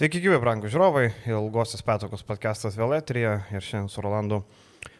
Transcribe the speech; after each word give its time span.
Sveiki, 0.00 0.22
gyvi, 0.24 0.38
brangų 0.40 0.70
žiūrovai. 0.72 1.10
Ilgosios 1.28 1.82
petokos 1.84 2.22
podcastas 2.24 2.72
vėl 2.72 2.94
eterija 2.96 3.34
ir 3.52 3.60
šiandien 3.60 3.90
su 3.92 4.00
Rolandu 4.00 4.38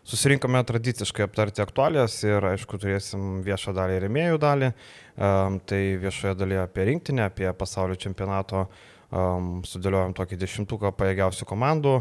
susirinkome 0.05 0.61
tradiciškai 0.69 1.25
aptarti 1.25 1.63
aktualijas 1.65 2.19
ir, 2.27 2.45
aišku, 2.51 2.77
turėsim 2.83 3.39
viešą 3.47 3.73
dalį 3.79 3.97
ir 3.97 4.05
rėmėjų 4.05 4.41
dalį. 4.43 4.69
Um, 5.17 5.57
tai 5.65 5.81
viešoje 6.03 6.35
dalyje 6.43 6.61
apie 6.67 6.85
rinktinę, 6.91 7.31
apie 7.31 7.49
pasaulio 7.57 7.97
čempionato 7.97 8.67
um, 8.67 9.49
sudėliojom 9.65 10.13
tokį 10.21 10.37
dešimtuką 10.45 10.93
pajėgiausių 11.01 11.49
komandų. 11.49 11.97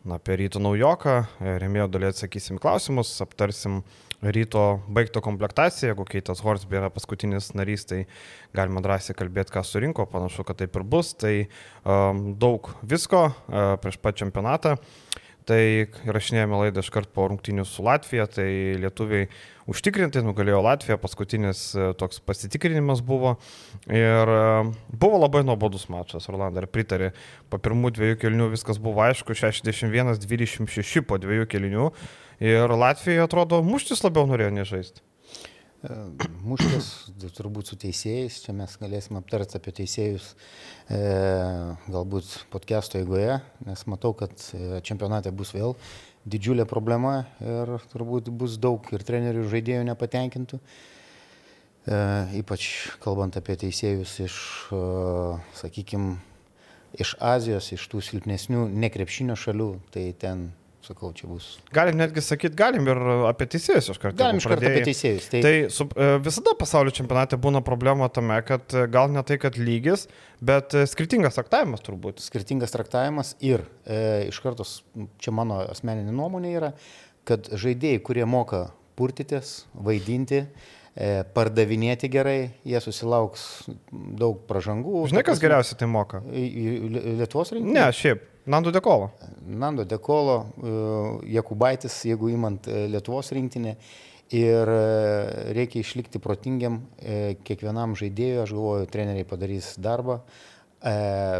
Na, 0.00 0.16
apie 0.16 0.32
ryto 0.40 0.60
naujoką, 0.64 1.14
rėmėjo 1.60 1.84
dalyje 1.92 2.14
atsakysim 2.14 2.56
klausimus, 2.56 3.10
aptarsim 3.20 3.82
ryto 4.24 4.80
baigto 4.88 5.20
komplektaciją, 5.20 5.90
jeigu 5.90 6.06
Keitas 6.08 6.40
Horsby 6.40 6.78
yra 6.80 6.88
paskutinis 6.92 7.50
narys, 7.52 7.84
tai 7.84 7.98
galima 8.56 8.80
drąsiai 8.80 9.16
kalbėti, 9.18 9.52
ką 9.52 9.60
surinko, 9.60 10.06
panašu, 10.08 10.46
kad 10.48 10.56
taip 10.62 10.78
ir 10.80 10.86
bus. 10.88 11.12
Tai 11.20 11.34
um, 11.44 12.22
daug 12.40 12.72
visko 12.80 13.26
uh, 13.28 13.74
prieš 13.82 14.00
pat 14.00 14.16
čempionatą. 14.22 14.78
Tai 15.48 15.62
rašinėjame 16.04 16.58
laidą 16.60 16.82
iškart 16.84 17.10
po 17.14 17.24
rungtynių 17.30 17.64
su 17.66 17.82
Latvija, 17.86 18.26
tai 18.30 18.46
lietuviai 18.82 19.28
užtikrinti 19.70 20.22
nugalėjo 20.24 20.60
Latviją, 20.66 20.98
paskutinis 21.00 21.62
toks 22.00 22.20
pasitikrinimas 22.26 23.02
buvo. 23.06 23.36
Ir 23.88 24.32
buvo 24.92 25.20
labai 25.24 25.42
nuobodus 25.46 25.88
mačas, 25.92 26.28
Rolandai, 26.30 26.66
ir 26.66 26.72
pritarė, 26.72 27.12
po 27.50 27.60
pirmų 27.62 27.92
dviejų 27.96 28.20
kelnių 28.24 28.50
viskas 28.54 28.80
buvo 28.82 29.04
aišku, 29.06 29.36
61-26 29.38 31.06
po 31.08 31.20
dviejų 31.22 31.48
kelnių. 31.50 31.92
Ir 32.40 32.72
Latvijoje 32.72 33.24
atrodo 33.24 33.64
muštis 33.64 34.04
labiau 34.06 34.28
norėjo 34.28 34.52
nežaisti. 34.60 35.04
Muštis 36.44 37.08
turbūt 37.38 37.70
su 37.70 37.76
teisėjais, 37.80 38.42
čia 38.44 38.52
mes 38.52 38.74
galėsime 38.76 39.16
aptarti 39.22 39.56
apie 39.56 39.72
teisėjus 39.78 40.26
e, 40.92 40.98
galbūt 41.88 42.34
podcast'o 42.52 43.00
eigoje, 43.00 43.38
nes 43.64 43.84
matau, 43.88 44.12
kad 44.12 44.34
čempionate 44.84 45.32
bus 45.32 45.54
vėl 45.56 45.72
didžiulė 46.28 46.66
problema 46.68 47.22
ir 47.40 47.78
turbūt 47.94 48.28
bus 48.28 48.58
daug 48.60 48.84
ir 48.92 49.04
trenerių 49.08 49.46
žaidėjų 49.48 49.86
nepatenkintų. 49.88 50.60
E, 50.60 52.00
ypač 52.42 52.68
kalbant 53.00 53.40
apie 53.40 53.56
teisėjus 53.64 54.18
iš, 54.26 54.36
e, 54.76 54.84
sakykime, 55.62 56.18
iš 57.00 57.16
Azijos, 57.24 57.72
iš 57.72 57.88
tų 57.88 58.04
silpnesnių 58.04 58.66
nekrepšinio 58.84 59.38
šalių, 59.38 59.72
tai 59.94 60.10
ten 60.12 60.50
sakau, 60.84 61.10
čia 61.16 61.28
bus. 61.28 61.58
Galim 61.74 61.98
netgi 62.00 62.22
sakyti, 62.24 62.56
galim 62.56 62.88
ir 62.88 63.00
apie 63.28 63.46
teisėjus 63.52 63.90
iš 63.92 64.00
karto. 64.00 64.16
Galim 64.20 64.40
iš 64.40 64.46
karto 64.48 64.68
apie 64.68 64.82
teisėjus. 64.88 65.28
Tai, 65.32 65.42
tai 65.44 65.52
su, 65.72 65.86
e, 65.92 66.08
visada 66.24 66.54
pasaulio 66.58 66.94
čempionate 66.96 67.38
būna 67.40 67.62
problema 67.66 68.08
tame, 68.12 68.38
kad 68.48 68.72
e, 68.72 68.86
gal 68.92 69.12
ne 69.12 69.22
tai, 69.26 69.36
kad 69.42 69.58
lygis, 69.60 70.06
bet 70.40 70.74
e, 70.78 70.86
skirtingas 70.90 71.36
traktavimas 71.36 71.84
turbūt. 71.86 72.24
Skirtingas 72.24 72.74
traktavimas 72.74 73.34
ir 73.44 73.66
e, 73.84 74.00
iš 74.30 74.40
karto, 74.44 74.66
čia 75.20 75.34
mano 75.36 75.60
asmeninė 75.68 76.16
nuomonė 76.16 76.56
yra, 76.56 76.72
kad 77.28 77.52
žaidėjai, 77.52 78.02
kurie 78.06 78.26
moka 78.28 78.68
purtytis, 78.98 79.64
vaidinti, 79.76 80.44
pardavinėti 81.36 82.08
gerai, 82.12 82.50
jie 82.66 82.80
susilauks 82.82 83.44
daug 84.18 84.42
pažangų. 84.48 85.06
Žinai, 85.12 85.22
kas 85.24 85.40
geriausiai 85.40 85.78
tai 85.80 85.88
moka? 85.88 86.20
Lietuvos 86.26 87.54
rinktinė? 87.54 87.76
Ne, 87.78 87.86
šiaip. 87.94 88.26
Nando 88.46 88.70
Dekolo. 88.70 89.10
Nando 89.46 89.84
Dekolo, 89.84 90.46
e, 90.62 91.32
Jakubaitis, 91.34 91.98
jeigu 92.08 92.30
įmant 92.32 92.68
e, 92.68 92.86
Lietuvos 92.88 93.32
rinktinę. 93.36 93.74
Ir 94.32 94.70
e, 94.70 94.84
reikia 95.56 95.82
išlikti 95.82 96.20
protingiam 96.22 96.78
kiekvienam 97.44 97.96
žaidėjui, 97.98 98.38
aš 98.44 98.54
galvoju, 98.54 98.88
treneriai 98.92 99.26
padarys 99.28 99.74
darbą, 99.82 100.20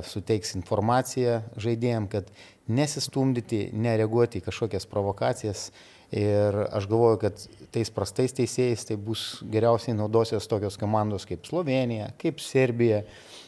suteiks 0.05 0.53
informaciją 0.59 1.39
žaidėjim, 1.57 2.11
kad 2.13 2.27
nesistumdyti, 2.69 3.71
nereaguoti 3.73 4.43
į 4.43 4.45
kažkokias 4.51 4.85
provokacijas. 4.91 5.71
Ir 6.13 6.59
aš 6.67 6.91
galvoju, 6.91 7.21
kad 7.23 7.45
tais 7.73 7.89
prastais 7.95 8.35
teisėjais 8.37 8.85
tai 8.89 8.99
bus 9.01 9.39
geriausiai 9.49 9.95
naudosios 9.97 10.51
tokios 10.51 10.77
komandos 10.77 11.25
kaip 11.31 11.47
Slovenija, 11.49 12.11
kaip 12.21 12.43
Serbija. 12.43 13.05
E, 13.07 13.40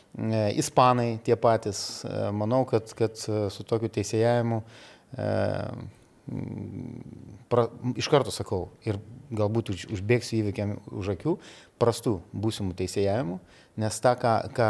ispanai 0.56 1.19
tie 1.25 1.37
patys, 1.41 2.05
e, 2.05 2.31
manau, 2.37 2.65
kad, 2.69 2.93
kad 2.97 3.17
e, 3.17 3.49
su 3.50 3.65
tokiu 3.65 3.89
teisėjavimu, 3.89 4.62
pra, 7.53 7.67
iš 8.00 8.09
karto 8.09 8.33
sakau, 8.33 8.71
ir 8.89 8.97
galbūt 9.33 9.73
už, 9.73 9.87
užbėgsiu 9.93 10.39
įvykiam 10.39 10.77
už 10.93 11.15
akių, 11.17 11.34
prastų 11.81 12.15
būsimų 12.33 12.77
teisėjavimų, 12.78 13.39
nes 13.83 14.00
tą, 14.05 14.15
ką, 14.21 14.33
ką 14.56 14.69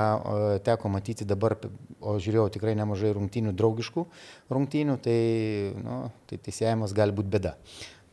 teko 0.67 0.91
matyti 0.91 1.27
dabar, 1.29 1.59
o 2.01 2.17
žiūrėjau 2.23 2.49
tikrai 2.57 2.75
nemažai 2.79 3.13
rungtynių, 3.15 3.55
draugiškų 3.59 4.07
rungtynių, 4.51 4.99
tai, 5.03 5.19
nu, 5.79 5.99
tai 6.31 6.39
teisėjavimas 6.43 6.95
gali 6.97 7.15
būti 7.15 7.35
bėda. 7.35 7.57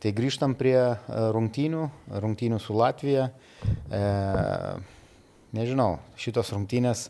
Tai 0.00 0.14
grįžtam 0.16 0.54
prie 0.58 0.78
rungtynių, 1.10 1.82
rungtynių 2.22 2.58
su 2.62 2.76
Latvija. 2.78 3.28
E, 3.92 4.00
nežinau, 5.56 5.98
šitos 6.20 6.52
rungtynės, 6.54 7.08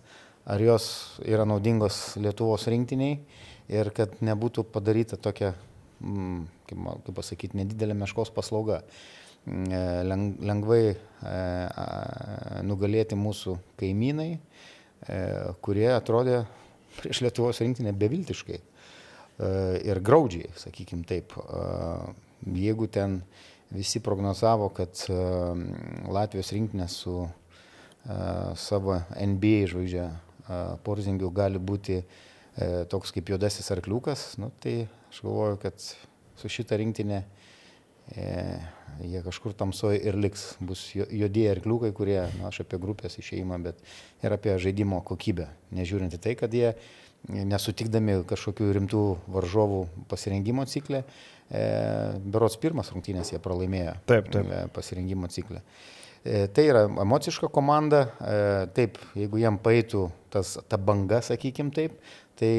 ar 0.49 0.63
jos 0.65 0.87
yra 1.27 1.45
naudingos 1.49 2.17
Lietuvos 2.21 2.67
rinktiniai 2.71 3.19
ir 3.71 3.91
kad 3.95 4.19
nebūtų 4.25 4.65
padaryta 4.73 5.19
tokia, 5.21 5.53
mm, 6.01 6.45
kaip, 6.71 6.87
kaip 7.07 7.17
pasakyti, 7.17 7.59
nedidelė 7.61 7.97
meškos 7.99 8.33
paslauga. 8.35 8.81
Mm, 9.47 9.69
e, 9.73 9.83
lengvai 10.51 10.83
e, 10.91 10.97
nugalėti 12.67 13.19
mūsų 13.19 13.57
kaimynai, 13.81 14.33
e, 14.37 15.21
kurie 15.65 15.89
atrodė 15.95 16.43
prieš 16.99 17.23
Lietuvos 17.25 17.63
rinktinę 17.63 17.95
beviltiškai 17.97 18.61
ir 19.89 19.97
graudžiai, 20.05 20.51
sakykim 20.61 21.01
taip. 21.09 21.33
Jeigu 22.45 22.91
ten 22.93 23.15
visi 23.73 24.03
prognozavo, 24.05 24.67
kad 24.77 25.01
Latvijos 25.09 26.51
rinktinė 26.53 26.85
su 26.93 27.15
savo 28.57 28.97
NBA 29.13 29.69
žvaigždė 29.71 30.09
Porzingių 30.85 31.31
gali 31.35 31.61
būti 31.63 32.01
e, 32.01 32.05
toks 32.91 33.13
kaip 33.15 33.31
juodasis 33.31 33.71
arkliukas, 33.75 34.33
nu, 34.43 34.51
tai 34.63 34.89
aš 35.11 35.23
galvoju, 35.27 35.59
kad 35.63 35.85
su 36.41 36.51
šita 36.51 36.79
rinktinė 36.81 37.21
e, 37.21 38.33
jie 39.05 39.23
kažkur 39.27 39.55
tamsoje 39.59 40.01
ir 40.03 40.19
liks. 40.19 40.55
Bus 40.65 40.89
juodieji 40.97 41.53
arkliukai, 41.53 41.93
kurie, 41.97 42.19
na, 42.41 42.49
aš 42.51 42.65
apie 42.65 42.81
grupės 42.83 43.19
išeimą, 43.23 43.61
bet 43.69 43.85
ir 44.25 44.35
apie 44.35 44.57
žaidimo 44.63 45.03
kokybę. 45.07 45.51
Nežiūrint 45.77 46.19
į 46.19 46.23
tai, 46.25 46.35
kad 46.41 46.55
jie 46.57 46.75
nesutikdami 47.29 48.23
kažkokių 48.27 48.73
rimtų 48.79 49.05
varžovų 49.31 49.85
pasirengimo 50.11 50.65
ciklę, 50.67 51.05
e, 51.05 51.65
berots 52.25 52.59
pirmas 52.59 52.91
rungtynės 52.95 53.35
jie 53.35 53.43
pralaimėjo 53.45 53.99
taip, 54.11 54.33
taip. 54.33 54.51
pasirengimo 54.75 55.29
ciklę. 55.31 55.61
E, 55.61 56.00
tai 56.25 56.65
yra 56.69 56.85
emociška 57.01 57.49
komanda, 57.53 58.03
e, 58.21 58.41
taip, 58.77 58.99
jeigu 59.17 59.41
jam 59.41 59.57
paėtų 59.61 60.09
tas, 60.33 60.59
ta 60.69 60.77
banga, 60.77 61.23
sakykim 61.25 61.71
taip, 61.75 61.97
tai 62.41 62.53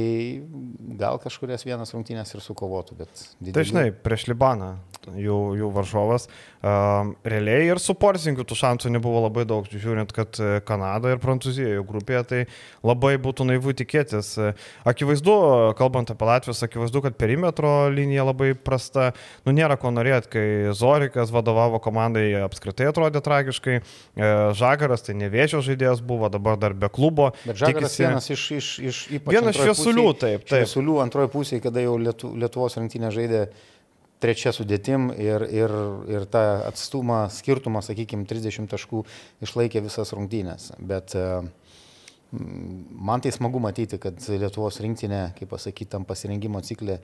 gal 0.97 1.19
kažkurias 1.21 1.65
vienas 1.65 1.93
rungtynės 1.93 2.33
ir 2.35 2.43
sukovotų, 2.45 2.97
bet... 3.03 3.27
Didelių... 3.39 3.57
Tai 3.57 3.67
žinai, 3.69 3.85
prieš 3.93 4.27
Libaną 4.31 4.75
jų, 5.09 5.39
jų 5.59 5.69
varžovas. 5.73 6.27
Um, 6.61 7.15
realiai 7.25 7.71
ir 7.71 7.79
su 7.81 7.95
Porzingiu 7.97 8.43
tų 8.45 8.53
šansų 8.59 8.91
nebuvo 8.93 9.23
labai 9.23 9.47
daug, 9.49 9.65
žiūrint, 9.65 10.11
kad 10.13 10.37
e, 10.37 10.59
Kanada 10.61 11.09
ir 11.09 11.21
Prancūzija 11.23 11.71
jų 11.73 11.85
grupėje, 11.89 12.21
tai 12.29 12.41
labai 12.85 13.15
būtų 13.21 13.47
naivu 13.49 13.73
tikėtis. 13.79 14.29
E, 14.37 14.51
akivaizdu, 14.85 15.33
kalbant 15.79 16.13
apie 16.13 16.27
Latvijos, 16.29 16.61
akivaizdu, 16.67 17.01
kad 17.07 17.17
perimetro 17.17 17.89
linija 17.89 18.27
labai 18.29 18.51
prasta. 18.53 19.09
Nu, 19.47 19.55
nėra 19.57 19.79
ko 19.81 19.89
norėti, 19.89 20.29
kai 20.35 20.45
Zorikas 20.77 21.33
vadovavo 21.33 21.81
komandai, 21.81 22.27
apskritai 22.45 22.91
atrodė 22.91 23.23
tragiškai. 23.25 23.81
E, 23.81 24.31
Žagaras 24.61 25.07
tai 25.09 25.17
nevėžio 25.17 25.63
žaidėjas 25.65 26.05
buvo, 26.05 26.29
dabar 26.29 26.61
dar 26.61 26.77
be 26.77 26.91
klubo. 26.93 27.31
Bet 27.41 27.57
Žagaras 27.57 27.97
tikisi... 27.97 28.05
vienas 28.05 28.31
iš, 28.37 28.47
iš, 28.59 28.71
iš 28.85 29.03
ypač... 29.17 29.33
Vienas 29.39 29.57
šviesulių, 29.57 30.07
taip, 30.13 30.45
taip. 30.45 30.61
Šviesulių 30.61 31.01
antroji 31.07 31.33
pusė, 31.33 31.63
kada 31.65 31.81
jau 31.89 31.97
Lietuvos 31.97 32.77
rinktinė 32.77 33.09
žaidė 33.17 33.45
trečia 34.21 34.53
sudėtim 34.55 35.09
ir, 35.17 35.45
ir, 35.49 35.73
ir 36.11 36.27
tą 36.31 36.43
atstumą, 36.67 37.25
skirtumą, 37.33 37.81
sakykime, 37.85 38.27
30 38.29 38.69
taškų 38.71 39.03
išlaikė 39.45 39.83
visas 39.85 40.13
rungtynės. 40.15 40.71
Bet 40.77 41.15
e, 41.17 41.25
man 42.31 43.23
tai 43.23 43.33
smagu 43.33 43.61
matyti, 43.63 43.99
kad 44.01 44.21
Lietuvos 44.29 44.79
rinktinė, 44.83 45.23
kaip 45.39 45.51
pasakyti, 45.51 45.89
tam 45.95 46.05
pasirengimo 46.07 46.61
ciklė 46.65 46.99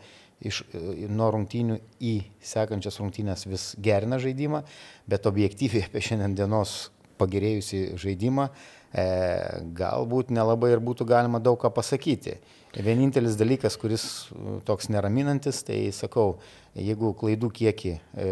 iš, 0.45 0.61
e, 0.71 1.09
nuo 1.09 1.31
rungtynių 1.35 1.79
į 1.99 2.15
sekančias 2.53 3.01
rungtynės 3.01 3.47
vis 3.49 3.71
gerina 3.81 4.21
žaidimą, 4.21 4.63
bet 5.09 5.29
objektyviai 5.29 5.87
apie 5.89 6.03
šiandien 6.05 6.37
dienos 6.37 6.77
pagerėjusi 7.17 7.97
žaidimą 7.97 8.51
galbūt 8.93 10.31
nelabai 10.31 10.71
ir 10.71 10.79
būtų 10.83 11.05
galima 11.07 11.41
daug 11.43 11.59
ką 11.59 11.71
pasakyti. 11.75 12.37
Vienintelis 12.77 13.37
dalykas, 13.39 13.77
kuris 13.79 14.03
e, 14.29 14.59
toks 14.67 14.89
neraminantis, 14.93 15.63
tai 15.65 15.87
sakau, 15.95 16.37
jeigu 16.77 17.13
klaidų 17.17 17.49
kiekį 17.49 17.93
e, 17.95 18.27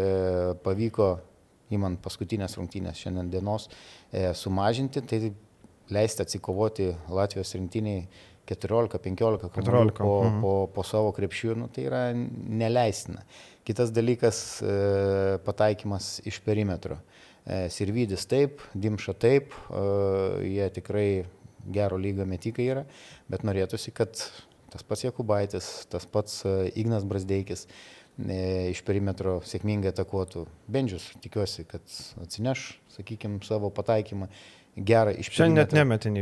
pavyko, 0.62 1.08
įmant 1.74 1.98
paskutinės 2.04 2.54
rungtynės 2.60 3.00
šiandien 3.02 3.32
dienos, 3.32 3.66
e, 4.12 4.30
sumažinti, 4.38 5.02
tai 5.02 5.32
leisti 5.90 6.22
atsikovoti 6.22 6.92
Latvijos 7.10 7.54
rinktiniai 7.56 8.06
14-15 8.46 9.50
kamuolių 9.50 9.96
po, 9.96 10.12
mhm. 10.22 10.40
po, 10.44 10.54
po 10.76 10.86
savo 10.86 11.10
krepšių, 11.16 11.56
nu, 11.58 11.70
tai 11.72 11.88
yra 11.88 12.04
neleistina. 12.14 13.26
Kitas 13.66 13.90
dalykas 13.90 14.60
e,- 14.62 14.76
pataikymas 15.48 16.20
iš 16.28 16.38
perimetro. 16.46 17.00
E, 17.00 17.25
Sirvidis 17.46 18.26
taip, 18.26 18.62
Dimša 18.74 19.14
taip, 19.22 19.54
e, 19.70 19.82
jie 20.50 20.66
tikrai 20.74 21.08
gero 21.70 21.98
lygio 21.98 22.26
metikai 22.26 22.66
yra, 22.72 22.82
bet 23.30 23.44
norėtųsi, 23.46 23.92
kad 23.94 24.18
tas 24.72 24.82
pats 24.86 25.04
Jakubaitis, 25.06 25.68
tas 25.90 26.06
pats 26.10 26.42
Ignas 26.74 27.06
Brasdeikis 27.06 27.66
iš 28.16 28.80
perimetro 28.86 29.38
sėkmingai 29.44 29.90
atakuotų. 29.92 30.46
Bendžius, 30.72 31.10
tikiuosi, 31.22 31.66
kad 31.68 31.84
atsineš, 32.22 32.70
sakykime, 32.94 33.42
savo 33.44 33.68
pataikymą 33.74 34.30
gerą 34.76 35.12
iš 35.16 35.30
Šiandien 35.32 35.62
net 35.62 35.74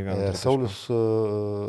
vieno. 0.05 0.29
E, 0.29 0.33
Saulis, 0.39 0.85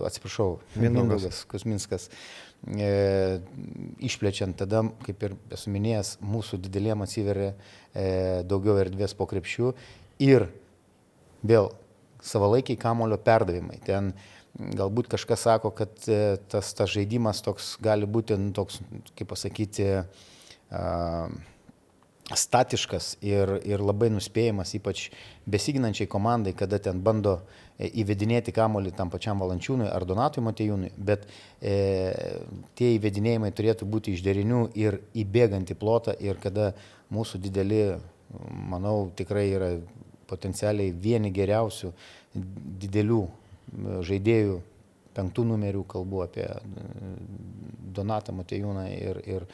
atsiprašau, 0.07 0.59
Mindaugas 0.79 1.45
Kusminskas, 1.51 2.09
e, 2.09 2.46
išplečiant 2.67 4.57
tada, 4.59 4.83
kaip 5.07 5.23
ir 5.23 5.35
esu 5.55 5.71
minėjęs, 5.71 6.17
mūsų 6.27 6.59
didelėm 6.65 7.05
atsiveria 7.05 7.53
e, 7.53 8.43
daugiau 8.43 8.75
erdvės 8.83 9.15
po 9.15 9.29
krepšių 9.31 9.71
ir 10.27 10.49
vėl 11.47 11.71
savalaikiai 12.27 12.79
kamulio 12.81 13.21
perdavimai. 13.23 13.79
Ten 13.87 14.13
galbūt 14.57 15.13
kažkas 15.13 15.47
sako, 15.47 15.71
kad 15.79 15.95
e, 16.11 16.39
tas, 16.51 16.73
tas 16.75 16.91
žaidimas 16.91 17.45
toks 17.47 17.77
gali 17.83 18.09
būti, 18.09 18.39
nu, 18.41 18.51
toks, 18.57 18.81
kaip 19.15 19.31
pasakyti, 19.31 19.93
uh, 20.01 21.31
statiškas 22.35 23.17
ir, 23.23 23.61
ir 23.63 23.83
labai 23.85 24.09
nuspėjamas, 24.11 24.75
ypač 24.79 25.11
besiginančiai 25.47 26.09
komandai, 26.11 26.57
kada 26.59 26.81
ten 26.83 26.99
bando 27.05 27.39
e, 27.39 27.66
įvedinėti 27.79 28.55
kamolį 28.57 28.93
tam 28.97 29.11
pačiam 29.13 29.41
Valančiūnui 29.43 29.89
ar 29.93 30.07
Donatui 30.09 30.45
Matejūnui, 30.45 30.93
bet 30.97 31.27
e, 31.61 31.75
tie 32.79 32.95
įvedinėjimai 32.97 33.53
turėtų 33.53 33.89
būti 33.89 34.15
iš 34.17 34.25
derinių 34.25 34.63
ir 34.79 35.01
įbėgant 35.15 35.73
į 35.73 35.79
plotą 35.81 36.17
ir 36.25 36.41
kada 36.43 36.73
mūsų 37.13 37.41
dideli, 37.45 37.83
manau, 38.73 39.11
tikrai 39.17 39.49
yra 39.53 39.75
potencialiai 40.27 40.91
vieni 40.91 41.31
geriausių 41.35 41.93
didelių 42.83 43.23
žaidėjų, 44.07 44.59
penktų 45.17 45.47
numerių, 45.49 45.85
kalbu 45.89 46.23
apie 46.27 46.47
Donatą 47.97 48.35
Matejūną 48.37 48.87
ir, 48.93 49.21
ir, 49.25 49.47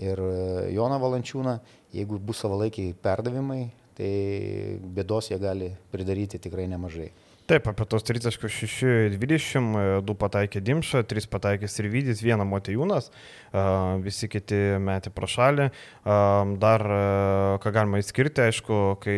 ir 0.00 0.22
e, 0.24 0.36
Joną 0.76 0.98
Valančiūną, 1.02 1.58
jeigu 1.92 2.20
bus 2.20 2.40
savalaikiai 2.44 2.94
perdavimai, 3.02 3.66
tai 3.96 4.12
bėdos 4.80 5.28
jie 5.28 5.38
gali 5.40 5.68
pridaryti 5.92 6.40
tikrai 6.40 6.64
nemažai. 6.70 7.10
Taip, 7.42 7.66
apie 7.66 7.84
tos 7.90 8.04
36-20, 8.06 10.04
du 10.06 10.14
pataikė 10.14 10.60
Dimša, 10.62 11.00
3 11.10 11.26
pataikė 11.26 11.66
Sirvidis, 11.66 12.20
vieną 12.22 12.44
Motijūnas, 12.46 13.08
visi 14.04 14.28
kiti 14.30 14.60
metė 14.78 15.10
pro 15.10 15.26
šalį. 15.26 15.66
Dar, 16.62 16.84
ką 17.64 17.72
galima 17.74 17.98
įskirti, 17.98 18.44
aišku, 18.46 18.78
kai 19.02 19.16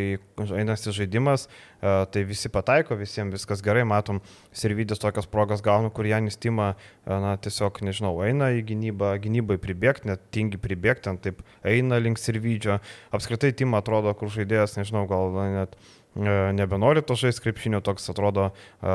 einasi 0.56 0.94
žaidimas, 0.96 1.50
tai 1.84 2.22
visi 2.24 2.48
pataiko, 2.48 2.96
visiems 2.96 3.36
viskas 3.36 3.60
gerai, 3.66 3.82
matom, 3.84 4.22
Sirvidis 4.56 5.02
tokias 5.02 5.28
progas 5.28 5.60
gauna, 5.64 5.90
kur 5.92 6.08
Janis 6.08 6.40
Tima, 6.40 6.70
na, 7.04 7.34
tiesiog, 7.44 7.82
nežinau, 7.84 8.14
eina 8.24 8.54
į 8.56 8.62
gynybą, 8.70 9.18
gynybai 9.20 9.58
pribėgti, 9.60 10.08
net 10.08 10.24
tingi 10.32 10.56
pribėgti, 10.64 11.12
taip 11.28 11.44
eina 11.60 12.00
link 12.00 12.16
Sirvidžio. 12.22 12.80
Apskritai 13.12 13.52
Tima 13.52 13.84
atrodo, 13.84 14.16
kur 14.16 14.32
žaidėjas, 14.32 14.78
nežinau, 14.80 15.04
gal 15.12 15.28
net 15.58 15.76
E, 15.76 16.03
nebenori 16.14 17.02
to 17.02 17.16
žaisti 17.18 17.42
krepšinio, 17.42 17.80
toks 17.84 18.06
atrodo 18.12 18.48
e, 18.50 18.92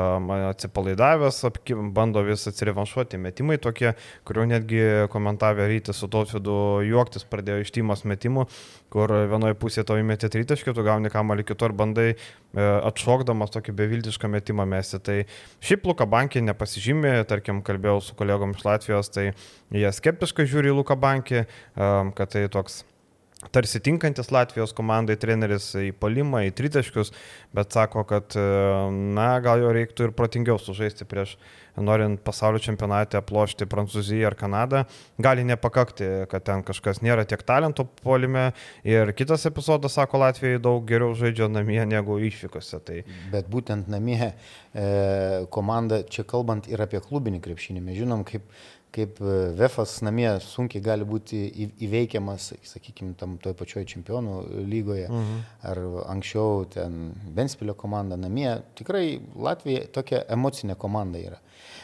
atsipalaidavęs, 0.50 1.42
bando 1.92 2.22
vis 2.24 2.46
atsirevanšuoti 2.48 3.20
metimai 3.20 3.58
tokie, 3.60 3.92
kuriuo 4.28 4.46
netgi 4.48 4.80
komentavę 5.12 5.68
rytį 5.68 5.94
su 5.96 6.08
Tautvidu 6.10 6.56
juoktis 6.88 7.26
pradėjo 7.28 7.64
iš 7.64 7.72
Timos 7.76 8.06
metimų, 8.08 8.46
kur 8.92 9.12
vienoje 9.30 9.58
pusėje 9.60 9.86
to 9.90 9.98
įmetė 10.00 10.32
tritaškį, 10.32 10.74
tu 10.76 10.86
gauni 10.86 11.12
kamalį 11.12 11.44
kitur, 11.52 11.76
bandai 11.76 12.08
e, 12.12 12.16
atšokdamas 12.60 13.52
tokį 13.56 13.76
beviltišką 13.82 14.30
metimą 14.32 14.66
mesti. 14.70 15.02
Tai 15.04 15.18
šiaip 15.60 15.90
Luka 15.90 16.08
Bankė 16.08 16.44
nepasižymė, 16.46 17.18
tarkim, 17.28 17.60
kalbėjau 17.66 18.00
su 18.04 18.16
kolegom 18.18 18.56
iš 18.56 18.64
Latvijos, 18.64 19.12
tai 19.12 19.30
jie 19.76 19.92
skeptiškai 19.92 20.48
žiūri 20.48 20.72
į 20.72 20.80
Luka 20.80 20.96
Bankį, 21.00 21.44
kad 22.16 22.32
tai 22.32 22.48
toks 22.52 22.82
tarsi 23.48 23.80
tinkantis 23.80 24.28
Latvijos 24.34 24.74
komandai 24.76 25.16
treneris 25.20 25.70
į 25.80 25.94
palimą, 25.96 26.42
į 26.48 26.52
tritaškius, 26.58 27.12
bet 27.56 27.72
sako, 27.72 28.04
kad 28.08 28.36
na, 28.36 29.30
gal 29.40 29.64
jo 29.64 29.72
reiktų 29.74 30.08
ir 30.08 30.14
protingiau 30.16 30.60
sužaisti 30.60 31.08
prieš, 31.08 31.38
norint 31.80 32.20
pasaulio 32.24 32.60
čempionate 32.60 33.16
aplošti 33.16 33.64
Prancūziją 33.70 34.28
ar 34.28 34.36
Kanadą. 34.36 34.82
Gali 35.22 35.46
nepakakti, 35.48 36.08
kad 36.28 36.44
ten 36.44 36.64
kažkas 36.66 37.00
nėra 37.04 37.24
tiek 37.28 37.40
talento 37.46 37.86
polime 38.02 38.50
ir 38.84 39.14
kitas 39.16 39.46
epizodas, 39.48 39.96
sako, 39.96 40.20
Latvijai 40.20 40.60
daug 40.60 40.84
geriau 40.88 41.14
žaidžia 41.16 41.48
namie 41.48 41.80
negu 41.88 42.18
išvykose. 42.20 42.82
Tai... 42.84 42.98
Bet 43.32 43.48
būtent 43.52 43.88
namie 43.88 44.18
e, 44.20 44.34
komanda, 45.54 46.02
čia 46.04 46.26
kalbant 46.28 46.68
ir 46.68 46.82
apie 46.84 47.00
klubinį 47.06 47.40
krepšinį, 47.46 47.86
mes 47.86 48.02
žinom, 48.02 48.26
kaip 48.28 48.44
kaip 48.94 49.20
e, 49.22 49.34
Vefas 49.58 49.98
namie 50.06 50.28
sunkiai 50.44 50.82
gali 50.84 51.06
būti 51.06 51.40
įveikiamas, 51.86 52.50
sakykime, 52.72 53.14
tam 53.18 53.36
toj 53.42 53.54
pačioj 53.58 53.86
čempionų 53.92 54.36
lygoje, 54.70 55.06
mhm. 55.08 55.44
ar 55.70 55.82
anksčiau 56.14 56.64
ten 56.70 56.98
Benspilio 57.36 57.76
komanda 57.78 58.18
namie. 58.20 58.50
Tikrai 58.78 59.20
Latvija 59.36 59.86
tokia 59.94 60.24
emocinė 60.32 60.78
komanda 60.80 61.22
yra. 61.22 61.40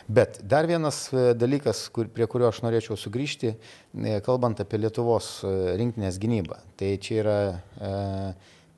Bet 0.08 0.38
dar 0.47 0.69
vienas 0.70 1.06
e, 1.12 1.32
dalykas, 1.38 1.87
kur, 1.94 2.11
prie 2.12 2.29
kurio 2.31 2.50
aš 2.50 2.62
norėčiau 2.67 2.99
sugrįžti, 3.00 3.55
e, 3.56 4.19
kalbant 4.26 4.62
apie 4.62 4.81
Lietuvos 4.81 5.41
rinktinės 5.79 6.20
gynybą. 6.23 6.61
Tai 6.79 6.93
čia 7.02 7.20
yra 7.23 7.38
e, 7.50 7.93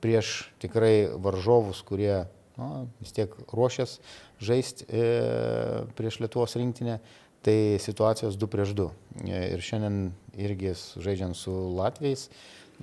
prieš 0.02 0.48
tikrai 0.62 1.08
varžovus, 1.20 1.82
kurie 1.86 2.24
nu, 2.58 2.88
vis 3.02 3.14
tiek 3.14 3.32
ruošės 3.54 3.98
žaisti 4.42 4.86
e, 4.88 5.06
prieš 5.98 6.20
Lietuvos 6.22 6.56
rinktinę 6.58 6.98
tai 7.48 7.78
situacijos 7.80 8.36
2 8.36 8.50
prieš 8.52 8.74
2. 8.76 8.88
Ir 9.24 9.62
šiandien 9.64 10.10
irgi 10.36 10.74
žaidžiant 11.00 11.36
su 11.36 11.52
Latvijais, 11.78 12.28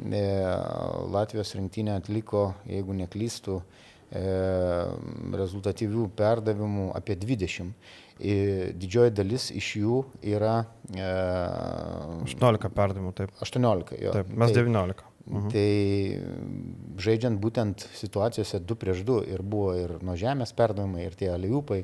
e, 0.02 0.24
Latvijos 1.14 1.54
rinktinė 1.58 2.00
atliko, 2.00 2.48
jeigu 2.70 2.96
neklystų, 2.98 3.60
e, 3.62 4.24
rezultatyvių 5.42 6.10
perdavimų 6.18 6.90
apie 6.98 7.18
20. 7.22 7.76
Didžioji 8.16 9.12
dalis 9.12 9.50
iš 9.52 9.74
jų 9.82 10.04
yra. 10.24 10.62
18 10.96 12.72
perdavimų, 12.72 13.12
taip. 13.18 13.34
18, 13.44 13.98
jo. 14.02 14.16
Taip, 14.16 14.32
mes 14.32 14.54
tai, 14.56 14.64
19. 14.64 15.04
Mhm. 15.26 15.50
Tai 15.52 17.02
žaidžiant 17.02 17.42
būtent 17.42 17.88
situacijose 17.98 18.62
2 18.62 18.82
prieš 18.82 19.02
2 19.06 19.24
ir 19.34 19.42
buvo 19.42 19.74
ir 19.78 19.98
nuo 20.06 20.16
žemės 20.18 20.54
perdavimai, 20.58 21.06
ir 21.10 21.18
tie 21.18 21.32
aliupai, 21.34 21.84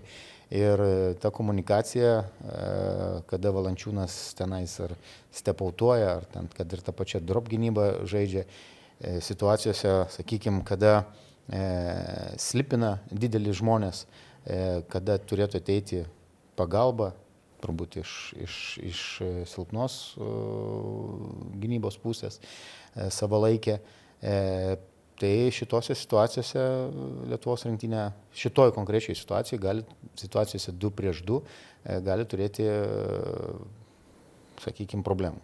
Ir 0.52 0.80
e, 0.84 1.14
ta 1.16 1.30
komunikacija, 1.32 2.16
e, 2.20 2.64
kada 3.32 3.54
valančiūnas 3.56 4.16
tenais 4.36 4.74
ar 4.84 4.92
stepautuoja, 5.32 6.18
ar 6.18 6.26
ten, 6.34 6.50
kad 6.52 6.74
ir 6.76 6.84
ta 6.84 6.92
pačia 6.92 7.22
drop 7.24 7.48
gynyba 7.48 8.04
žaidžia, 8.04 8.44
e, 9.00 9.14
situacijose, 9.24 9.96
sakykime, 10.18 10.66
kada 10.68 11.04
slipina 12.40 12.94
didelį 13.12 13.52
žmonės, 13.60 14.06
kada 14.94 15.18
turėtų 15.28 15.60
ateiti 15.60 15.98
pagalba, 16.56 17.10
turbūt 17.60 17.98
iš, 18.00 18.12
iš, 18.46 18.60
iš 18.88 19.02
silpnos 19.52 19.98
gynybos 21.60 21.98
pusės, 22.00 22.40
savalaikė. 23.12 23.82
E, 25.22 25.28
Tai 25.28 25.52
šitose 25.54 25.94
situacijose 25.98 26.64
Lietuvos 27.30 27.68
rinktinė, 27.68 28.08
šitoj 28.34 28.74
konkrečiai 28.74 29.14
situacijai, 29.18 29.60
gali, 29.62 29.86
situacijose 30.18 30.74
2 30.74 30.92
prieš 30.98 31.22
2, 31.28 31.38
e, 31.86 32.00
gali 32.02 32.26
turėti, 32.26 32.66
sakykime, 34.64 35.06
problemų. 35.06 35.42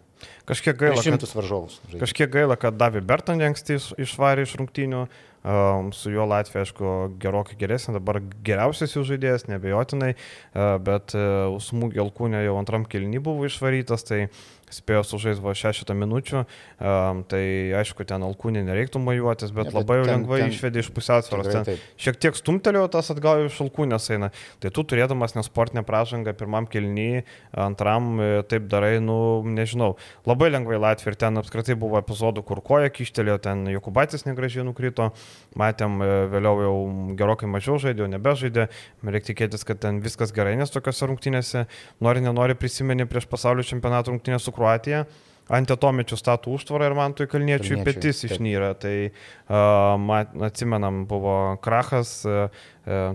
Kažkiek 0.50 0.74
gaila, 0.74 0.98
šimtus 0.98 1.30
varžovus. 1.36 1.78
Žaidė. 1.86 2.02
Kažkiek 2.02 2.30
gaila, 2.32 2.56
kad 2.58 2.74
Davi 2.74 2.98
Bertonį 3.06 3.52
anksti 3.52 3.78
išvarė 4.02 4.48
iš 4.48 4.56
rungtynių, 4.58 5.04
um, 5.06 5.92
su 5.94 6.10
juo 6.10 6.26
Latvija, 6.26 6.64
aišku, 6.66 6.94
gerokai 7.22 7.54
geresnė, 7.60 7.94
dabar 8.00 8.18
geriausias 8.46 8.96
jų 8.96 9.04
žaidėjas, 9.12 9.46
nebejotinai, 9.46 10.16
uh, 10.16 10.74
bet 10.82 11.14
uh, 11.14 11.54
smūgį 11.62 12.02
Alkūnė 12.02 12.42
jau 12.48 12.58
antram 12.58 12.88
kilny 12.90 13.22
buvo 13.22 13.46
išvarytas, 13.46 14.08
tai 14.10 14.24
uh, 14.26 14.42
spėjo 14.74 15.04
sužaisti 15.06 15.44
va 15.44 15.54
6 15.56 15.94
minučių, 15.96 16.42
um, 16.42 17.22
tai 17.28 17.42
aišku, 17.78 18.06
ten 18.08 18.24
alkūnį 18.26 18.64
nereiktų 18.66 19.00
mojuotis, 19.02 19.52
bet, 19.54 19.70
ne, 19.70 19.72
bet 19.72 19.78
labai 19.78 19.98
ten, 20.02 20.10
lengvai 20.12 20.40
ten, 20.42 20.52
išvedė 20.54 20.82
iš 20.84 20.90
pusiausvėros. 20.96 21.50
Ten 21.52 21.80
šiek 22.00 22.20
tiek 22.20 22.38
stumtelėjo 22.38 22.88
tas 22.96 23.12
atgal 23.14 23.46
iš 23.46 23.60
alkūnės 23.64 24.10
eina. 24.14 24.30
Tai 24.62 24.72
tu 24.74 24.84
turėdamas 24.90 25.36
nesportinę 25.38 25.84
pražangą 25.88 26.34
pirmam 26.36 26.68
kelnyje, 26.70 27.24
antram 27.56 28.10
e, 28.20 28.28
taip 28.50 28.68
darai, 28.70 28.98
nu, 29.04 29.18
nežinau, 29.46 29.94
labai 30.28 30.50
lengvai 30.52 30.80
Latvija 30.82 31.14
ir 31.14 31.18
ten 31.20 31.40
apskritai 31.40 31.78
buvo 31.78 32.00
epizodų, 32.02 32.44
kur 32.46 32.62
koja 32.64 32.92
kištelėjo, 32.92 33.38
ten 33.48 33.64
Jokubaitis 33.72 34.26
negražiai 34.28 34.66
nukrito, 34.66 35.10
matėm 35.58 35.98
e, 36.02 36.12
vėliau 36.34 36.64
jau 36.66 36.76
gerokai 37.18 37.50
mažiau 37.50 37.78
žaidė, 37.82 38.04
jau 38.04 38.12
nebežaidė, 38.12 38.68
reikia 39.06 39.38
tikėtis, 39.38 39.64
kad 39.66 39.80
ten 39.82 40.00
viskas 40.04 40.32
gerai, 40.34 40.56
nes 40.58 40.72
tokiuose 40.72 41.08
rungtynėse 41.08 41.64
nori, 42.04 42.22
nenori 42.24 42.56
prisimeni 42.58 43.06
prieš 43.08 43.28
pasaulio 43.30 43.64
čempionato 43.66 44.12
rungtynę 44.12 44.40
su 44.42 44.54
Kruatija 44.58 45.06
ant 45.48 45.70
atomečių 45.72 46.18
statų 46.20 46.56
užtvarą 46.58 46.90
ir 46.90 46.94
man 46.96 47.14
tui 47.16 47.28
kalniečių 47.30 47.80
petis 47.86 48.20
išnyra. 48.28 48.74
Tai 48.80 48.94
uh, 49.08 50.44
atsimenam, 50.48 51.02
buvo 51.08 51.56
krachas, 51.64 52.20
uh, 52.28 52.68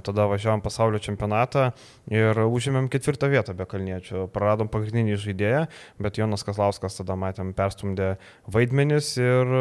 tada 0.05 0.27
važiavom 0.31 0.63
pasaulio 0.65 1.01
čempionatą 1.01 1.71
ir 2.13 2.37
užėmėm 2.45 2.89
ketvirtą 2.93 3.29
vietą 3.33 3.55
be 3.57 3.67
kalniečių. 3.69 4.27
Praradom 4.33 4.69
pagrindinį 4.73 5.17
žaidėją, 5.21 5.63
bet 6.01 6.19
Jonas 6.21 6.45
Kaslauskas 6.45 6.99
tada 6.99 7.17
matėm 7.19 7.53
perstumdė 7.57 8.15
vaidmenis 8.53 9.15
ir 9.21 9.57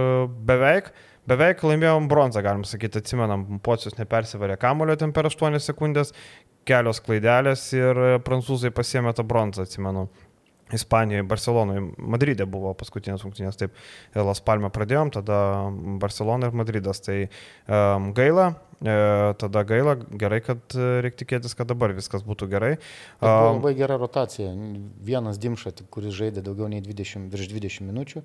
beveik 0.49 0.93
Beveik 1.23 1.61
laimėjom 1.63 2.09
bronzą, 2.11 2.41
galim 2.43 2.65
sakyti, 2.67 2.99
atsimenam, 2.99 3.45
pocius 3.63 3.95
nepersivarė 3.95 4.57
kamulio 4.59 4.97
ten 4.99 5.13
per 5.15 5.29
8 5.29 5.55
sekundės, 5.63 6.11
kelios 6.67 6.99
klaidelės 6.99 7.63
ir 7.77 8.01
prancūzai 8.27 8.73
pasiemė 8.75 9.13
tą 9.15 9.23
bronzą, 9.31 9.63
atsimenu. 9.63 10.09
Ispanijoje, 10.73 11.23
Barcelonoje, 11.29 11.85
Madride 11.99 12.47
buvo 12.49 12.73
paskutinės 12.79 13.25
rungtynės, 13.27 13.59
taip, 13.61 13.75
Las 14.17 14.41
Palme 14.45 14.71
pradėjom, 14.73 15.13
tada 15.15 15.39
Barcelona 16.03 16.49
ir 16.49 16.57
Madridas, 16.57 17.03
tai 17.05 17.17
um, 17.25 18.11
gaila, 18.17 18.49
e, 18.81 18.95
tada 19.41 19.65
gaila, 19.69 19.97
gerai, 20.21 20.41
kad 20.45 20.77
reikia 20.77 21.21
tikėtis, 21.25 21.57
kad 21.59 21.69
dabar 21.71 21.95
viskas 21.97 22.25
būtų 22.27 22.49
gerai. 22.55 22.73
Um, 23.21 23.59
labai 23.59 23.75
gera 23.79 23.99
rotacija, 24.01 24.55
vienas 25.05 25.41
Dimša, 25.43 25.75
kuris 25.93 26.17
žaidė 26.17 26.45
daugiau 26.47 26.71
nei 26.73 26.81
20, 26.85 27.29
virš 27.33 27.53
20 27.53 27.87
minučių, 27.91 28.25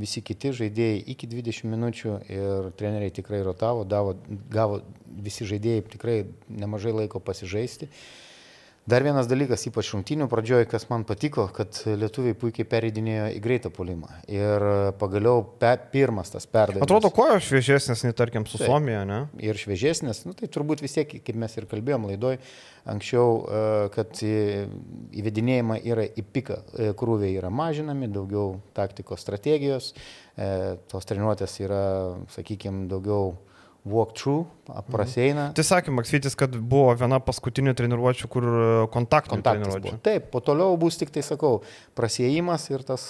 visi 0.00 0.24
kiti 0.26 0.52
žaidėjai 0.60 1.00
iki 1.16 1.30
20 1.32 1.72
minučių 1.72 2.20
ir 2.28 2.70
treneriai 2.76 3.14
tikrai 3.16 3.40
rotavo, 3.46 3.88
davo, 3.88 4.18
gavo 4.52 4.82
visi 5.06 5.48
žaidėjai 5.48 5.88
tikrai 5.96 6.20
nemažai 6.52 6.92
laiko 7.04 7.24
pasižaisti. 7.24 7.88
Uh, 7.88 8.22
Dar 8.86 9.02
vienas 9.02 9.26
dalykas, 9.26 9.64
ypač 9.66 9.88
šimtinių 9.90 10.28
pradžioje, 10.30 10.68
kas 10.70 10.84
man 10.86 11.02
patiko, 11.08 11.48
kad 11.50 11.74
lietuviai 11.98 12.36
puikiai 12.38 12.68
pereidinėjo 12.70 13.24
į 13.34 13.40
greitą 13.42 13.72
polimą. 13.74 14.12
Ir 14.30 14.62
pagaliau 15.00 15.40
pe, 15.58 15.72
pirmas 15.90 16.30
tas 16.30 16.46
perdavimas. 16.46 16.86
Atrodo, 16.86 17.10
kojos 17.14 17.48
šviežesnės, 17.48 18.04
nei 18.06 18.14
tarkim 18.14 18.46
su 18.46 18.60
tai, 18.60 18.68
Suomija, 18.70 19.00
ne? 19.08 19.18
Ir 19.42 19.58
šviežesnės, 19.58 20.22
nu, 20.28 20.36
tai 20.38 20.46
turbūt 20.54 20.84
vis 20.86 20.94
tiek, 20.94 21.16
kaip 21.18 21.40
mes 21.42 21.58
ir 21.58 21.66
kalbėjom 21.66 22.06
laidoj, 22.12 22.38
anksčiau, 22.94 23.34
e, 23.42 23.64
kad 23.96 24.22
įvedinėjama 24.22 25.80
yra 25.82 26.06
į 26.06 26.26
piką, 26.38 26.60
e, 26.62 26.88
krūviai 27.02 27.34
yra 27.40 27.50
mažinami, 27.50 28.06
daugiau 28.14 28.60
taktikos 28.78 29.26
strategijos, 29.26 29.96
e, 30.38 30.76
tos 30.86 31.10
treniruotės 31.10 31.58
yra, 31.66 31.82
sakykime, 32.38 32.86
daugiau 32.94 33.34
walkthrough, 33.86 34.46
praseina. 34.90 35.48
Mhm. 35.48 35.54
Tai 35.56 35.64
sakė 35.66 35.94
Maksytis, 35.94 36.36
kad 36.38 36.54
buvo 36.56 36.90
viena 36.98 37.20
paskutinių 37.22 37.76
treniruočių, 37.78 38.30
kur 38.32 38.48
e, 38.50 38.66
kontaktų 38.94 39.40
treniruočių. 39.46 39.94
Taip, 40.04 40.28
po 40.32 40.42
toliau 40.44 40.76
bus 40.80 40.98
tik 41.00 41.14
tai, 41.14 41.22
sakau, 41.26 41.60
prasėjimas 41.98 42.66
ir 42.72 42.84
tas 42.86 43.06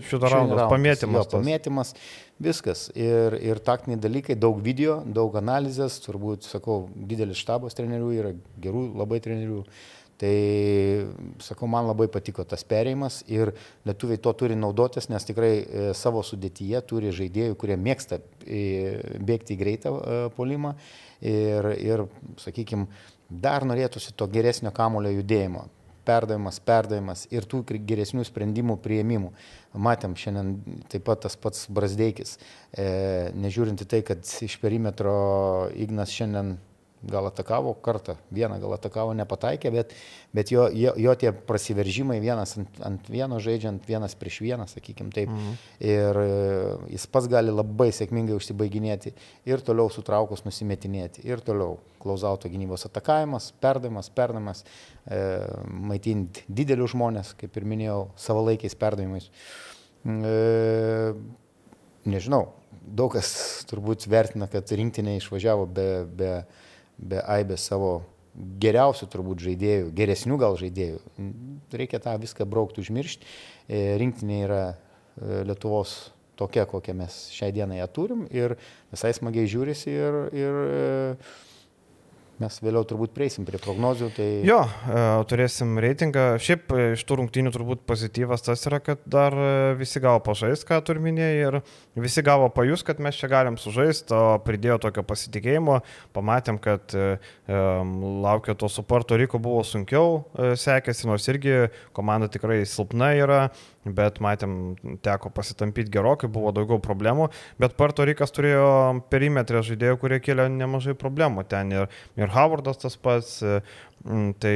šito 0.00 0.20
raundas, 0.24 0.66
pamėtymas. 0.72 1.26
Jo, 1.26 1.30
pamėtymas, 1.36 1.94
viskas. 2.42 2.86
Ir, 2.96 3.36
ir 3.44 3.60
taktiniai 3.64 4.00
dalykai, 4.00 4.36
daug 4.40 4.60
video, 4.64 5.00
daug 5.04 5.36
analizės, 5.40 5.98
turbūt, 6.04 6.48
sakau, 6.48 6.86
didelis 6.96 7.40
štabas 7.42 7.76
trenerių 7.78 8.12
yra, 8.16 8.32
gerų 8.62 8.86
labai 9.02 9.20
trenerių. 9.24 9.62
Tai, 10.22 11.06
sakau, 11.42 11.66
man 11.66 11.88
labai 11.88 12.06
patiko 12.06 12.44
tas 12.46 12.62
perėjimas 12.70 13.24
ir 13.26 13.50
lietuviai 13.88 14.20
to 14.22 14.30
turi 14.38 14.54
naudotis, 14.54 15.08
nes 15.10 15.26
tikrai 15.26 15.50
e, 15.58 15.86
savo 15.98 16.22
sudėtyje 16.22 16.78
turi 16.86 17.10
žaidėjų, 17.16 17.56
kurie 17.58 17.74
mėgsta 17.74 18.20
e, 18.46 18.60
bėgti 19.18 19.56
į 19.56 19.58
greitą 19.64 19.90
e, 19.90 20.20
polimą 20.36 20.76
ir, 21.26 21.72
ir 21.74 22.04
sakykime, 22.38 22.86
dar 23.26 23.66
norėtųsi 23.66 24.14
to 24.14 24.30
geresnio 24.30 24.70
kamulio 24.76 25.10
judėjimo. 25.16 25.66
Perdavimas, 26.06 26.62
perdavimas 26.62 27.26
ir 27.34 27.42
tų 27.50 27.64
geresnių 27.82 28.22
sprendimų 28.26 28.78
prieimimų. 28.82 29.34
Matėm 29.74 30.14
šiandien 30.18 30.54
taip 30.90 31.02
pat 31.06 31.26
tas 31.26 31.34
pats 31.34 31.66
Brasdeikis, 31.66 32.38
e, 32.70 32.86
nežiūrint 33.34 33.82
į 33.82 33.90
tai, 33.90 34.06
kad 34.06 34.22
iš 34.22 34.60
perimetro 34.62 35.16
Ignas 35.74 36.14
šiandien 36.14 36.60
gal 37.02 37.26
atakavo 37.26 37.74
kartą, 37.82 38.16
vieną 38.34 38.58
gal 38.62 38.76
atakavo, 38.76 39.14
nepataikė, 39.18 39.72
bet, 39.74 39.94
bet 40.34 40.52
jo, 40.54 40.68
jo, 40.76 40.92
jo 41.00 41.14
tie 41.18 41.32
prasiveržimai 41.32 42.20
vienas 42.22 42.54
ant, 42.60 42.78
ant 42.86 43.10
vieno 43.10 43.40
žaidžiant, 43.42 43.82
vienas 43.88 44.14
prieš 44.18 44.40
vieną, 44.44 44.68
sakykim 44.70 45.10
taip. 45.14 45.32
Mhm. 45.32 45.56
Ir 45.88 46.20
e, 46.22 46.28
jis 46.94 47.08
pats 47.10 47.28
gali 47.32 47.54
labai 47.54 47.90
sėkmingai 47.94 48.36
užsibaiginėti 48.38 49.14
ir 49.50 49.64
toliau 49.66 49.90
sutraukus 49.92 50.46
nusimetinėti. 50.46 51.26
Ir 51.26 51.42
toliau 51.44 51.80
klausauto 52.02 52.50
gynybos 52.50 52.86
atakavimas, 52.88 53.50
perdavimas, 53.62 54.10
perdavimas, 54.14 54.64
e, 55.06 55.20
maitinti 55.66 56.46
didelius 56.48 56.94
žmonės, 56.96 57.34
kaip 57.38 57.58
ir 57.58 57.68
minėjau, 57.74 58.00
savalaikiais 58.20 58.78
perdavimais. 58.78 59.30
E, 60.02 61.12
nežinau, 62.10 62.46
daug 62.82 63.14
kas 63.14 63.30
turbūt 63.70 64.08
vertina, 64.10 64.48
kad 64.50 64.70
rinktinė 64.70 65.18
išvažiavo 65.20 65.68
be, 65.70 65.88
be, 66.06 66.32
be 66.98 67.20
aibės 67.24 67.68
savo 67.70 68.00
geriausių 68.32 69.08
turbūt 69.12 69.44
žaidėjų, 69.44 69.90
geresnių 69.96 70.38
gal 70.40 70.56
žaidėjų. 70.60 71.00
Reikia 71.76 72.00
tą 72.02 72.16
viską 72.20 72.46
braukti, 72.48 72.80
užmiršti. 72.84 73.28
E, 73.68 73.82
rinktinė 74.00 74.38
yra 74.46 74.62
e, 74.72 75.42
Lietuvos 75.48 76.12
tokia, 76.40 76.64
kokią 76.68 76.96
mes 76.96 77.18
šią 77.34 77.52
dieną 77.52 77.76
ją 77.80 77.88
turim 77.92 78.24
ir 78.32 78.56
visai 78.92 79.12
smagiai 79.16 79.50
žiūrisi 79.50 79.92
ir, 79.92 80.18
ir 80.32 80.60
e, 80.62 80.82
Mes 82.42 82.56
vėliau 82.58 82.82
turbūt 82.88 83.12
prieisim 83.14 83.44
prie 83.46 83.58
prognozių. 83.62 84.08
Tai... 84.16 84.26
Jo, 84.46 84.58
e, 84.66 85.02
turėsim 85.30 85.76
reitingą. 85.82 86.24
Šiaip 86.42 86.72
e, 86.74 86.86
iš 86.96 87.04
tų 87.06 87.20
rungtynių 87.20 87.52
turbūt 87.54 87.84
pozityvas 87.86 88.42
tas 88.42 88.66
yra, 88.66 88.80
kad 88.82 89.02
dar 89.06 89.36
e, 89.36 89.52
visi 89.78 90.02
gavo 90.02 90.18
pažaisti, 90.26 90.66
ką 90.66 90.80
turminėjai, 90.88 91.36
ir 91.44 91.58
visi 92.02 92.24
gavo 92.26 92.48
pajus, 92.54 92.82
kad 92.86 93.02
mes 93.04 93.18
čia 93.18 93.30
galim 93.30 93.58
sužaisti, 93.60 94.16
o 94.16 94.40
pridėjo 94.42 94.80
tokio 94.88 95.04
pasitikėjimo. 95.06 95.78
Pamatėm, 96.16 96.58
kad 96.62 96.96
um, 96.96 97.92
laukia 98.24 98.56
to 98.58 98.70
su 98.72 98.82
Puerto 98.86 99.18
Rico 99.20 99.38
buvo 99.42 99.62
sunkiau 99.66 100.24
sekėsi, 100.58 101.06
nors 101.10 101.28
irgi 101.30 101.68
komanda 101.94 102.30
tikrai 102.32 102.62
silpna 102.68 103.12
yra 103.18 103.42
bet 103.84 104.20
matėm, 104.22 104.74
teko 105.02 105.30
pasitampyti 105.34 105.92
gerokai, 105.92 106.30
buvo 106.32 106.52
daugiau 106.54 106.80
problemų, 106.82 107.28
bet 107.62 107.76
Puerto 107.78 108.06
Rikas 108.06 108.34
turėjo 108.34 108.66
perimetrę 109.12 109.62
žaidėjų, 109.66 109.98
kurie 110.02 110.20
kėlė 110.22 110.48
nemažai 110.52 110.94
problemų 110.98 111.46
ten 111.50 111.72
ir, 111.74 111.88
ir 112.20 112.34
Howardas 112.34 112.82
tas 112.82 112.98
pats. 112.98 113.40
Tai 114.02 114.54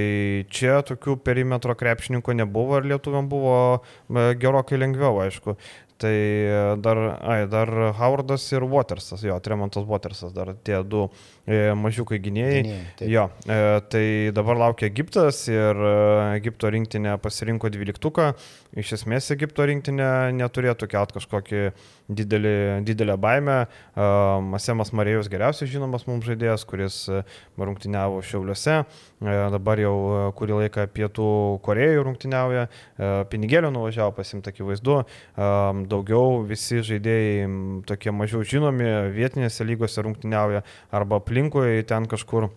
čia 0.50 0.80
tokių 0.82 1.20
perimetro 1.22 1.76
krepšininkų 1.78 2.34
nebuvo 2.34 2.80
ir 2.80 2.88
lietuviam 2.90 3.28
buvo 3.30 3.84
gerokai 4.10 4.80
lengviau, 4.80 5.20
aišku. 5.22 5.54
Tai 6.02 6.16
dar, 6.82 6.98
ai, 7.22 7.46
dar 7.46 7.70
Howardas 7.96 8.42
ir 8.52 8.66
Watersas, 8.68 9.22
jo, 9.24 9.38
Tremontas 9.40 9.86
Watersas, 9.88 10.34
dar 10.34 10.50
tie 10.66 10.82
du 10.84 11.06
e, 11.06 11.35
mažiukai 11.78 12.18
gynėjai. 12.22 12.62
gynėjai 12.66 13.10
jo, 13.12 13.26
e, 13.46 13.58
tai 13.92 14.06
dabar 14.34 14.58
laukia 14.58 14.88
Egiptas 14.90 15.44
ir 15.50 15.78
e, 15.78 15.92
Egipto 16.40 16.70
rinktinė 16.72 17.16
pasirinko 17.22 17.70
dvyliktuką. 17.70 18.32
Iš 18.76 18.96
esmės 18.98 19.30
Egipto 19.32 19.64
rinktinė 19.66 20.32
neturėtų 20.36 20.88
kelt 20.90 21.14
kažkokį 21.16 21.62
didelį, 22.08 22.56
didelę 22.86 23.16
baimę. 23.20 23.58
E, 23.66 24.08
Masemas 24.50 24.92
Marijos 24.92 25.30
geriausias 25.30 25.70
žinomas 25.70 26.06
mums 26.10 26.26
žaidėjas, 26.26 26.66
kuris 26.68 26.98
e, 27.08 27.22
rungtyniavo 27.58 28.20
Šiauliuose, 28.26 28.80
e, 28.82 29.36
dabar 29.54 29.80
jau 29.82 29.94
e, 29.94 30.20
kurį 30.38 30.60
laiką 30.62 30.86
Pietų 30.96 31.28
Korejų 31.66 32.04
rungtyniauja, 32.08 32.66
e, 32.66 33.12
pinigėlio 33.30 33.70
nuvažiavo 33.74 34.14
pasimti 34.18 34.50
akivaizdu. 34.52 34.98
E, 35.02 35.50
daugiau 35.94 36.42
visi 36.46 36.82
žaidėjai 36.86 37.48
tokie 37.88 38.14
mažiau 38.14 38.42
žinomi 38.46 38.90
vietinėse 39.16 39.66
lygose 39.66 40.04
rungtyniauja 40.04 40.62
arba 40.94 41.22
aplinkui 41.36 41.84
ten 41.84 42.06
kažkur. 42.08 42.48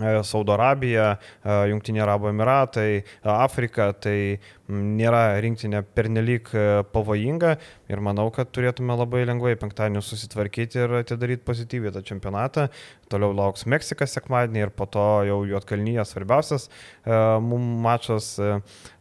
E, 0.00 0.22
Saudo 0.24 0.52
Arabija, 0.54 1.18
e, 1.42 1.54
Junktinė 1.68 2.04
Arabų 2.04 2.30
Emiratai, 2.30 3.02
Afrika, 3.26 3.90
tai 3.92 4.38
nėra 4.70 5.40
rinktinė 5.42 5.82
pernelyg 5.96 6.48
e, 6.54 6.62
pavojinga 6.92 7.56
ir 7.90 8.00
manau, 8.00 8.28
kad 8.32 8.52
turėtume 8.54 8.94
labai 8.96 9.24
lengvai 9.26 9.56
penktadienį 9.60 10.00
susitvarkyti 10.04 10.80
ir 10.84 10.94
atidaryti 11.00 11.44
pozityviai 11.44 11.92
tą 11.96 12.04
čempionatą. 12.06 12.68
Toliau 13.10 13.34
lauks 13.34 13.66
Meksika 13.66 14.06
sekmadienį 14.08 14.64
ir 14.68 14.72
po 14.72 14.86
to 14.86 15.08
jau 15.26 15.42
Juotkalnyje 15.50 16.06
svarbiausias 16.06 16.70
mums 17.04 17.82
mačas 17.84 18.32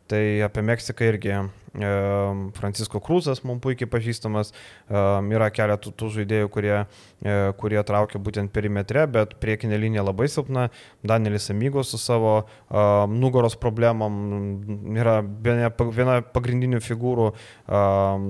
Tai 0.10 0.24
apie 0.42 0.62
Meksiką 0.66 1.06
irgi 1.06 1.34
Francisko 2.58 2.98
Krūzas, 3.04 3.44
mums 3.46 3.62
puikiai 3.62 3.90
pažįstamas, 3.90 4.52
yra 4.90 5.50
keletų 5.54 5.92
tų 5.94 6.10
žaidėjų, 6.16 6.50
kurie, 6.50 6.76
e, 7.22 7.36
kurie 7.62 7.80
traukia 7.86 8.18
būtent 8.18 8.52
perimetre, 8.52 9.06
bet 9.06 9.36
priekinė 9.40 9.78
linija 9.78 10.04
labai 10.04 10.28
silpna. 10.28 10.70
Danielis 11.06 11.50
Amygos 11.54 11.94
su 11.94 12.02
savo 12.02 12.48
nugaros 13.10 13.56
problemom 13.56 14.96
yra 14.98 15.20
viena, 15.22 16.22
pagrindinių 16.34 16.82
figūrų. 16.82 17.32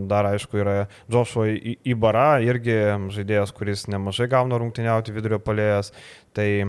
Dar 0.09 0.31
aišku 0.33 0.59
yra 0.59 0.87
Joshua 1.07 1.47
Ibara, 1.87 2.41
irgi 2.43 2.75
žaidėjas, 3.15 3.55
kuris 3.55 3.87
nemažai 3.87 4.27
gauna 4.27 4.59
rungtyniauti 4.59 5.15
vidurio 5.15 5.39
palėjas. 5.39 5.93
Tai 6.35 6.45
e, 6.45 6.67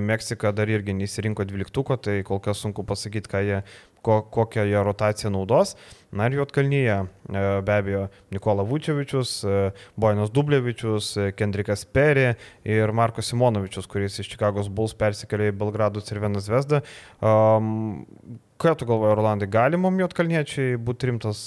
Meksika 0.00 0.54
dar 0.56 0.70
irgi 0.72 0.94
neįsirinko 0.96 1.44
dvyliktuko, 1.44 1.98
tai 2.00 2.22
kol 2.24 2.40
kas 2.40 2.62
sunku 2.64 2.84
pasakyti, 2.88 3.28
ką 3.28 3.42
jie 3.44 3.58
ko, 4.02 4.22
kokią 4.22 4.64
jie 4.68 4.84
rotaciją 4.84 5.30
naudos. 5.30 5.76
Na 6.12 6.26
ir 6.28 6.36
Jotkalnyje 6.36 6.96
e, 6.96 7.62
be 7.64 7.74
abejo 7.74 8.08
Nikola 8.30 8.64
Vučevičius, 8.68 9.44
e, 9.44 9.70
Bojanas 9.96 10.30
Dublevičius, 10.30 11.16
e, 11.16 11.30
Kendrikas 11.32 11.84
Peri 11.84 12.34
ir 12.68 12.92
Marko 12.92 13.24
Simonovičius, 13.24 13.88
kuris 13.88 14.18
iš 14.20 14.28
Čikagos 14.34 14.68
Bulls 14.68 14.92
persikėlė 14.98 15.52
į 15.52 15.56
Belgradų 15.62 16.04
Cirveną 16.04 16.42
Zvezdą. 16.44 16.82
Um, 17.24 18.04
ką 18.60 18.74
tu 18.76 18.88
galvoji, 18.90 19.16
Rolandai, 19.16 19.48
gali 19.48 19.80
mum 19.80 19.96
Jotkalniečiai 20.02 20.76
būti 20.76 21.08
rimtas 21.08 21.46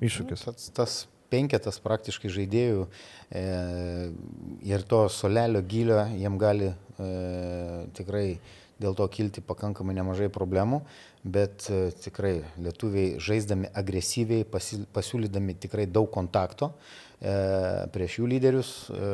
iššūkis? 0.00 0.46
Nu, 0.46 0.56
tas, 0.56 0.72
tas 0.80 0.96
penketas 1.32 1.80
praktiškai 1.82 2.30
žaidėjų 2.32 2.84
e, 2.86 3.44
ir 4.66 4.84
to 4.88 5.06
solelio 5.12 5.62
gilio 5.66 6.04
jiem 6.14 6.38
gali 6.40 6.70
e, 6.70 6.76
tikrai 7.96 8.28
dėl 8.82 8.96
to 8.98 9.06
kilti 9.08 9.44
pakankamai 9.44 9.96
nemažai 9.96 10.28
problemų 10.32 10.82
bet 11.26 11.66
e, 11.70 11.90
tikrai 12.04 12.36
lietuviai 12.62 13.16
žaisdami 13.22 13.70
agresyviai, 13.74 14.46
pasiūlydami 14.94 15.56
tikrai 15.62 15.86
daug 15.90 16.08
kontakto 16.14 16.70
e, 17.18 17.32
prieš 17.94 18.20
jų 18.20 18.30
lyderius, 18.30 18.72
e, 18.90 19.10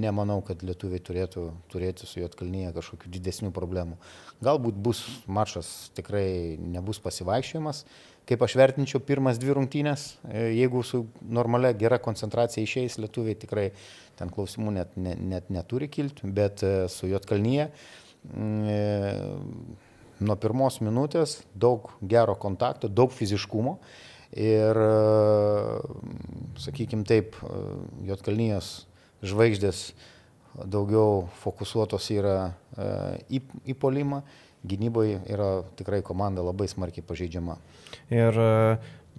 nemanau, 0.00 0.40
kad 0.46 0.64
lietuviai 0.64 1.02
turėtų 1.04 1.46
turėti 1.72 2.08
su 2.08 2.22
Jotkalnyje 2.22 2.72
kažkokių 2.76 3.12
didesnių 3.18 3.52
problemų. 3.56 4.00
Galbūt 4.44 4.80
bus 4.80 5.04
mačas, 5.28 5.90
tikrai 5.96 6.56
nebus 6.60 7.02
pasivaikščiojimas. 7.04 7.84
Kaip 8.28 8.44
aš 8.46 8.54
vertinčiau 8.54 9.00
pirmas 9.02 9.40
dvi 9.42 9.56
rungtynės, 9.56 10.04
jeigu 10.30 10.84
su 10.86 11.00
normalia 11.20 11.72
gera 11.74 11.98
koncentracija 11.98 12.62
išeis, 12.62 13.00
lietuviai 13.00 13.34
tikrai 13.34 13.70
ten 14.20 14.30
klausimų 14.30 14.74
net, 14.76 14.92
net, 14.94 15.18
net 15.18 15.48
neturi 15.50 15.88
kilti, 15.90 16.30
bet 16.30 16.62
su 16.92 17.10
Jotkalnyje 17.10 17.66
mm, 17.66 18.09
nuo 20.20 20.36
pirmos 20.40 20.80
minutės 20.84 21.40
daug 21.54 21.88
gero 22.02 22.36
kontakto, 22.38 22.88
daug 22.88 23.12
fiziškumo 23.14 23.78
ir, 24.36 24.78
sakykime 26.60 27.06
taip, 27.08 27.38
Jotkalnyjos 28.06 28.84
žvaigždės 29.26 29.90
daugiau 30.66 31.28
fokusuotos 31.42 32.08
yra 32.12 32.36
e, 32.74 32.86
į, 33.38 33.42
į 33.70 33.76
polimą, 33.78 34.22
gynyboje 34.66 35.20
yra 35.30 35.50
tikrai 35.78 36.00
komanda 36.04 36.42
labai 36.44 36.66
smarkiai 36.68 37.06
pažeidžiama. 37.06 37.56
Ir 38.12 38.40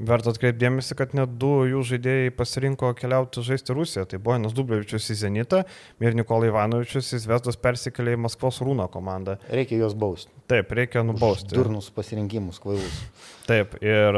Verta 0.08 0.32
atkreipdėmėsi, 0.34 0.96
kad 0.98 1.14
net 1.18 1.36
du 1.42 1.52
jų 1.70 1.82
žaidėjai 1.92 2.32
pasirinko 2.34 2.92
keliauti 2.98 3.44
žaisti 3.46 3.76
Rusiją. 3.78 4.06
Tai 4.10 4.20
Bojanas 4.24 4.56
Dublevičius 4.58 5.12
į 5.14 5.18
Zenitą 5.20 5.64
ir 6.02 6.18
Nikolai 6.18 6.50
Ivanovičius 6.50 7.14
į 7.18 7.22
Zvezdos 7.26 7.60
persikėlė 7.62 8.16
į 8.18 8.22
Maskvos 8.26 8.62
Rūno 8.66 8.88
komandą. 8.92 9.38
Reikia 9.52 9.78
juos 9.84 9.94
bausti. 9.98 10.34
Taip, 10.52 10.74
reikia 10.76 11.06
nubausti. 11.06 11.54
Durnus 11.56 11.92
pasirinkimus, 11.94 12.60
kvailus. 12.64 13.04
Taip, 13.52 13.74
ir 13.84 14.16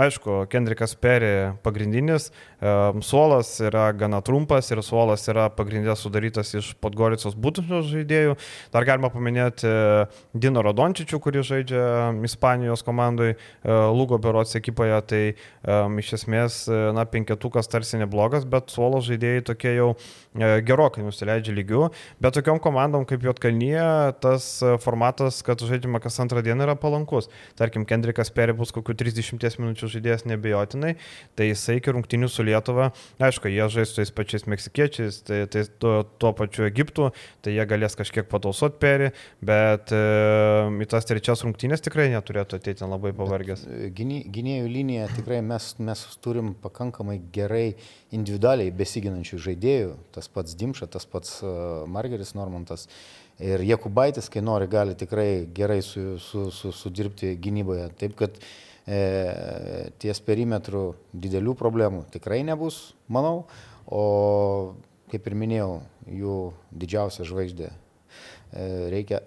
aišku, 0.00 0.46
Kendrikas 0.48 0.94
Peri 0.96 1.52
pagrindinis, 1.60 2.30
suolas 3.04 3.50
yra 3.60 3.90
gana 3.92 4.20
trumpas 4.24 4.70
ir 4.72 4.80
suolas 4.84 5.26
yra 5.28 5.48
pagrindė 5.52 5.92
sudarytas 5.98 6.54
iš 6.56 6.70
Podgoricos 6.80 7.36
būtinių 7.36 7.80
žaidėjų. 7.88 8.36
Dar 8.72 8.86
galima 8.88 9.10
paminėti 9.12 9.68
e, 9.68 10.06
Dino 10.32 10.62
Rodončičių, 10.64 11.20
kuris 11.20 11.48
žaidžia 11.50 11.82
Ispanijos 12.24 12.84
komandai 12.86 13.34
e, 13.34 13.36
Lugo 13.68 14.18
Berots 14.20 14.56
ekipoje, 14.56 14.96
tai 15.10 15.22
iš 16.00 16.12
esmės, 16.20 16.62
e, 16.68 16.80
na, 16.96 17.04
penketukas 17.08 17.68
tarsi 17.68 18.00
neblogas, 18.00 18.46
bet 18.48 18.72
suolo 18.72 19.02
žaidėjai 19.04 19.44
tokie 19.52 19.74
jau 19.76 19.92
gerokai 20.30 21.02
nusileidžia 21.02 21.52
lygių, 21.56 21.88
bet 22.22 22.36
tokiom 22.38 22.60
komandom 22.62 23.02
kaip 23.08 23.24
Jotkalnyje 23.26 23.86
tas 24.22 24.46
formatas, 24.84 25.40
kad 25.46 25.58
žaidžiama 25.58 25.98
kas 26.02 26.20
antrą 26.22 26.44
dieną 26.46 26.68
yra 26.68 26.76
palankus. 26.78 27.26
Tarkim, 27.58 27.82
Kendrikas 27.88 28.30
Peri 28.30 28.54
bus 28.54 28.69
kokių 28.74 28.96
30 29.02 29.58
minučių 29.60 29.90
žaidėjas 29.94 30.26
nebejotinai, 30.30 30.94
tai 31.38 31.50
jisai 31.50 31.78
iki 31.80 31.94
rungtinių 31.94 32.28
su 32.30 32.44
Lietuva, 32.46 32.90
aišku, 33.22 33.50
jie 33.52 33.66
žais 33.72 33.92
su 33.92 34.00
tais 34.00 34.12
pačiais 34.14 34.46
meksikiečiais, 34.50 35.20
tai, 35.26 35.42
tai 35.50 35.64
tuo, 35.82 36.02
tuo 36.22 36.32
pačiu 36.36 36.66
Egiptu, 36.68 37.10
tai 37.44 37.54
jie 37.56 37.66
galės 37.70 37.98
kažkiek 37.98 38.28
patausot 38.30 38.78
perį, 38.82 39.10
bet 39.44 39.94
e, 39.94 40.02
į 40.84 40.88
tas 40.90 41.08
trečias 41.08 41.44
rungtynės 41.46 41.84
tikrai 41.84 42.10
neturėtų 42.14 42.60
ateiti 42.60 42.88
labai 42.88 43.14
pavargęs. 43.16 43.66
E, 43.66 43.90
gynėjų 43.94 44.70
linija 44.70 45.08
tikrai 45.14 45.40
mes, 45.44 45.72
mes 45.82 46.04
turim 46.24 46.54
pakankamai 46.62 47.20
gerai 47.34 47.74
individualiai 48.14 48.74
besiginančių 48.74 49.40
žaidėjų, 49.46 49.96
tas 50.14 50.30
pats 50.32 50.56
Dimša, 50.60 50.90
tas 50.90 51.06
pats 51.08 51.38
uh, 51.44 51.86
Margeris 51.90 52.34
Normantas. 52.36 52.88
Ir 53.40 53.62
Jekubaitis, 53.64 54.28
kai 54.28 54.42
nori, 54.44 54.68
gali 54.68 54.92
tikrai 54.98 55.46
gerai 55.56 55.80
su, 55.82 56.18
su, 56.20 56.50
su, 56.52 56.72
sudirbti 56.76 57.32
gynyboje. 57.40 57.86
Taip 58.00 58.16
kad 58.18 58.36
e, 58.84 59.00
ties 60.02 60.20
perimetrų 60.26 60.84
didelių 61.16 61.54
problemų 61.56 62.04
tikrai 62.12 62.42
nebus, 62.44 62.90
manau, 63.08 63.46
o 63.88 64.74
kaip 65.10 65.26
ir 65.26 65.38
minėjau, 65.40 65.72
jų 66.20 66.36
didžiausia 66.82 67.24
žvaigždė 67.26 67.70
e, 67.70 67.74
reikia 68.92 69.22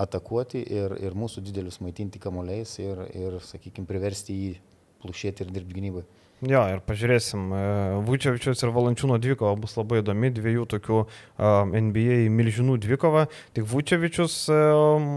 atakuoti 0.00 0.62
ir, 0.64 0.96
ir 1.02 1.18
mūsų 1.18 1.44
didelius 1.44 1.82
maitinti 1.84 2.22
kamuoliais 2.22 2.78
ir, 2.80 3.04
ir 3.12 3.38
sakykime, 3.44 3.88
priversti 3.88 4.36
jį 4.36 4.54
plušėti 5.04 5.44
ir 5.44 5.52
dirbti 5.52 5.76
gynybai. 5.76 6.06
Jo, 6.40 6.62
ir 6.72 6.80
pažiūrėsim. 6.88 7.50
E, 7.52 7.62
Vučiavičius 8.06 8.62
ir 8.64 8.72
Valančiūno 8.72 9.18
dvikova 9.20 9.58
bus 9.60 9.74
labai 9.76 10.00
įdomi, 10.00 10.30
dviejų 10.32 10.64
tokių 10.72 11.00
um, 11.02 11.74
NBA 11.76 12.30
milžinų 12.32 12.78
dvikova. 12.80 13.26
Tik 13.56 13.66
Vučiavičius 13.68 14.36
um, 14.54 15.10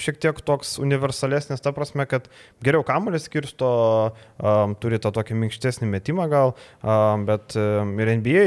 šiek 0.00 0.20
tiek 0.22 0.40
toks 0.40 0.78
universalesnis, 0.80 1.60
ta 1.60 1.74
prasme, 1.76 2.08
kad 2.08 2.30
geriau 2.64 2.86
kamuolį 2.88 3.20
skirsto, 3.20 3.72
turi 4.80 5.00
tą 5.02 5.12
tokį 5.12 5.36
minkštesnį 5.42 5.90
metimą 5.92 6.28
gal, 6.32 6.54
bet 7.28 7.56
ir 7.56 8.14
NBA 8.22 8.46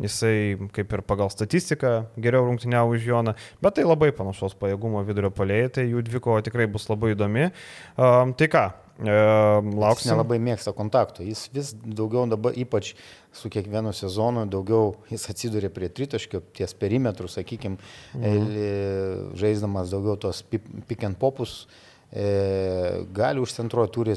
Jisai 0.00 0.68
kaip 0.76 0.92
ir 0.92 1.02
pagal 1.08 1.30
statistiką 1.32 1.92
geriau 2.20 2.44
rungtyniavo 2.44 2.92
už 2.92 3.06
Joną, 3.08 3.32
bet 3.64 3.78
tai 3.78 3.86
labai 3.86 4.10
panašaus 4.16 4.56
pajėgumo 4.60 5.00
vidurio 5.08 5.32
polėjai, 5.32 5.70
tai 5.78 5.86
jų 5.88 6.04
dvikova 6.04 6.44
tikrai 6.44 6.68
bus 6.68 6.90
labai 6.92 7.14
įdomi. 7.14 7.48
Um, 7.96 8.34
tai 8.36 8.50
ką, 8.52 8.66
E, 8.68 8.85
lauksim. 9.04 10.06
Jis 10.06 10.12
nelabai 10.12 10.38
mėgsta 10.40 10.72
kontaktų. 10.76 11.26
Jis 11.28 11.46
vis 11.52 11.72
daugiau 11.76 12.24
dabar, 12.30 12.56
ypač 12.56 12.94
su 13.36 13.50
kiekvienu 13.52 13.92
sezonu, 13.96 14.46
daugiau 14.48 14.94
jis 15.10 15.26
atsiduria 15.32 15.70
prie 15.72 15.90
tritaškio, 15.92 16.40
ties 16.56 16.72
perimetrų, 16.78 17.28
sakykime, 17.32 17.76
mhm. 18.16 19.34
žaisdamas 19.36 19.92
daugiau 19.92 20.16
tos 20.20 20.42
pick 20.46 21.04
and 21.04 21.20
popus. 21.20 21.66
E, 22.12 23.02
gali 23.12 23.42
užcentruoti, 23.42 23.92
turi 23.92 24.14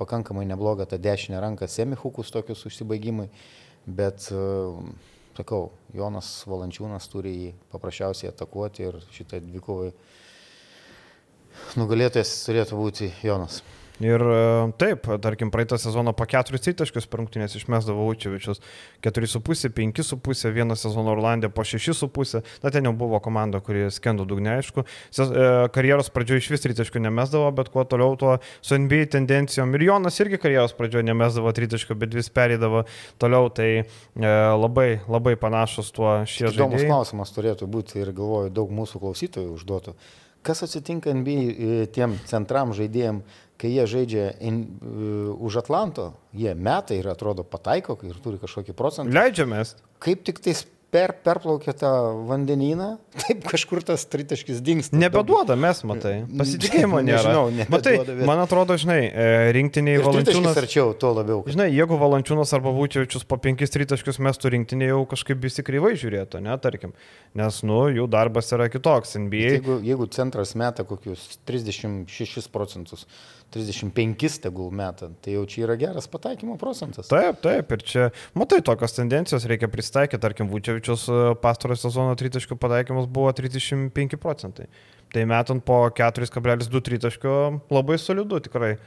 pakankamai 0.00 0.46
neblogą 0.48 0.86
tą 0.88 0.98
dešinę 0.98 1.40
ranką, 1.40 1.68
semihukus 1.68 2.32
tokius 2.32 2.64
užsibaigimai, 2.66 3.28
bet, 3.86 4.30
e, 4.32 4.72
sakau, 5.36 5.68
Jonas 5.94 6.30
Valančiūnas 6.48 7.10
turi 7.12 7.34
jį 7.36 7.50
paprasčiausiai 7.74 8.32
atakuoti 8.32 8.88
ir 8.88 8.98
šitą 9.12 9.42
dvikovai 9.44 9.92
nugalėtojas 11.76 12.32
turėtų 12.48 12.80
būti 12.80 13.12
Jonas. 13.24 13.60
Ir 14.04 14.20
e, 14.20 14.72
taip, 14.76 15.06
tarkim, 15.24 15.50
praeitą 15.50 15.78
sezoną 15.80 16.12
po 16.12 16.26
keturis 16.28 16.60
tritaškius 16.66 17.06
per 17.08 17.22
rungtynės 17.22 17.54
išmesdavo 17.56 18.04
Učevičius 18.10 18.60
4,5, 19.04 19.70
5,5, 19.72 20.50
vieną 20.52 20.76
sezoną 20.76 21.14
Orlandė 21.14 21.48
po 21.48 21.64
6,5, 21.64 22.42
na 22.64 22.72
ten 22.74 22.84
jau 22.84 22.92
buvo 22.92 23.20
komanda, 23.24 23.62
kuri 23.64 23.86
skendo 23.94 24.26
dugne, 24.28 24.58
aišku. 24.60 24.84
E, 24.84 25.46
karjeros 25.72 26.12
pradžioje 26.12 26.44
iš 26.44 26.50
vis 26.52 26.66
tritaškių 26.66 27.06
nemesdavo, 27.06 27.48
bet 27.56 27.72
kuo 27.72 27.86
toliau 27.88 28.18
tuo 28.20 28.36
su 28.60 28.76
NBA 28.76 29.08
tendencijom. 29.16 29.72
Ir 29.78 29.86
Jonas 29.88 30.20
irgi 30.20 30.42
karjeros 30.44 30.76
pradžioje 30.76 31.08
nemesdavo 31.08 31.54
tritaškių, 31.56 31.96
bet 32.04 32.18
vis 32.18 32.28
perėdavo 32.28 32.84
toliau, 33.22 33.48
tai 33.48 33.70
e, 33.80 33.86
labai, 34.60 34.90
labai 35.08 35.38
panašus 35.40 35.88
tuo 35.96 36.18
šie 36.28 36.50
žaidėjai. 36.50 36.60
Įdomus 36.60 36.86
klausimas 36.92 37.32
turėtų 37.32 37.72
būti 37.72 38.04
ir 38.04 38.12
galvoju, 38.12 38.52
daug 38.60 38.76
mūsų 38.76 39.00
klausytojų 39.00 39.56
užduotų. 39.56 39.96
Kas 40.46 40.62
atsitinka 40.62 41.10
NBA 41.10 41.88
tiem 41.90 42.12
centram 42.30 42.70
žaidėjim, 42.76 43.24
kai 43.60 43.70
jie 43.74 43.86
žaidžia 43.88 44.28
in, 44.44 44.62
uh, 44.84 45.34
už 45.48 45.62
Atlanto, 45.64 46.12
jie 46.36 46.54
metai 46.54 47.00
ir 47.02 47.08
atrodo 47.12 47.42
pataiko 47.44 47.98
ir 48.04 48.16
turi 48.22 48.38
kažkokį 48.42 48.76
procentą. 48.76 49.12
Leidžiamės. 49.16 49.76
Kaip 50.02 50.24
tik 50.28 50.42
tais 50.44 50.66
per, 50.96 51.10
perplaukia 51.24 51.72
tą 51.76 51.88
vandenyną, 52.28 52.86
taip 53.24 53.42
kažkur 53.50 53.82
tas 53.84 54.04
tritaškis 54.08 54.60
dinksta. 54.64 54.96
Nebeduoda 54.96 55.56
mes, 55.58 55.80
matai. 55.88 56.12
Pasitikėjimo 56.40 57.00
nėra. 57.04 57.18
Nežinau, 57.26 57.48
Matai, 57.72 57.96
nebeduoda, 57.96 58.14
bet- 58.20 58.28
man 58.30 58.42
atrodo, 58.44 58.76
žinai, 58.80 59.00
e, 59.10 59.26
rinktiniai 59.56 59.98
valančiūnas. 60.04 60.56
arčiau, 60.62 60.92
tuo 60.96 61.10
labiau. 61.16 61.40
kad- 61.44 61.56
Žinai, 61.56 61.66
jeigu 61.74 61.98
Valančiūnas 62.00 62.54
arba 62.56 62.72
Būčiavičius 62.76 63.26
po 63.28 63.36
penkis 63.42 63.74
tritaškius 63.74 64.20
mestų 64.24 64.52
rinktinį, 64.54 64.88
jau 64.94 65.02
kažkaip 65.10 65.42
visi 65.42 65.64
kreivai 65.66 65.96
žiūrėtų, 65.98 66.40
ne, 66.46 66.54
tarkim. 66.62 66.94
Nes, 67.36 67.60
nu, 67.66 67.82
jų 67.92 68.06
darbas 68.12 68.52
yra 68.56 68.70
kitoks. 68.72 69.16
NBA. 69.26 69.56
Jeigu, 69.58 69.80
jeigu 69.84 70.06
centras 70.14 70.54
meta 70.56 70.86
kokius 70.86 71.26
36 71.50 72.48
procentus, 72.54 73.04
35 73.54 74.40
tegul 74.42 74.72
meta, 74.74 75.08
tai 75.22 75.36
jau 75.36 75.44
čia 75.48 75.64
yra 75.66 75.76
geras 75.80 76.08
pataikymo 76.10 76.56
procentas. 76.60 77.08
Taip, 77.10 77.38
taip, 77.44 77.70
ir 77.76 77.84
čia, 77.86 78.08
matai, 78.36 78.58
tokios 78.66 78.96
tendencijos 78.96 79.46
reikia 79.48 79.70
pristaikyti, 79.72 80.20
tarkim, 80.22 80.50
Vučiavičius 80.50 81.06
pastarojo 81.42 81.80
sezono 81.86 82.16
tritaškių 82.18 82.58
pataikymas 82.60 83.08
buvo 83.10 83.30
35 83.36 84.18
procentai. 84.20 84.66
Tai 85.16 85.22
metant 85.24 85.64
po 85.64 85.78
4,2 85.88 86.80
tritaškio 86.84 87.34
labai 87.72 87.96
solidu 87.96 88.36
tikrai 88.44 88.74
e, 88.74 88.80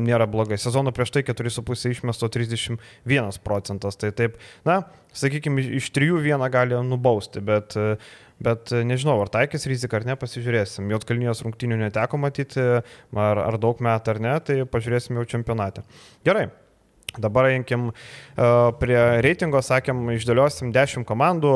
nėra 0.00 0.24
blogai. 0.30 0.56
Sezono 0.56 0.88
prieš 0.96 1.12
tai 1.12 1.22
4,5 1.28 1.90
išmesto 1.90 2.30
31 2.32 3.40
procentas. 3.44 3.98
Tai 4.00 4.08
taip, 4.16 4.38
na, 4.64 4.78
sakykime, 5.12 5.60
iš 5.76 5.90
3 5.92 6.16
vieną 6.24 6.48
gali 6.54 6.78
nubausti, 6.88 7.42
bet, 7.44 7.76
e, 7.76 7.98
bet 8.40 8.72
e, 8.72 8.80
nežinau, 8.88 9.18
ar 9.20 9.28
taikys 9.34 9.68
riziką 9.68 10.00
ar 10.00 10.08
ne, 10.08 10.16
pasižiūrėsim. 10.22 10.88
Jotkalnijos 10.96 11.44
rungtinių 11.44 11.82
neteko 11.82 12.22
matyti, 12.24 12.64
ar, 13.12 13.42
ar 13.44 13.60
daug 13.60 13.84
metų 13.84 14.14
ar 14.14 14.22
ne, 14.24 14.34
tai 14.40 14.58
pažiūrėsim 14.64 15.20
jau 15.20 15.28
čempionate. 15.36 15.84
Gerai. 16.24 16.48
Dabar 17.18 17.48
einkim 17.50 17.88
uh, 17.90 18.70
prie 18.78 18.96
reitingo, 19.24 19.58
sakėm, 19.66 20.04
išdėliosim 20.14 20.70
10 20.70 21.02
komandų 21.08 21.54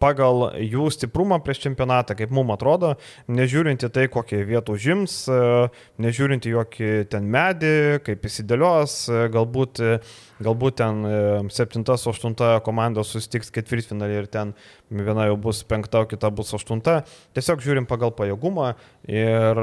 pagal 0.00 0.48
jų 0.60 0.88
stiprumą 0.94 1.40
prieš 1.44 1.62
čempionatą, 1.66 2.16
kaip 2.18 2.32
mums 2.34 2.54
atrodo, 2.56 2.94
nežiūrinti 3.30 3.90
tai, 3.92 4.06
kokie 4.12 4.40
vietų 4.48 4.76
užims, 4.78 5.16
uh, 5.30 5.82
nežiūrinti 6.00 6.54
jokį 6.54 6.90
ten 7.12 7.28
medį, 7.30 7.74
kaip 8.06 8.24
įsidėlios, 8.26 8.96
uh, 9.12 9.26
galbūt, 9.32 9.82
uh, 9.84 10.16
galbūt 10.40 10.80
ten 10.80 11.04
7-8 11.52 12.60
komanda 12.64 13.04
susitiks 13.04 13.52
ketvirtfinalį 13.54 14.18
ir 14.22 14.28
ten 14.32 14.54
viena 14.88 15.28
jau 15.28 15.36
bus 15.48 15.62
penkta, 15.68 16.04
o 16.04 16.08
kita 16.08 16.32
bus 16.32 16.54
aštunta. 16.56 17.02
Tiesiog 17.36 17.60
žiūrim 17.64 17.88
pagal 17.90 18.14
pajėgumą 18.16 18.72
ir 19.04 19.62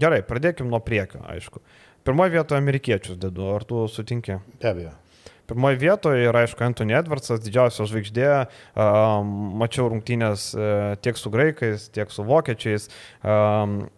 gerai, 0.00 0.22
pradėkim 0.26 0.70
nuo 0.70 0.78
priekio, 0.84 1.24
aišku. 1.34 1.62
Pirmoje 2.06 2.38
vietoje 2.38 2.62
amerikiečius 2.62 3.18
dedu, 3.20 3.50
ar 3.52 3.66
tu 3.68 3.82
sutinki? 3.90 4.38
Be 4.62 4.70
abejo. 4.70 4.94
Pirmoje 5.50 5.80
vietoje 5.82 6.28
yra, 6.30 6.44
aišku, 6.44 6.62
Anthony 6.62 6.94
Edwardsas, 6.94 7.40
didžiausia 7.42 7.82
žvaigždė. 7.90 8.26
Mačiau 9.58 9.88
rungtynės 9.90 10.44
uh, 10.54 10.92
tiek 11.02 11.18
su 11.18 11.32
graikais, 11.34 11.88
tiek 11.90 12.12
su 12.14 12.22
vokiečiais. 12.22 12.86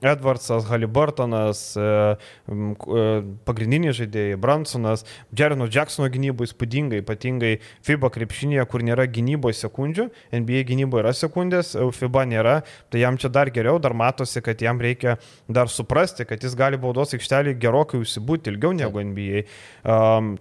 Edwardsas, 0.00 0.64
Haliburtonas, 0.70 1.60
uh, 1.76 2.16
uh, 2.48 3.10
pagrindiniai 3.44 3.92
žaidėjai, 3.98 4.38
Bransonas, 4.40 5.04
Jerino 5.36 5.68
Jacksono 5.68 6.08
gynybo 6.14 6.46
įspūdingai, 6.48 7.02
ypatingai 7.04 7.52
FIBA 7.84 8.12
krepšinėje, 8.16 8.64
kur 8.72 8.86
nėra 8.88 9.04
gynyboje 9.12 9.60
sekundžių, 9.60 10.08
NBA 10.32 10.64
gynyboje 10.72 11.04
yra 11.04 11.12
sekundės, 11.16 11.74
FIBA 11.98 12.24
nėra, 12.32 12.56
tai 12.88 13.04
jam 13.04 13.20
čia 13.20 13.28
dar 13.28 13.52
geriau, 13.52 13.76
dar 13.76 13.92
matosi, 13.92 14.40
kad 14.40 14.64
jam 14.64 14.80
reikia 14.80 15.18
dar 15.52 15.68
suprasti, 15.68 16.24
kad 16.24 16.40
jis 16.40 16.56
gali 16.56 16.80
baudos 16.80 17.12
aikštelį 17.12 17.58
gerokai 17.60 18.00
užsibūti 18.00 18.54
ilgiau 18.54 18.72
negu 18.72 19.04
NBA. 19.04 19.44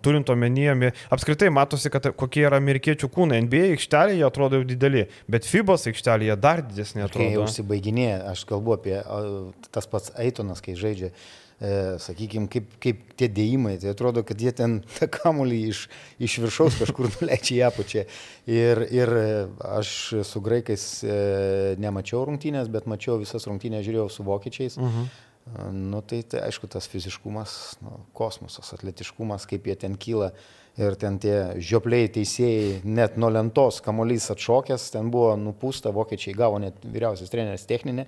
Turint 0.08 0.32
omenyje, 0.32 0.80
apskritai 1.10 1.50
matosi, 1.54 1.90
kad 1.94 2.12
kokie 2.18 2.46
yra 2.48 2.60
amerikiečių 2.62 3.10
kūnai. 3.12 3.42
NBA 3.48 3.76
aikštelėje 3.76 4.26
atrodo 4.28 4.62
jau 4.62 4.68
dideli, 4.68 5.06
bet 5.32 5.48
FIBOS 5.50 5.90
aikštelėje 5.92 6.38
dar 6.42 6.64
didesnė 6.68 7.06
Kai 7.06 7.10
atrodo. 7.10 7.46
užsibaiginėja, 7.46 8.18
aš 8.34 8.44
kalbu 8.50 8.76
apie 8.78 8.98
tas 9.72 9.88
pats 9.90 10.14
Aitonas, 10.20 10.62
kai 10.64 10.76
žaidžia, 10.80 11.12
e, 11.62 11.74
sakykime, 12.04 12.50
kaip, 12.52 12.70
kaip 12.84 13.02
tie 13.20 13.30
dėjimai, 13.32 13.78
tai 13.82 13.94
atrodo, 13.96 14.26
kad 14.28 14.42
jie 14.42 14.54
ten 14.56 14.80
tą 14.98 15.10
kamulį 15.12 15.60
iš, 15.72 15.88
iš 16.22 16.38
viršaus 16.44 16.80
kažkur 16.82 17.10
nuleidžia 17.16 17.58
į 17.58 17.66
apačią. 17.72 18.06
Ir, 18.52 18.86
ir 18.92 19.16
e, 19.18 19.26
aš 19.80 19.98
su 20.28 20.44
graikais 20.44 20.88
e, 21.06 21.18
nemačiau 21.82 22.26
rungtynės, 22.30 22.72
bet 22.72 22.90
mačiau 22.92 23.20
visas 23.22 23.48
rungtynės, 23.50 23.86
žiūrėjau 23.88 24.10
su 24.12 24.28
vokiečiais. 24.28 24.80
Uh 24.82 24.88
-huh. 24.88 25.12
Nu, 25.72 26.02
tai, 26.06 26.22
tai 26.24 26.46
aišku, 26.46 26.70
tas 26.70 26.88
fiziškumas, 26.88 27.76
nu, 27.82 27.98
kosmosas, 28.16 28.72
atletiškumas, 28.76 29.48
kaip 29.50 29.68
jie 29.68 29.76
ten 29.76 29.98
kyla. 30.00 30.32
Ir 30.80 30.96
ten 30.96 31.18
tie 31.20 31.36
žiopliai 31.60 32.08
teisėjai, 32.16 32.80
net 32.88 33.18
nuo 33.20 33.28
lentos 33.34 33.82
kamuolys 33.84 34.30
atšokęs, 34.32 34.88
ten 34.94 35.10
buvo 35.12 35.34
nupūsta, 35.36 35.92
vokiečiai 35.92 36.36
gavo 36.38 36.62
net 36.64 36.78
vyriausias 36.88 37.32
treneris 37.34 37.68
techninė, 37.68 38.06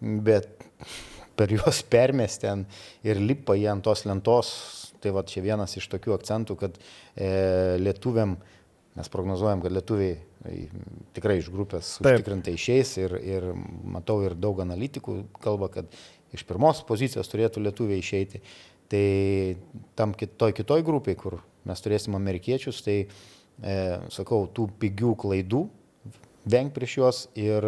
bet 0.00 0.50
per 1.38 1.54
juos 1.54 1.80
permės 1.88 2.36
ten 2.42 2.66
ir 3.06 3.22
lipa 3.22 3.56
jie 3.56 3.70
ant 3.72 3.84
tos 3.86 4.04
lentos. 4.08 4.50
Tai 5.04 5.12
va 5.12 5.20
čia 5.28 5.42
vienas 5.44 5.74
iš 5.76 5.84
tokių 5.92 6.14
akcentų, 6.14 6.54
kad 6.56 6.76
e, 6.80 7.26
lietuviam, 7.76 8.38
mes 8.96 9.10
prognozuojam, 9.12 9.60
kad 9.60 9.74
lietuviai 9.76 10.14
e, 10.16 10.54
tikrai 11.16 11.38
iš 11.42 11.50
grupės 11.52 11.98
Taip. 11.98 12.14
užtikrintai 12.14 12.54
išeis 12.56 12.94
ir, 13.02 13.16
ir 13.20 13.50
matau 13.96 14.22
ir 14.24 14.36
daug 14.36 14.62
analitikų 14.64 15.18
kalba, 15.44 15.68
kad 15.74 15.98
iš 16.32 16.46
pirmos 16.48 16.80
pozicijos 16.88 17.28
turėtų 17.32 17.66
lietuviai 17.66 18.00
išeiti. 18.00 18.40
Tai 18.88 19.04
tam 19.96 20.16
kitoj, 20.16 20.56
kitoj 20.56 20.84
grupiai, 20.86 21.20
kur 21.20 21.42
mes 21.68 21.84
turėsim 21.84 22.16
amerikiečius, 22.18 22.82
tai, 22.84 22.98
e, 23.62 23.78
sakau, 24.14 24.44
tų 24.52 24.68
pigių 24.82 25.14
klaidų 25.24 25.64
venk 26.50 26.74
prieš 26.76 26.98
juos 26.98 27.20
ir, 27.40 27.64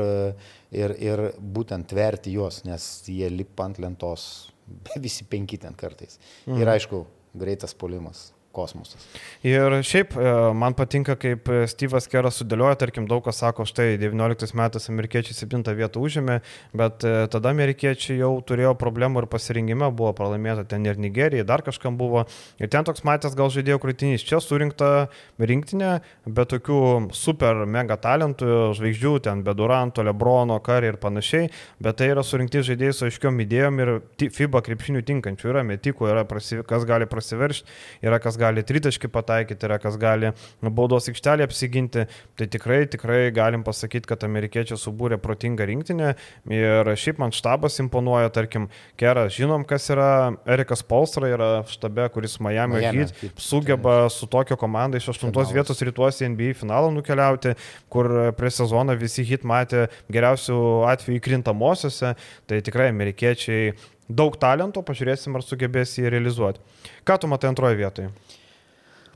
ir, 0.75 0.95
ir 1.01 1.23
būtent 1.41 1.89
tverti 1.93 2.35
juos, 2.37 2.63
nes 2.69 2.89
jie 3.09 3.31
lipa 3.33 3.71
ant 3.71 3.81
lentos 3.83 4.27
visi 5.07 5.27
penki 5.29 5.61
ten 5.63 5.77
kartais. 5.79 6.19
Mhm. 6.47 6.61
Ir 6.61 6.73
aišku, 6.77 7.05
greitas 7.37 7.77
polimas, 7.77 8.31
kosmosas. 8.57 9.05
Ir 9.47 9.79
šiaip 9.87 10.17
e, 10.17 10.33
man 10.57 10.77
patinka, 10.79 11.17
kaip 11.21 11.51
Steve'as 11.71 12.09
Keras 12.11 12.41
sudėlioja, 12.41 12.79
tarkim, 12.81 13.07
daug 13.11 13.25
kas 13.27 13.43
sako, 13.43 13.67
štai 13.69 13.95
19 14.01 14.57
metais 14.57 14.89
amerikiečiai 14.93 15.37
7 15.37 15.77
vietą 15.77 16.03
užėmė, 16.03 16.41
bet 16.77 17.05
e, 17.05 17.15
tada 17.33 17.53
amerikiečiai 17.53 18.19
jau 18.21 18.33
turėjo 18.47 18.75
problemų 18.81 19.25
ir 19.25 19.29
pasirinkime, 19.33 19.91
buvo 19.97 20.13
pralaimėta 20.17 20.67
ten 20.71 20.87
ir 20.89 21.01
Nigerijai, 21.01 21.47
dar 21.47 21.65
kažkam 21.67 21.99
buvo. 22.01 22.25
Ir 22.61 22.71
ten 22.73 22.87
toks 22.87 23.05
matęs 23.07 23.37
gal 23.39 23.53
žaidėjo 23.53 23.81
kritinys. 23.83 24.25
Čia 24.27 24.41
surinkta 24.43 25.09
rinktinė, 25.39 25.99
be 26.27 26.47
tokių 26.49 26.81
super 27.17 27.65
mega 27.69 27.99
talentų, 28.01 28.73
žvaigždžių, 28.79 29.15
ten 29.27 29.43
be 29.47 29.55
Duranto, 29.57 30.05
Lebrono, 30.07 30.59
Kari 30.65 30.93
ir 30.93 31.01
panašiai, 31.03 31.51
bet 31.83 32.01
tai 32.01 32.11
yra 32.15 32.25
surinkti 32.27 32.65
žaidėjai 32.67 32.97
su 32.97 33.09
aiškiom 33.09 33.43
idėjom 33.45 33.83
ir 33.83 33.93
FIBA 34.37 34.63
krepšinių 34.67 35.03
tinkančių. 35.07 35.51
Yra 35.53 35.65
metikų, 35.67 36.09
yra 36.13 36.25
prasi, 36.29 36.61
kas 36.67 36.87
gali 36.89 37.09
prasiveršti, 37.11 37.69
yra 38.07 38.21
kas 38.23 38.39
gali 38.41 38.46
tritaškį 38.67 39.11
pataikyti, 39.13 39.67
yra 39.69 39.81
kas 39.83 39.97
gali 40.01 40.33
baudos 40.63 41.09
aikštelį 41.11 41.47
apsiginti. 41.47 42.07
Tai 42.37 42.51
tikrai, 42.53 42.83
tikrai 42.93 43.31
galim 43.35 43.65
pasakyti, 43.67 44.07
kad 44.11 44.25
amerikiečiai 44.27 44.79
subūrė 44.81 45.19
protingą 45.23 45.67
rinktinę 45.69 46.15
ir 46.53 46.93
šiaip 46.99 47.23
man 47.23 47.35
štabas 47.35 47.81
imponuoja, 47.83 48.31
tarkim, 48.35 48.69
Keras, 49.01 49.35
žinom, 49.37 49.65
kas 49.69 49.89
yra 49.93 50.37
Erikas 50.49 50.83
Polstra, 50.87 51.29
yra 51.33 51.51
štabe, 51.71 52.07
kuris 52.15 52.39
Miami 52.41 52.77
Miami 52.81 53.03
Heat 53.03 53.15
Heat 53.21 53.41
sugeba 53.41 54.09
su 54.09 54.27
tokio 54.27 54.57
komanda 54.57 54.97
iš 54.97 55.09
aštuntos 55.09 55.49
Finalas. 55.49 55.55
vietos 55.55 55.83
rytuose 55.83 56.29
NBA 56.29 56.55
finalą 56.55 56.91
nukeliauti, 56.95 57.55
kur 57.89 58.33
prieš 58.37 58.63
sezoną 58.63 58.97
visi 58.99 59.25
hit 59.25 59.45
matė 59.45 59.87
geriausių 60.13 60.59
atvejų 60.93 61.23
krintamosiose, 61.23 62.15
tai 62.47 62.63
tikrai 62.65 62.91
amerikiečiai 62.93 63.75
daug 64.09 64.37
talento, 64.41 64.83
pažiūrėsim, 64.87 65.37
ar 65.37 65.45
sugebės 65.45 65.97
jį 65.99 66.11
realizuoti. 66.15 66.63
Ką 67.07 67.19
tu 67.23 67.31
matai 67.31 67.51
antroje 67.53 67.79
vietoje? 67.79 68.11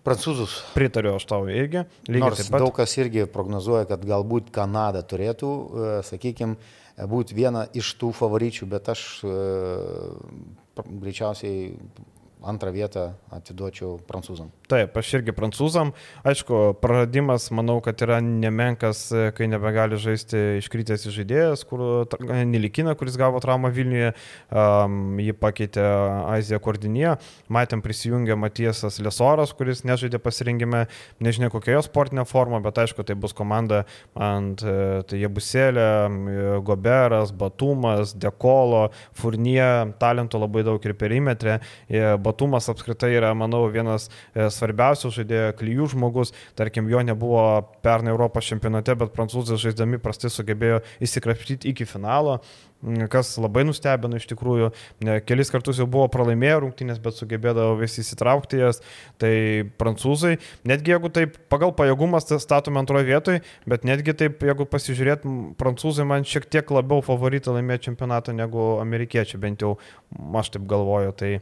Prancūzus. 0.05 0.55
Pritariu 0.73 1.13
aš 1.19 1.27
tau 1.29 1.45
irgi. 1.53 1.85
Nors 2.09 2.47
daug 2.49 2.73
kas 2.77 2.95
irgi 2.97 3.27
prognozuoja, 3.29 3.85
kad 3.91 4.05
galbūt 4.09 4.49
Kanada 4.55 5.03
turėtų, 5.05 5.51
sakykime, 6.09 6.57
būti 7.11 7.37
viena 7.37 7.67
iš 7.77 7.93
tų 8.01 8.13
favoričių, 8.17 8.69
bet 8.71 8.89
aš 8.93 9.05
e, 9.25 9.35
greičiausiai 10.81 11.75
antrą 12.47 12.73
vietą 12.75 13.11
atiduočiau 13.35 13.99
prancūzam. 14.09 14.51
Taip, 14.71 14.97
aš 14.97 15.13
irgi 15.19 15.35
prancūzam. 15.37 15.93
Aišku, 16.27 16.61
praradimas, 16.81 17.49
manau, 17.55 17.81
kad 17.85 18.01
yra 18.05 18.21
nemenkas, 18.25 19.07
e, 19.13 19.29
kai 19.37 19.49
nebegali 19.51 19.99
žaisti 20.01 20.61
iškritęs 20.61 21.09
į 21.11 21.15
žaidėjas, 21.19 21.65
kur 21.69 22.07
Nilikina, 22.21 22.95
kuris 22.99 23.19
gavo 23.21 23.41
traumą 23.43 23.71
Vilniuje, 23.75 24.13
um, 24.51 25.19
jį 25.21 25.35
pakeitė 25.41 25.85
Azija 26.31 26.61
Kordinė. 26.63 27.17
Matėm 27.53 27.83
prisijungę 27.85 28.37
Matiesas 28.39 29.01
Lesoras, 29.03 29.53
kuris 29.57 29.85
nežaidė 29.89 30.21
pasirinkime, 30.23 30.87
nežinia 31.21 31.51
kokioje 31.53 31.83
sportinė 31.87 32.27
forma, 32.29 32.61
bet 32.65 32.79
aišku, 32.85 33.05
tai 33.07 33.17
bus 33.19 33.35
komanda 33.37 33.85
ant 34.15 34.63
e, 34.65 34.77
tai 35.09 35.21
Jebuselė, 35.23 35.87
e, 36.07 36.47
Goberas, 36.67 37.33
Batumas, 37.37 38.15
Dekolo, 38.15 38.89
Furnie, 39.17 39.93
talento 40.01 40.41
labai 40.41 40.65
daug 40.67 40.85
ir 40.87 40.97
perimetrė. 40.99 41.59
E, 41.89 42.03
Batumas 42.31 42.71
apskritai 42.73 43.13
yra, 43.19 43.35
manau, 43.39 43.65
vienas 43.75 44.09
e, 44.09 44.49
svarbiausių 44.55 45.13
žaidėjų, 45.19 45.53
klyjų 45.61 45.91
žmogus, 45.97 46.35
tarkim, 46.59 46.89
jo 46.93 47.03
nebuvo 47.05 47.45
pernai 47.85 48.15
Europos 48.15 48.49
čempionate, 48.49 48.97
bet 49.03 49.15
prancūzai 49.17 49.61
žaisdami 49.61 50.01
prastai 50.03 50.33
sugebėjo 50.33 50.83
įsikrapštyti 51.05 51.75
iki 51.75 51.89
finalo 51.89 52.41
kas 53.13 53.33
labai 53.41 53.65
nustebino 53.69 54.17
iš 54.17 54.27
tikrųjų. 54.31 54.71
Kelis 55.29 55.53
kartus 55.53 55.81
jau 55.81 55.87
buvo 55.91 56.07
pralaimėję 56.13 56.61
rungtynės, 56.65 57.01
bet 57.03 57.19
sugebėdavo 57.19 57.77
vis 57.81 57.99
įsitraukti 58.01 58.61
jas. 58.63 58.81
Tai 59.21 59.33
prancūzai, 59.81 60.39
netgi 60.69 60.95
jeigu 60.95 61.13
taip 61.13 61.37
pagal 61.53 61.75
pajėgumas 61.77 62.31
statome 62.41 62.81
antroje 62.81 63.09
vietoje, 63.11 63.45
bet 63.69 63.85
netgi 63.89 64.17
taip, 64.25 64.45
jeigu 64.47 64.67
pasižiūrėt, 64.71 65.27
prancūzai 65.61 66.09
man 66.09 66.25
šiek 66.29 66.49
tiek 66.51 66.73
labiau 66.73 67.05
favoritai 67.05 67.59
laimėjo 67.59 67.91
čempionatą 67.91 68.37
negu 68.37 68.73
amerikiečiai, 68.81 69.41
bent 69.43 69.67
jau 69.67 69.77
aš 70.41 70.55
taip 70.57 70.69
galvoju. 70.71 71.13
Tai 71.21 71.35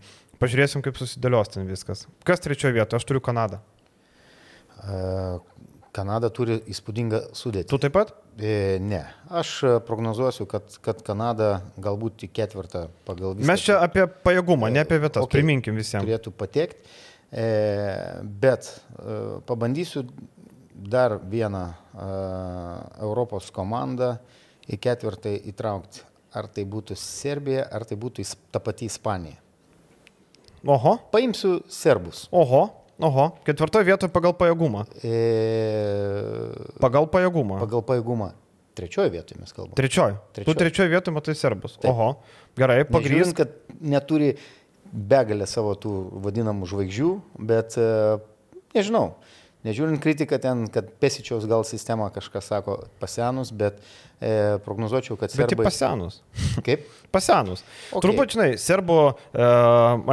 pažiūrėsim, 0.43 0.85
kaip 0.85 0.99
susidėlios 1.01 1.53
ten 1.55 1.69
viskas. 1.69 2.07
Kas 2.27 2.43
trečioje 2.45 2.77
vietoje? 2.77 3.01
Aš 3.01 3.09
turiu 3.09 3.25
Kanadą. 3.25 3.63
Uh 4.79 5.41
Kanada 5.99 6.29
turi 6.31 6.59
įspūdingą 6.71 7.21
sudėtį. 7.37 7.69
Tu 7.71 7.79
taip 7.83 7.95
pat? 7.97 8.13
E, 8.39 8.79
ne. 8.85 9.01
Aš 9.35 9.53
e, 9.67 9.71
prognozuosiu, 9.85 10.47
kad, 10.51 10.77
kad 10.85 11.01
Kanada 11.07 11.63
galbūt 11.81 12.27
į 12.27 12.31
ketvirtą 12.39 12.85
pagal 13.09 13.35
visą. 13.39 13.49
Mes 13.49 13.65
čia 13.65 13.79
apie 13.83 14.05
pajėgumą, 14.07 14.71
ne 14.75 14.85
apie 14.85 15.01
vietas. 15.01 15.25
Okay, 15.25 15.41
Priminkim 15.41 15.79
visiems. 15.79 16.05
Turėtų 16.07 16.35
patekti. 16.39 16.95
E, 17.29 17.49
bet 18.23 18.69
e, 18.71 19.17
pabandysiu 19.49 20.05
dar 20.79 21.19
vieną 21.29 21.65
e, 21.67 21.75
Europos 23.09 23.51
komandą 23.55 24.15
į 24.69 24.79
ketvirtą 24.85 25.35
įtraukti. 25.51 26.05
Ar 26.39 26.47
tai 26.53 26.63
būtų 26.69 26.95
Serbija, 27.01 27.67
ar 27.73 27.89
tai 27.89 27.97
būtų 27.99 28.23
ta 28.53 28.61
pati 28.63 28.87
Ispanija. 28.87 29.41
Oho. 30.69 30.99
Paimsiu 31.13 31.63
serbus. 31.73 32.27
Oho. 32.31 32.69
Oho, 32.99 33.29
ketvirtoje 33.47 33.87
vietoje 33.87 34.11
pagal 34.11 34.35
pajėgumą. 34.35 34.83
E... 35.07 35.19
Pagal 36.83 37.07
pajėgumą. 37.13 37.61
Pagal 37.63 37.85
pajėgumą. 37.87 38.33
Trečioje 38.79 39.13
vietoje 39.15 39.39
mes 39.39 39.55
kalbame. 39.55 39.77
Trečioje. 39.79 40.17
Trečioje. 40.35 40.51
Tu 40.51 40.59
trečioje 40.59 40.91
vietoje 40.91 41.15
matai 41.15 41.35
serbus. 41.39 41.77
Taip. 41.79 41.93
Oho, 41.93 42.09
gerai, 42.59 42.83
pagrįs. 42.87 43.31
kad 43.39 43.55
neturi 43.79 44.33
begalę 44.91 45.47
savo 45.51 45.77
tų 45.79 45.95
vadinamų 46.27 46.67
žvaigždžių, 46.71 47.11
bet 47.49 47.79
e, 47.79 47.89
nežinau. 48.75 49.13
Nežiūrint 49.67 50.03
kritiką 50.03 50.39
ten, 50.43 50.67
kad 50.75 50.91
Pesičiaus 51.03 51.47
gal 51.51 51.65
sistema 51.67 52.07
kažką 52.15 52.43
sako 52.43 52.77
pasenus, 53.03 53.51
bet 53.51 53.79
e, 54.21 54.59
prognozuočiau, 54.65 55.17
kad 55.21 55.33
serbai... 55.33 55.47
Bet 55.47 55.55
tik 55.57 55.65
pasenus. 55.65 56.21
Kaip? 56.67 56.87
Pasenus. 57.09 57.63
Okay. 57.89 58.03
Turbūt, 58.05 58.35
žinai, 58.35 58.49
serbų, 58.61 58.99
e, 59.33 59.47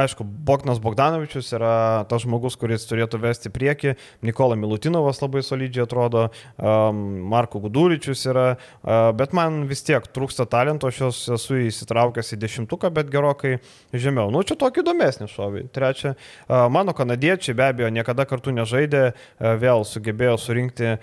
aišku, 0.00 0.24
Bogdanas 0.24 0.80
Bogdanovičius 0.80 1.50
yra 1.58 2.06
tas 2.08 2.24
žmogus, 2.24 2.56
kuris 2.56 2.86
turėtų 2.88 3.20
vesti 3.20 3.52
prieki, 3.52 3.96
Nikola 4.24 4.56
Milutinovas 4.56 5.20
labai 5.20 5.42
solidžiai 5.44 5.84
atrodo, 5.84 6.28
e, 6.30 6.76
Marko 7.34 7.60
Guduličius 7.66 8.24
yra, 8.30 8.46
e, 8.56 8.98
bet 9.18 9.36
man 9.36 9.66
vis 9.68 9.84
tiek 9.84 10.08
trūksta 10.08 10.48
talento, 10.48 10.88
aš 10.88 11.28
esu 11.36 11.60
įsitraukęs 11.66 12.32
į 12.32 12.40
dešimtuką, 12.46 12.90
bet 12.96 13.12
gerokai 13.12 13.58
žemiau. 13.92 14.32
Nu, 14.32 14.40
čia 14.46 14.56
tokį 14.58 14.82
įdomesnį 14.84 15.28
šovį. 15.32 15.66
Trečia, 15.76 16.14
e, 16.16 16.62
mano 16.72 16.96
kanadiečiai 16.96 17.56
be 17.56 17.68
abejo 17.68 17.92
niekada 17.92 18.24
kartu 18.28 18.54
nežaidė, 18.56 19.04
e, 19.12 19.54
vėl 19.60 19.84
sugebėjo 19.84 20.36
surinkti 20.40 20.88
e, 20.94 20.98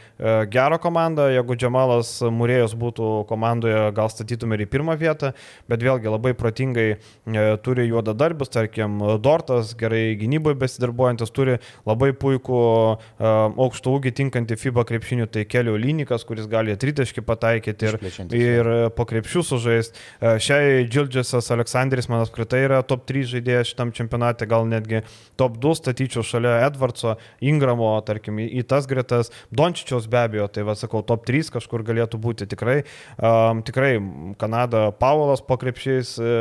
gerą 0.50 0.82
komandą, 0.82 1.30
jeigu 1.34 1.58
Džemalas 1.60 2.16
Murėjus 2.34 2.74
būtų 2.74 2.93
būtų 2.94 3.28
komandoje, 3.28 3.92
gal 3.94 4.10
statytume 4.10 4.56
ir 4.56 4.66
į 4.66 4.70
pirmą 4.70 4.96
vietą, 4.98 5.34
bet 5.68 5.82
vėlgi 5.82 6.10
labai 6.12 6.34
protingai 6.34 6.88
e, 6.94 7.58
turi 7.64 7.88
juodą 7.88 8.14
darbus, 8.14 8.50
tarkim, 8.50 9.02
Dortas, 9.22 9.74
gerai 9.76 10.16
gynyboje 10.16 10.56
besidarbuojantis, 10.62 11.32
turi 11.34 11.60
labai 11.86 12.14
puikų 12.14 12.60
e, 12.94 13.32
aukšto 13.58 13.94
ūgį 13.98 14.14
tinkantį 14.20 14.58
FIBA 14.58 14.86
krepšinių, 14.86 15.28
tai 15.28 15.46
kelio 15.46 15.76
lynikas, 15.78 16.24
kuris 16.24 16.48
gali 16.48 16.76
tritaškį 16.78 17.24
pataikyti 17.26 17.90
ir, 17.90 18.00
ir 18.38 18.72
po 18.96 19.06
krepšių 19.10 19.44
sužaisti. 19.44 19.98
E, 20.22 20.36
šiai 20.44 20.86
Džildžesas 20.88 21.52
Aleksandris 21.54 22.10
man 22.12 22.24
apskritai 22.24 22.64
yra 22.68 22.84
top 22.86 23.08
3 23.10 23.26
žaidėjas 23.34 23.74
šitam 23.74 23.94
čempionate, 23.96 24.48
gal 24.50 24.68
netgi 24.70 25.04
top 25.40 25.58
2 25.64 25.76
statyčiau 25.82 26.26
šalia 26.26 26.60
Edvardso, 26.68 27.18
Ingramo, 27.44 27.96
tarkim, 28.06 28.40
į, 28.44 28.50
į 28.62 28.68
tas 28.70 28.88
gretas, 28.90 29.32
Dončičiaus 29.54 30.08
be 30.12 30.22
abejo, 30.22 30.48
tai 30.54 30.66
va 30.68 30.78
sakau, 30.78 31.04
top 31.06 31.26
3 31.28 31.54
kažkur 31.58 31.84
galėtų 31.88 32.20
būti 32.22 32.48
tikrai 32.50 32.83
Um, 33.18 33.64
tikrai 33.66 33.98
Kanada 34.42 34.92
Paulas 35.00 35.42
po 35.42 35.58
krepšiais. 35.58 36.16
E, 36.20 36.38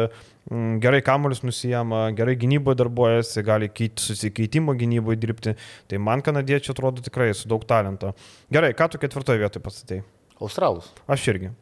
gerai 0.83 1.03
kamuolius 1.03 1.43
nusijama, 1.47 2.11
gerai 2.19 2.35
gynyboje 2.37 2.81
darbuojasi, 2.83 3.43
gali 3.47 3.71
susikeitimo 3.97 4.75
gynyboje 4.75 5.21
dirbti. 5.23 5.55
Tai 5.89 5.99
man 5.99 6.23
kanadiečiai 6.23 6.75
atrodo 6.75 7.03
tikrai 7.03 7.33
su 7.35 7.49
daug 7.49 7.65
talento. 7.65 8.13
Gerai, 8.51 8.73
ką 8.75 8.91
tu 8.91 8.99
ketvirtoje 8.99 9.39
vietoje 9.39 9.63
pastatėjai? 9.63 10.05
Australus. 10.43 10.91
Aš 11.07 11.29
irgi. 11.31 11.53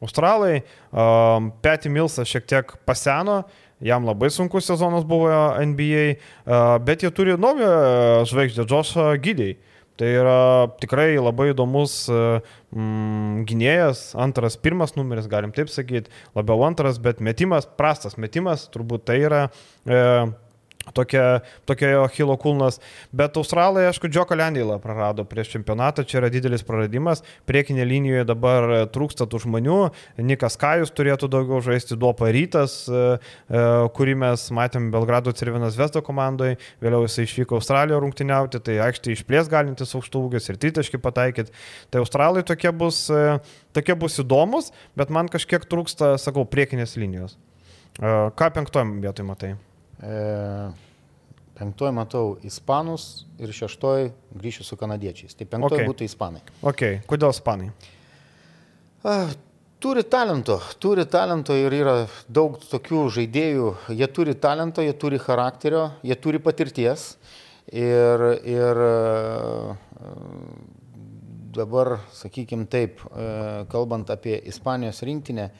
Australai, 0.00 0.62
um, 0.94 1.50
Petty 1.62 1.90
Millsas 1.90 2.30
šiek 2.30 2.46
tiek 2.46 2.76
paseno, 2.86 3.40
jam 3.82 4.06
labai 4.06 4.30
sunkus 4.30 4.68
sezonas 4.70 5.02
buvo 5.06 5.26
NBA, 5.58 6.04
uh, 6.46 6.76
bet 6.78 7.02
jie 7.02 7.10
turi 7.10 7.34
naują 7.34 8.22
žvaigždę, 8.30 8.66
Joshą 8.70 9.10
Gydėjai. 9.18 9.58
Tai 9.98 10.08
yra 10.14 10.40
tikrai 10.78 11.16
labai 11.18 11.48
įdomus 11.50 12.04
mm, 12.10 13.46
gynėjas, 13.48 14.02
antras, 14.14 14.54
pirmas 14.60 14.94
numeris, 14.94 15.26
galim 15.30 15.50
taip 15.56 15.72
sakyti, 15.72 16.12
labiau 16.38 16.62
antras, 16.68 17.00
bet 17.02 17.22
metimas, 17.24 17.66
prastas 17.66 18.14
metimas, 18.14 18.68
turbūt 18.70 19.08
tai 19.10 19.18
yra 19.24 19.40
e, 19.82 19.98
tokia, 20.94 21.40
tokia 21.68 21.92
jo 21.94 22.06
Hilo 22.14 22.36
kulnas. 22.40 22.78
Bet 23.12 23.36
australai, 23.40 23.86
aišku, 23.88 24.10
Džoko 24.12 24.36
Lendeilą 24.38 24.78
prarado 24.82 25.24
prieš 25.28 25.52
čempionatą, 25.56 26.04
čia 26.08 26.20
yra 26.22 26.30
didelis 26.32 26.64
praradimas. 26.66 27.22
Priekinė 27.48 27.86
linijoje 27.88 28.26
dabar 28.28 28.68
trūksta 28.94 29.28
tų 29.28 29.42
žmonių. 29.44 29.78
Nikas 30.28 30.58
Kajus 30.60 30.92
turėtų 30.96 31.30
daugiau 31.32 31.60
žaisti, 31.64 31.98
Duopa 31.98 32.30
Rytas, 32.34 32.80
e, 32.88 33.04
e, 33.18 33.64
kurį 33.96 34.16
mes 34.24 34.48
matėm 34.54 34.90
Belgrado 34.94 35.32
Cervinas 35.36 35.78
Vesto 35.78 36.02
komandoje, 36.04 36.58
vėliau 36.84 37.04
jisai 37.06 37.26
išvyko 37.28 37.58
Australijoje 37.60 38.02
rungtyniauti, 38.04 38.62
tai 38.64 38.78
aikštė 38.88 39.14
išplės 39.14 39.50
galintis 39.52 39.94
aukštų 39.98 40.24
ūgis 40.28 40.50
ir 40.50 40.60
tritaškį 40.62 41.02
pataikyti. 41.04 41.54
Tai 41.92 42.02
australai 42.04 42.44
tokie 42.46 42.72
bus, 42.72 43.04
e, 43.10 43.38
tokie 43.76 43.96
bus 43.98 44.18
įdomus, 44.22 44.72
bet 44.98 45.14
man 45.14 45.30
kažkiek 45.32 45.64
trūksta, 45.68 46.16
sakau, 46.20 46.46
priekinės 46.48 46.98
linijos. 47.00 47.38
Ką 47.98 48.52
penktojam 48.54 49.00
vietoj 49.02 49.26
matai? 49.26 49.56
E, 49.98 50.70
penktoji 51.58 51.94
matau 51.94 52.36
ispanus 52.46 53.26
ir 53.42 53.50
šeštoji 53.54 54.12
grįšiu 54.38 54.66
su 54.66 54.78
kanadiečiais. 54.78 55.34
Tai 55.34 55.48
penktoji 55.50 55.82
okay. 55.82 55.90
būtų 55.90 56.06
ispanai. 56.06 56.42
Ok, 56.62 56.84
kodėl 57.10 57.34
ispanai? 57.34 57.72
A, 59.02 59.16
turi 59.82 60.04
talento, 60.06 60.60
turi 60.78 61.06
talento 61.10 61.56
ir 61.58 61.74
yra 61.74 61.96
daug 62.30 62.60
tokių 62.62 63.08
žaidėjų. 63.18 63.72
Jie 63.98 64.10
turi 64.14 64.36
talento, 64.38 64.84
jie 64.86 64.94
turi 64.94 65.18
charakterio, 65.22 65.88
jie 66.06 66.18
turi 66.18 66.42
patirties. 66.42 67.12
Ir, 67.68 68.22
ir 68.48 68.78
dabar, 71.52 71.98
sakykime 72.16 72.64
taip, 72.70 73.02
kalbant 73.68 74.08
apie 74.14 74.38
Ispanijos 74.48 75.02
rinktinę, 75.04 75.50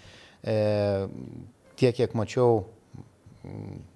tiek, 1.76 1.98
kiek 1.98 2.14
mačiau 2.16 2.62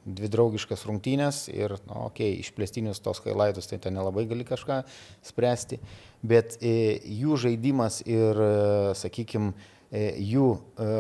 dvi 0.05 0.31
draugiškas 0.33 0.87
rungtynės 0.89 1.45
ir, 1.53 1.77
na, 1.87 1.95
nu, 1.95 2.07
okei, 2.09 2.33
okay, 2.35 2.41
išplėstinius 2.45 3.03
tos 3.05 3.21
kailaitus, 3.25 3.69
tai 3.71 3.79
ten 3.83 3.97
nelabai 3.97 4.25
gali 4.31 4.47
kažką 4.49 4.83
spręsti, 5.27 5.81
bet 6.23 6.57
e, 6.61 6.99
jų 7.23 7.39
žaidimas 7.47 8.01
ir, 8.07 8.39
e, 8.39 8.95
sakykime, 8.99 9.53
jų 9.93 10.47
e, 10.81 10.91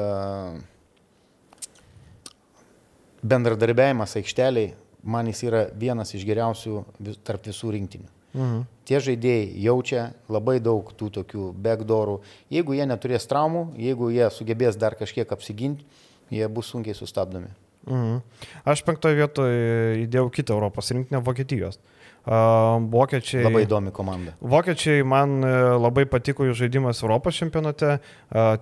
bendradarbiavimas 3.22 4.18
aikšteliai, 4.20 4.74
man 5.02 5.30
jis 5.30 5.46
yra 5.48 5.62
vienas 5.78 6.12
iš 6.14 6.26
geriausių 6.28 6.82
tarp 7.24 7.48
visų 7.48 7.72
rinktinių. 7.78 8.10
Mhm. 8.32 8.60
Tie 8.88 8.98
žaidėjai 9.04 9.48
jaučia 9.62 10.04
labai 10.32 10.56
daug 10.60 10.88
tų 10.96 11.10
tokių 11.18 11.50
backdoorų. 11.64 12.20
Jeigu 12.52 12.76
jie 12.76 12.86
neturės 12.88 13.28
traumų, 13.28 13.66
jeigu 13.80 14.08
jie 14.12 14.28
sugebės 14.32 14.78
dar 14.80 14.96
kažkiek 14.98 15.32
apsiginti, 15.32 15.84
jie 16.32 16.48
bus 16.48 16.72
sunkiai 16.72 16.96
sustabdomi. 16.96 17.52
Mhm. 17.86 18.20
Aš 18.68 18.84
penktoje 18.86 19.18
vietoje 19.18 20.04
įdėjau 20.04 20.30
kitą 20.34 20.54
Europos 20.54 20.90
rinktinę 20.94 21.22
Vokietijos. 21.26 21.80
Vokiečiai. 22.22 23.42
Labai 23.42 23.64
įdomi 23.66 23.90
komanda. 23.94 24.36
Vokiečiai 24.38 25.02
man 25.02 25.40
e, 25.42 25.50
labai 25.74 26.04
patiko 26.06 26.46
jų 26.46 26.54
žaidimas 26.54 27.02
Europos 27.02 27.34
čempionate, 27.34 27.96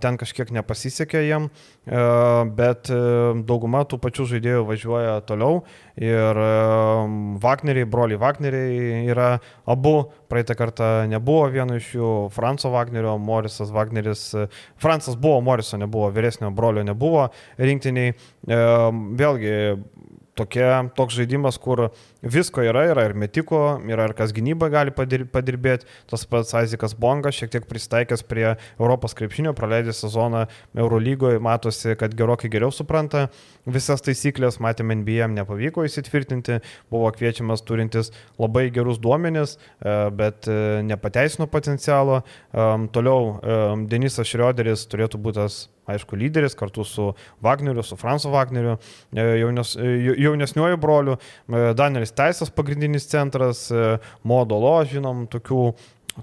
ten 0.01 0.17
kažkiek 0.21 0.49
nepasisekė 0.57 1.21
jiem, 1.27 1.51
bet 2.57 2.89
e, 2.89 3.01
dauguma 3.45 3.83
tų 3.85 4.01
pačių 4.01 4.27
žaidėjų 4.33 4.65
važiuoja 4.71 5.19
toliau 5.29 5.61
ir 6.01 6.41
Wagneriai, 7.43 7.85
broliai 7.85 8.21
Wagneriai 8.21 9.05
yra 9.13 9.35
abu, 9.69 10.09
praeitą 10.33 10.57
kartą 10.57 10.91
nebuvo 11.11 11.51
vieno 11.53 11.77
iš 11.77 11.93
jų, 11.99 12.11
Franco 12.33 12.73
Wagnerio, 12.73 13.19
Morisas 13.21 13.73
Wagneris, 13.75 14.31
Francas 14.81 15.21
buvo, 15.21 15.43
Moriso 15.45 15.77
nebuvo, 15.81 16.09
vyresnio 16.15 16.49
brolio 16.55 16.87
nebuvo 16.87 17.29
rinktiniai. 17.61 18.15
Vėlgi, 18.49 19.53
tokia, 20.39 20.71
toks 20.97 21.19
žaidimas, 21.19 21.59
kur 21.61 21.89
visko 22.23 22.63
yra, 22.65 22.85
yra 22.91 23.07
ir 23.09 23.15
metiko, 23.19 23.81
yra 23.89 24.09
ir 24.09 24.15
kas 24.19 24.35
gynyba 24.37 24.71
gali 24.73 24.93
padirbėti. 24.93 25.89
Tas 26.11 26.27
pats 26.29 26.53
Aizikas 26.59 26.95
Bongas 26.99 27.39
šiek 27.39 27.53
tiek 27.55 27.67
pristaikęs 27.71 28.25
prie 28.29 28.47
Europos 28.79 29.17
krepšinio, 29.19 29.55
praleidęs 29.57 30.03
sezoną 30.05 30.45
Eurolygoje, 30.77 31.41
matosi, 31.43 31.97
kad 32.01 32.15
gerokai 32.17 32.51
geriau 32.53 32.73
supranta 32.75 33.29
visas 33.71 34.05
taisyklės, 34.05 34.61
matėme 34.63 34.99
NBA, 35.01 35.31
nepavyko 35.35 35.85
įsitvirtinti, 35.89 36.61
buvo 36.93 37.11
kviečiamas 37.15 37.65
turintis 37.67 38.13
labai 38.41 38.69
gerus 38.75 39.01
duomenis, 39.03 39.57
e, 39.81 39.97
bet 40.17 40.49
e, 40.49 40.81
nepateisino 40.87 41.49
potencialo. 41.51 42.23
Toliau 42.95 43.85
Denisas 43.91 44.29
Šrioderis 44.29 44.87
turėtų 44.91 45.21
būti 45.23 45.41
tas 45.41 45.61
aišku, 45.91 46.17
lyderis 46.19 46.57
kartu 46.59 46.85
su 46.85 47.11
Wagneriu, 47.43 47.83
su 47.83 47.97
Fransu 47.97 48.31
Wagneriu, 48.31 48.77
e, 49.13 49.25
jaunes, 49.41 49.77
e, 49.77 50.15
jaunesniuoju 50.23 50.79
broliu, 50.81 51.17
e, 51.49 51.73
Danielis 52.11 52.17
Teisas 52.17 52.51
pagrindinis 52.51 53.09
centras, 53.09 53.71
Modolo, 54.25 54.81
žinom, 54.85 55.27
tokių 55.31 55.73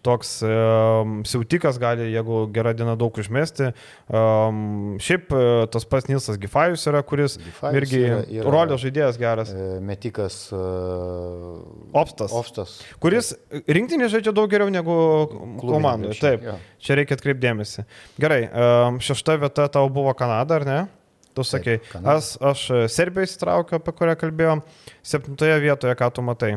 toks 0.03 0.43
um, 0.43 1.23
siautikas 1.25 1.79
gali, 1.79 2.11
jeigu 2.11 2.43
gera 2.53 2.73
diena 2.75 2.93
daug 2.99 3.15
užmesti. 3.17 3.71
Um, 4.11 4.97
šiaip 5.01 5.31
tas 5.71 5.87
pats 5.89 6.09
Nilsas 6.09 6.37
Gifajus 6.37 6.83
yra, 6.91 7.01
kuris 7.07 7.37
Gifajus 7.39 7.79
irgi 7.79 8.01
yra, 8.03 8.19
yra, 8.27 8.51
rolio 8.51 8.77
žaidėjas 8.77 9.17
geras. 9.17 9.53
Metikas 9.81 10.51
uh, 10.53 11.63
Opstas. 11.97 12.35
Opstas. 12.35 12.75
Kuris 13.01 13.31
rinktinė 13.65 14.11
žaidžia 14.11 14.35
daug 14.35 14.51
geriau 14.51 14.69
negu 14.69 14.99
komandoje. 15.63 16.19
Taip, 16.21 16.45
ja. 16.45 16.59
čia 16.83 16.99
reikia 16.99 17.17
atkreipdėmėsi. 17.17 17.87
Gerai, 18.21 18.43
um, 18.51 19.01
šešta 19.01 19.39
vieta 19.41 19.71
tau 19.71 19.87
buvo 19.89 20.13
Kanada, 20.19 20.59
ar 20.59 20.67
ne? 20.67 20.79
Tu 21.37 21.45
sakai, 21.45 21.77
aš, 22.01 22.31
aš 22.41 22.63
Serbiją 22.89 23.27
įsitraukiau, 23.27 23.77
apie 23.77 23.93
kurią 23.99 24.17
kalbėjom. 24.17 24.63
Septintoje 25.05 25.59
vietoje, 25.61 25.93
ką 25.99 26.09
tu 26.15 26.25
matai? 26.25 26.55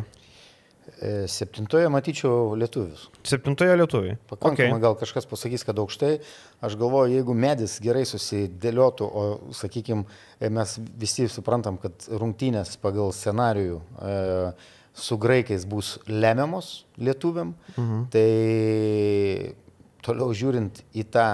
E, 1.00 1.28
septintoje 1.28 1.88
matyčiau 1.92 2.54
lietuvius. 2.58 3.06
Septintoje 3.24 3.76
lietuviai. 3.76 4.16
Pakankamai 4.28 4.74
okay. 4.74 4.82
gal 4.82 4.96
kažkas 5.00 5.28
pasakys, 5.28 5.62
kad 5.64 5.78
aukštai. 5.80 6.18
Aš 6.64 6.76
galvoju, 6.80 7.14
jeigu 7.14 7.36
medis 7.36 7.78
gerai 7.80 8.02
susidėliotų, 8.08 9.06
o 9.06 9.52
sakykime, 9.56 10.04
mes 10.52 10.74
visi 11.00 11.28
suprantam, 11.32 11.78
kad 11.80 12.08
rungtynės 12.10 12.74
pagal 12.82 13.14
scenarijų 13.16 13.78
e, 13.80 14.16
su 14.96 15.16
graikais 15.20 15.64
bus 15.68 15.94
lemiamos 16.08 16.82
lietuviam, 17.00 17.54
mhm. 17.76 18.02
tai 18.12 19.54
toliau 20.04 20.34
žiūrint 20.36 20.82
į 20.96 21.06
tą 21.12 21.28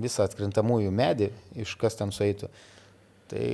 visą 0.00 0.24
atkrintamųjų 0.26 0.92
medį, 0.94 1.30
iš 1.60 1.76
kas 1.80 1.98
ten 1.98 2.12
sueitų, 2.14 2.48
tai 3.30 3.48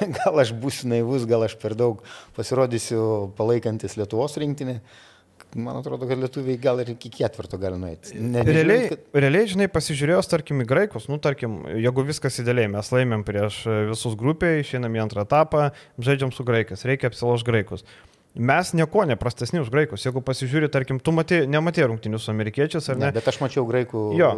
gal 0.18 0.42
aš 0.42 0.52
būsiu 0.56 0.90
naivus, 0.92 1.28
gal 1.28 1.46
aš 1.46 1.56
per 1.60 1.76
daug 1.78 2.02
pasirodysiu 2.36 3.32
palaikantis 3.38 3.98
Lietuvos 4.00 4.38
rinktinį. 4.40 4.78
Man 5.52 5.76
atrodo, 5.76 6.06
kad 6.08 6.16
lietuviai 6.16 6.56
gal 6.56 6.78
ir 6.80 6.94
iki 6.94 7.10
ketvirto 7.12 7.58
gali 7.60 7.76
nueiti. 7.76 8.14
Ne, 8.16 8.40
realiai, 8.46 8.86
kad... 8.94 9.02
realiai, 9.12 9.50
žinai, 9.50 9.66
pasižiūrėjus, 9.68 10.30
tarkim, 10.30 10.62
į 10.64 10.68
graikus, 10.70 11.10
nu, 11.12 11.18
tarkim, 11.20 11.58
jeigu 11.76 12.04
viskas 12.08 12.40
idealiai, 12.40 12.70
mes 12.72 12.88
laimėm 12.94 13.24
prieš 13.26 13.58
visus 13.90 14.16
grupiai, 14.16 14.62
išeinam 14.62 14.96
į 14.96 15.02
antrą 15.02 15.26
etapą, 15.26 15.66
žaidžiam 16.00 16.32
su 16.32 16.46
graikais, 16.48 16.86
reikia 16.88 17.10
apsiloš 17.12 17.44
graikus 17.44 17.84
mes 18.34 18.72
nieko 18.72 19.04
neprastesni 19.04 19.60
už 19.60 19.68
graikus. 19.72 20.04
Jeigu 20.06 20.22
pasižiūri, 20.24 20.70
tarkim, 20.72 20.98
tu 21.02 21.12
matė, 21.12 21.42
nematė 21.50 21.84
rungtynių 21.90 22.20
su 22.20 22.30
amerikiečiais, 22.32 22.88
ar 22.88 22.96
ne? 22.96 23.06
ne? 23.08 23.12
Bet 23.16 23.28
aš 23.28 23.38
mačiau 23.42 23.66
graikų, 23.68 24.04
jo. 24.16 24.30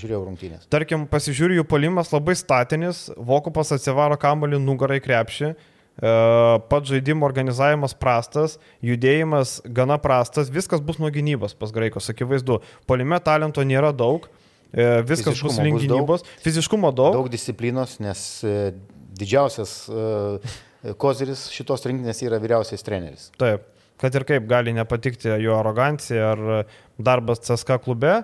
žiūrėjau 0.00 0.22
rungtynės. 0.26 0.66
Tarkim, 0.72 1.06
pasižiūri 1.10 1.60
jų 1.60 1.66
polimas 1.70 2.10
labai 2.14 2.34
statinis, 2.38 3.06
Vokupas 3.16 3.70
atsivaro 3.76 4.18
kamolį 4.20 4.58
nugarai 4.62 4.98
krepšį, 5.04 5.52
e, 5.52 6.14
pats 6.72 6.90
žaidimo 6.90 7.26
organizavimas 7.28 7.94
prastas, 7.94 8.58
judėjimas 8.82 9.60
gana 9.70 10.00
prastas, 10.02 10.50
viskas 10.50 10.82
bus 10.82 10.98
nuo 11.02 11.12
gynybos 11.14 11.54
pas 11.58 11.70
graikus, 11.74 12.10
akivaizdu. 12.10 12.58
Polime 12.90 13.22
talento 13.22 13.62
nėra 13.62 13.94
daug, 13.94 14.26
e, 14.74 14.98
viskas 15.06 15.38
bus 15.46 15.62
link 15.62 15.78
gynybos, 15.84 16.26
daug, 16.26 16.42
fiziškumo 16.42 16.90
daug. 16.90 17.20
Daug 17.20 17.30
disciplinos, 17.30 18.00
nes 18.02 18.26
e, 18.42 18.58
didžiausias 19.12 19.72
uh, 19.92 20.54
koziris 20.98 21.46
šitos 21.54 21.86
rinktinės 21.86 22.22
yra 22.26 22.40
vyriausias 22.42 22.84
treneris. 22.86 23.30
Taip, 23.40 23.64
kad 24.02 24.18
ir 24.18 24.26
kaip 24.28 24.48
gali 24.50 24.74
nepatikti 24.76 25.30
jo 25.42 25.56
arogancija 25.60 26.32
ar 26.34 26.44
darbas 26.98 27.44
CSK 27.46 27.78
klube, 27.84 28.16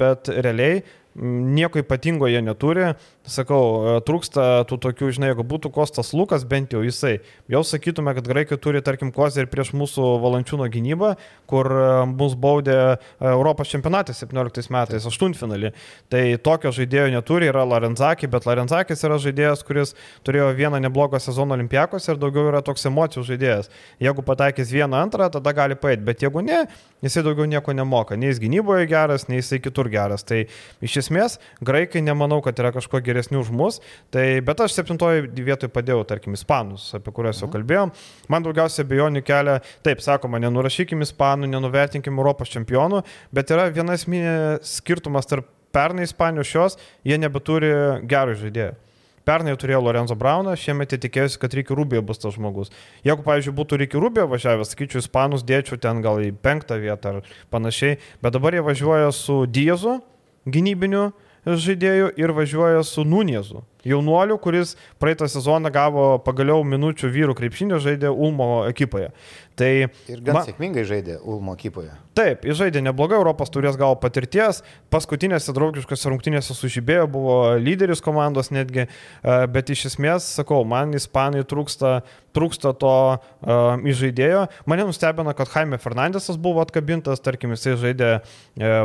bet 0.00 0.32
realiai 0.32 0.82
nieko 1.16 1.80
ypatingo 1.80 2.28
jie 2.28 2.42
neturi, 2.44 2.90
sakau, 3.26 3.62
e, 3.62 3.94
trūksta 4.06 4.66
tų 4.68 4.78
tokių, 4.84 5.10
žinai, 5.16 5.30
jeigu 5.32 5.44
būtų 5.48 5.70
Kostas 5.74 6.12
Lukas, 6.16 6.44
bent 6.48 6.74
jau 6.74 6.82
jisai, 6.84 7.18
jau 7.50 7.62
sakytume, 7.66 8.12
kad 8.16 8.28
graikai 8.28 8.58
turi, 8.62 8.82
tarkim, 8.84 9.10
kozę 9.14 9.44
ir 9.44 9.50
prieš 9.50 9.72
mūsų 9.76 10.06
valančiūno 10.22 10.68
gynybą, 10.72 11.14
kur 11.50 11.70
e, 11.72 11.88
mus 12.12 12.36
baudė 12.38 12.76
e, 12.76 12.98
Europos 13.32 13.72
čempionatė 13.72 14.14
17 14.16 14.70
metais, 14.74 15.08
aštuntfinalį. 15.08 15.72
Tai 16.12 16.22
tokio 16.44 16.72
žaidėjo 16.76 17.08
neturi, 17.14 17.50
yra 17.50 17.64
Larenzakis, 17.66 18.30
bet 18.32 18.48
Larenzakis 18.48 19.04
yra 19.06 19.18
žaidėjas, 19.22 19.64
kuris 19.66 19.94
turėjo 20.26 20.52
vieną 20.58 20.80
neblogą 20.84 21.20
sezoną 21.22 21.56
olimpijakos 21.56 22.08
ir 22.10 22.20
daugiau 22.20 22.50
yra 22.50 22.62
toks 22.66 22.86
emocijų 22.90 23.24
žaidėjas. 23.32 23.72
Jeigu 24.02 24.24
pataikys 24.26 24.72
vieną 24.74 25.00
antrą, 25.06 25.30
tada 25.32 25.54
gali 25.56 25.78
paėti, 25.78 26.04
bet 26.06 26.22
jeigu 26.22 26.44
ne, 26.44 26.64
jisai 27.04 27.24
daugiau 27.26 27.46
nieko 27.50 27.74
nemoka. 27.76 28.16
Nei 28.16 28.30
jis 28.30 28.40
gynyboje 28.42 28.86
geras, 28.90 29.26
nei 29.30 29.40
jisai 29.40 29.58
kitur 29.64 29.90
geras. 29.92 30.24
Tai 30.26 30.42
iš 30.84 30.96
esmės, 31.02 31.38
graikai 31.64 32.02
nemanau, 32.04 32.40
kad 32.44 32.58
yra 32.62 32.72
kažko 32.74 33.00
geresni 33.04 33.40
už 33.40 33.50
mus. 33.54 33.80
Tai, 34.14 34.24
bet 34.46 34.62
aš 34.64 34.76
septintoje 34.78 35.26
vietoje 35.36 35.72
padėjau, 35.72 36.04
tarkim, 36.08 36.36
ispanus, 36.38 36.88
apie 36.96 37.12
kuriuos 37.16 37.42
jau 37.42 37.48
mhm. 37.48 37.56
kalbėjom. 37.58 37.94
Man 38.32 38.46
daugiausiai 38.46 38.86
abejonių 38.86 39.24
kelia, 39.26 39.58
taip 39.86 40.04
sakoma, 40.04 40.40
nenurašykim 40.42 41.04
ispanų, 41.06 41.50
nenuvertinkim 41.52 42.16
Europos 42.16 42.52
čempionų, 42.54 43.02
bet 43.34 43.52
yra 43.54 43.68
vienas 43.74 44.08
minė 44.10 44.36
skirtumas 44.66 45.28
tarp 45.28 45.50
pernai 45.76 46.06
Ispanijos 46.08 46.48
šios, 46.48 46.80
jie 47.04 47.18
nebeturi 47.20 47.70
gerų 48.08 48.40
žaidėjų. 48.40 48.85
Pernai 49.26 49.56
turėjo 49.58 49.80
Lorenzo 49.82 50.14
Brauną, 50.14 50.52
šiemet 50.54 50.92
tikėjusi, 51.02 51.40
kad 51.42 51.54
Ricky 51.58 51.74
Rubio 51.74 51.98
bus 52.06 52.20
tas 52.22 52.36
žmogus. 52.36 52.70
Jeigu, 53.02 53.24
pavyzdžiui, 53.26 53.56
būtų 53.58 53.80
Ricky 53.82 53.98
Rubio 53.98 54.28
važiavęs, 54.30 54.70
sakyčiau, 54.70 55.02
Ispanus 55.02 55.42
dėčiau 55.42 55.80
ten 55.82 55.98
gal 56.04 56.22
į 56.22 56.30
penktą 56.46 56.78
vietą 56.78 57.16
ar 57.16 57.32
panašiai, 57.50 57.98
bet 58.22 58.36
dabar 58.38 58.54
jie 58.54 58.62
važiuoja 58.62 59.10
su 59.10 59.40
Diezu 59.50 59.98
gynybiniu 60.46 61.08
žaidėjų 61.46 62.12
ir 62.22 62.34
važiuoja 62.38 62.86
su 62.86 63.02
Nuniezu 63.02 63.66
jaunuoliu, 63.86 64.38
kuris 64.38 64.74
praeitą 64.98 65.28
sezoną 65.30 65.70
gavo 65.70 66.06
pagaliau 66.26 66.64
minučių 66.66 67.10
vyrų 67.12 67.36
krepšinio 67.38 67.78
žaidė 67.82 68.10
Ulmo 68.10 68.66
ekipoje. 68.66 69.12
Tai, 69.56 69.70
ir 70.12 70.20
gan 70.24 70.38
man, 70.38 70.44
sėkmingai 70.48 70.84
žaidė 70.88 71.18
Ulmo 71.24 71.54
ekipoje. 71.56 71.94
Taip, 72.16 72.44
jis 72.48 72.58
žaidė 72.60 72.82
neblogai, 72.84 73.18
Europos 73.20 73.52
turės 73.52 73.78
gavo 73.80 73.96
patirties, 74.00 74.62
paskutinėse 74.92 75.54
draugiškose 75.56 76.12
rungtynėse 76.12 76.56
sužibėjo, 76.56 77.06
buvo 77.12 77.38
lyderis 77.60 78.04
komandos 78.04 78.52
netgi, 78.52 78.86
e, 78.86 79.38
bet 79.52 79.72
iš 79.72 79.86
esmės, 79.92 80.28
sakau, 80.38 80.62
man 80.68 80.92
Ispanai 80.96 81.44
trūksta, 81.48 81.98
trūksta 82.36 82.74
to 82.76 82.92
um, 83.16 83.84
žaidėjo. 83.96 84.42
Mane 84.68 84.84
nustebino, 84.84 85.32
kad 85.36 85.48
Jaime 85.54 85.78
Fernandesas 85.80 86.36
buvo 86.40 86.60
atkabintas, 86.60 87.22
tarkim, 87.24 87.54
jisai 87.56 87.78
žaidė 87.80 88.10
e, 88.12 88.20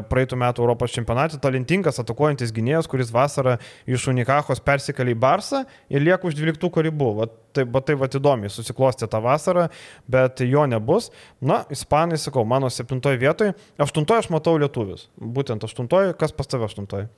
praeitų 0.07 0.39
metų 0.39 0.63
Europos 0.63 0.95
čempionatį, 0.95 1.41
talentingas 1.43 1.99
atakuojantis 1.99 2.55
gynėjas, 2.55 2.87
kuris 2.91 3.11
vasarą 3.11 3.57
iš 3.91 4.07
Unikachos 4.11 4.63
persikė 4.63 4.81
persikėlė 4.81 5.15
į 5.15 5.19
Barsą 5.19 5.65
ir 5.89 6.01
lieka 6.01 6.27
už 6.27 6.35
12 6.35 6.83
ribų. 6.87 7.11
Va, 7.17 7.27
tai, 7.53 7.65
va, 7.69 7.81
tai 7.85 7.95
va 7.99 8.09
įdomiai 8.11 8.51
susiklosti 8.51 9.09
tą 9.11 9.21
vasarą, 9.23 9.67
bet 10.11 10.43
jo 10.45 10.65
nebus. 10.69 11.09
Na, 11.41 11.61
ispanai, 11.73 12.19
sakau, 12.21 12.45
mano 12.47 12.69
septintoje 12.71 13.19
vietoje. 13.21 13.55
Aštuntoje 13.81 14.25
aš 14.25 14.31
matau 14.33 14.57
lietuvius. 14.61 15.09
Būtent 15.17 15.65
aštuntoje, 15.67 16.15
kas 16.19 16.35
pas 16.35 16.49
tave 16.51 16.67
aštuntoje? 16.69 17.09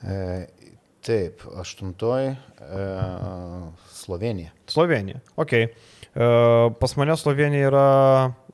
E, 0.00 0.18
taip, 1.06 1.44
aštuntoje 1.60 2.34
e, 2.34 2.84
Slovenija. 4.00 4.54
Slovenija, 4.70 5.20
ok. 5.40 5.56
E, 5.60 5.68
pas 6.80 6.96
mane 6.96 7.16
Slovenija 7.20 7.70
yra 7.70 7.88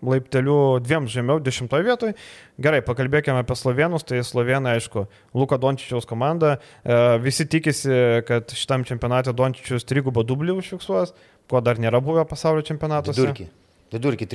laipteliu 0.04 0.78
dviem 0.84 1.08
žemiau, 1.10 1.40
dešimtoje 1.42 1.86
vietoje. 1.86 2.16
Gerai, 2.62 2.82
pakalbėkime 2.84 3.42
apie 3.42 3.56
slovenus. 3.58 4.06
Tai 4.06 4.22
slovenai, 4.26 4.76
aišku, 4.80 5.06
Luka 5.36 5.58
Dončičiaus 5.60 6.08
komanda. 6.08 6.56
E, 6.82 6.96
visi 7.22 7.48
tikisi, 7.48 7.92
kad 8.28 8.52
šitam 8.56 8.86
čempionate 8.88 9.34
Dončičius 9.36 9.86
trigubą 9.88 10.26
dublį 10.26 10.58
užfiksuos, 10.60 11.14
ko 11.50 11.62
dar 11.64 11.80
nėra 11.82 12.02
buvę 12.04 12.26
pasaulio 12.28 12.66
čempionatuose. 12.66 13.22
Vidurkį. 13.22 13.48
Vidurkį, 13.86 14.26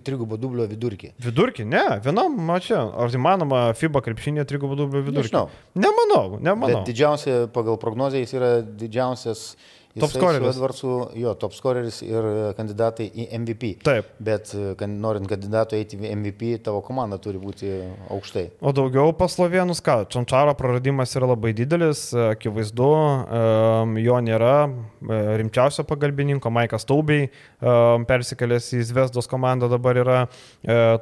trigubo 0.00 0.38
dublio 0.40 0.64
vidurkį. 0.68 1.10
Vidurkį? 1.20 1.66
Ne, 1.68 1.82
vienam 2.04 2.38
mačia. 2.48 2.80
Ar 2.88 3.12
įmanoma 3.12 3.66
FIBA 3.76 4.00
krepšinė 4.06 4.46
trigubo 4.48 4.78
dublio 4.78 5.02
vidurkį? 5.04 5.26
Nežinau. 5.26 5.50
Nemanau, 5.76 6.38
nemanau. 6.40 6.80
Bet 6.80 6.88
didžiausia, 6.88 7.42
pagal 7.52 7.76
prognozę, 7.82 8.22
jis 8.22 8.32
yra 8.38 8.50
didžiausias 8.64 9.50
Top 10.00 10.12
scoreris. 10.12 10.56
Edvardsu, 10.56 10.92
jo, 11.18 11.32
top 11.38 11.54
scoreris 11.56 12.00
ir 12.06 12.28
e, 12.28 12.34
kandidatai 12.58 13.08
į 13.08 13.28
MVP. 13.38 13.72
Taip. 13.86 14.10
Bet 14.22 14.52
e, 14.56 14.88
norint 14.88 15.28
kandidatų 15.30 15.78
eiti 15.78 15.98
į 15.98 16.12
MVP, 16.16 16.52
tavo 16.66 16.82
komanda 16.84 17.18
turi 17.22 17.40
būti 17.42 17.70
aukštai. 18.14 18.44
O 18.60 18.72
daugiau 18.76 19.12
paslovienus, 19.16 19.82
ką, 19.84 20.00
Čančaro 20.12 20.54
praradimas 20.58 21.14
yra 21.18 21.30
labai 21.32 21.52
didelis, 21.56 22.08
akivaizdu, 22.14 22.88
jo 24.02 24.18
nėra 24.24 24.54
rimčiausio 25.40 25.84
pagalbininko, 25.88 26.50
Maikas 26.54 26.86
Taubiai 26.88 27.28
persikėlęs 28.08 28.70
į 28.78 28.82
Zvezdos 28.88 29.28
komandą 29.30 29.68
dabar 29.70 29.98
yra 30.00 30.18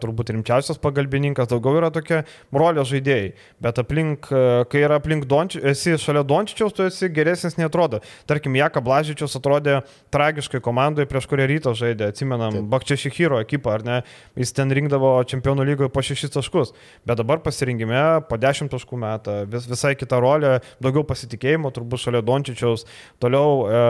turbūt 0.02 0.32
rimčiausias 0.34 0.80
pagalbininkas, 0.82 1.50
daugiau 1.52 1.80
yra 1.80 1.90
tokie 1.94 2.22
rolės 2.54 2.90
žaidėjai, 2.90 3.32
bet 3.62 3.80
aplink, 3.82 4.28
kai 4.72 4.82
yra 4.82 5.00
aplink 5.00 5.28
Dončičius, 5.30 5.66
esi 5.72 5.96
šalia 6.00 6.24
Dončičiaus, 6.26 6.74
tu 6.76 6.86
esi 6.86 7.10
geresnis 7.12 7.58
netrodo. 7.60 8.02
Tarkim, 8.28 8.56
Jaka 8.58 8.82
Blažičius 8.86 9.36
atrodė 9.38 9.80
tragiškai 10.14 10.60
komandoje, 10.64 11.08
prieš 11.10 11.28
kurią 11.30 11.48
ryto 11.50 11.74
žaidė, 11.76 12.10
atsimenam, 12.12 12.60
Bakčiašihiro 12.70 13.40
ekipą, 13.44 13.74
ar 13.76 13.86
ne, 13.86 13.98
jis 14.38 14.54
ten 14.56 14.72
rinkdavo 14.78 15.12
čempionų 15.28 15.66
lygoje 15.72 15.92
po 15.92 16.04
6 16.06 16.30
taškus, 16.38 16.72
bet 17.06 17.20
dabar 17.20 17.42
pasirinkime 17.44 18.04
po 18.30 18.38
10 18.40 18.72
taškų 18.72 19.00
metą, 19.02 19.40
vis, 19.50 19.66
visai 19.70 19.96
kita 19.98 20.20
rolė, 20.22 20.56
daugiau 20.82 21.04
pasitikėjimo, 21.08 21.74
turbūt 21.74 22.06
šalia 22.06 22.22
Dončičiaus, 22.26 22.86
toliau 23.22 23.66
e, 23.66 23.84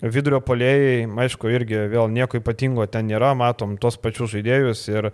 Vidurio 0.00 0.40
polėjai, 0.40 1.04
aišku, 1.24 1.50
irgi 1.52 1.82
vėl 1.92 2.08
nieko 2.12 2.38
ypatingo 2.40 2.86
ten 2.88 3.08
nėra, 3.10 3.34
matom 3.36 3.76
tos 3.80 3.98
pačius 4.00 4.32
žaidėjus 4.32 4.86
ir 4.88 5.10
e, 5.10 5.12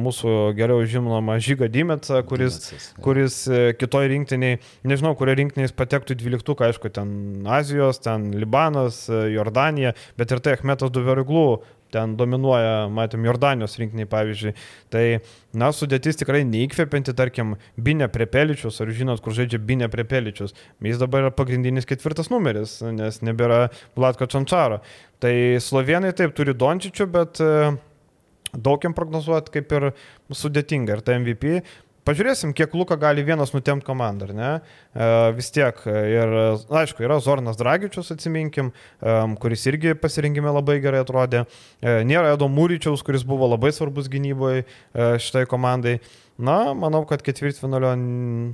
mūsų 0.00 0.54
geriau 0.56 0.80
žinoma 0.88 1.36
Žyga 1.42 1.68
Dimetsą, 1.72 2.22
kuris, 2.28 2.56
Dimetsas, 2.62 2.88
kuris 3.04 3.36
e, 3.50 3.60
kitoj 3.76 4.08
rinktiniai, 4.14 4.60
nežinau, 4.88 5.12
kurie 5.18 5.36
rinktiniais 5.36 5.76
patektų 5.76 6.16
į 6.16 6.22
dvyliktuką, 6.22 6.70
aišku, 6.70 6.92
ten 6.96 7.44
Azijos, 7.60 8.00
ten 8.04 8.30
Libanas, 8.32 9.04
e, 9.12 9.26
Jordanija, 9.34 9.92
bet 10.16 10.32
ir 10.32 10.40
tai 10.44 10.56
Ahmetas 10.56 10.94
Duveriglų 10.94 11.46
ten 11.92 12.16
dominuoja, 12.18 12.88
matėm, 12.92 13.26
Jordanijos 13.28 13.76
rinkiniai 13.80 14.08
pavyzdžiui. 14.10 14.54
Tai, 14.92 15.04
na, 15.58 15.70
sudėtis 15.76 16.18
tikrai 16.20 16.42
neįkvepianti, 16.48 17.14
tarkim, 17.18 17.54
Binė 17.76 18.08
Prepeličius, 18.12 18.80
ar 18.82 18.92
žinot, 18.96 19.22
kur 19.24 19.36
žaidžia 19.36 19.60
Binė 19.62 19.90
Prepeličius. 19.92 20.56
Jis 20.84 21.00
dabar 21.02 21.26
yra 21.26 21.34
pagrindinis 21.36 21.88
ketvirtas 21.88 22.32
numeris, 22.32 22.78
nes 22.96 23.22
nebėra 23.24 23.66
Vlatko 23.98 24.28
Čančaro. 24.32 24.82
Tai 25.22 25.34
slovenai 25.62 26.14
taip 26.18 26.34
turi 26.36 26.56
Dončičių, 26.58 27.08
bet 27.12 27.40
e, 27.44 27.72
daug 28.56 28.82
jam 28.84 28.96
prognozuoti 28.96 29.54
kaip 29.58 29.76
ir 29.78 29.88
sudėtinga. 30.32 30.98
Ir 30.98 31.06
ta 31.06 31.16
MVP 31.20 31.60
Pažiūrėsim, 32.02 32.50
kiek 32.58 32.72
Luka 32.74 32.96
gali 32.98 33.22
vienas 33.22 33.52
nutemti 33.54 33.86
komandą, 33.86 34.26
ar 34.26 34.34
ne? 34.34 34.48
E, 34.90 35.10
vis 35.36 35.52
tiek. 35.54 35.76
Ir, 35.86 36.32
aišku, 36.82 37.04
yra 37.06 37.20
Zornas 37.22 37.60
Dragičius, 37.60 38.10
atsiminkim, 38.14 38.72
e, 38.74 39.14
kuris 39.42 39.68
irgi 39.70 39.94
pasirinkime 39.98 40.50
labai 40.50 40.80
gerai 40.82 41.04
atrodė. 41.04 41.44
E, 41.78 42.00
nėra 42.08 42.32
Edo 42.34 42.48
Mūryčiaus, 42.50 43.04
kuris 43.06 43.22
buvo 43.28 43.46
labai 43.52 43.70
svarbus 43.76 44.10
gynyboje 44.10 44.64
e, 44.64 44.66
šitai 45.22 45.44
komandai. 45.50 46.00
Na, 46.42 46.72
manau, 46.74 47.04
kad 47.06 47.22
ketvirtfinalio 47.22 47.92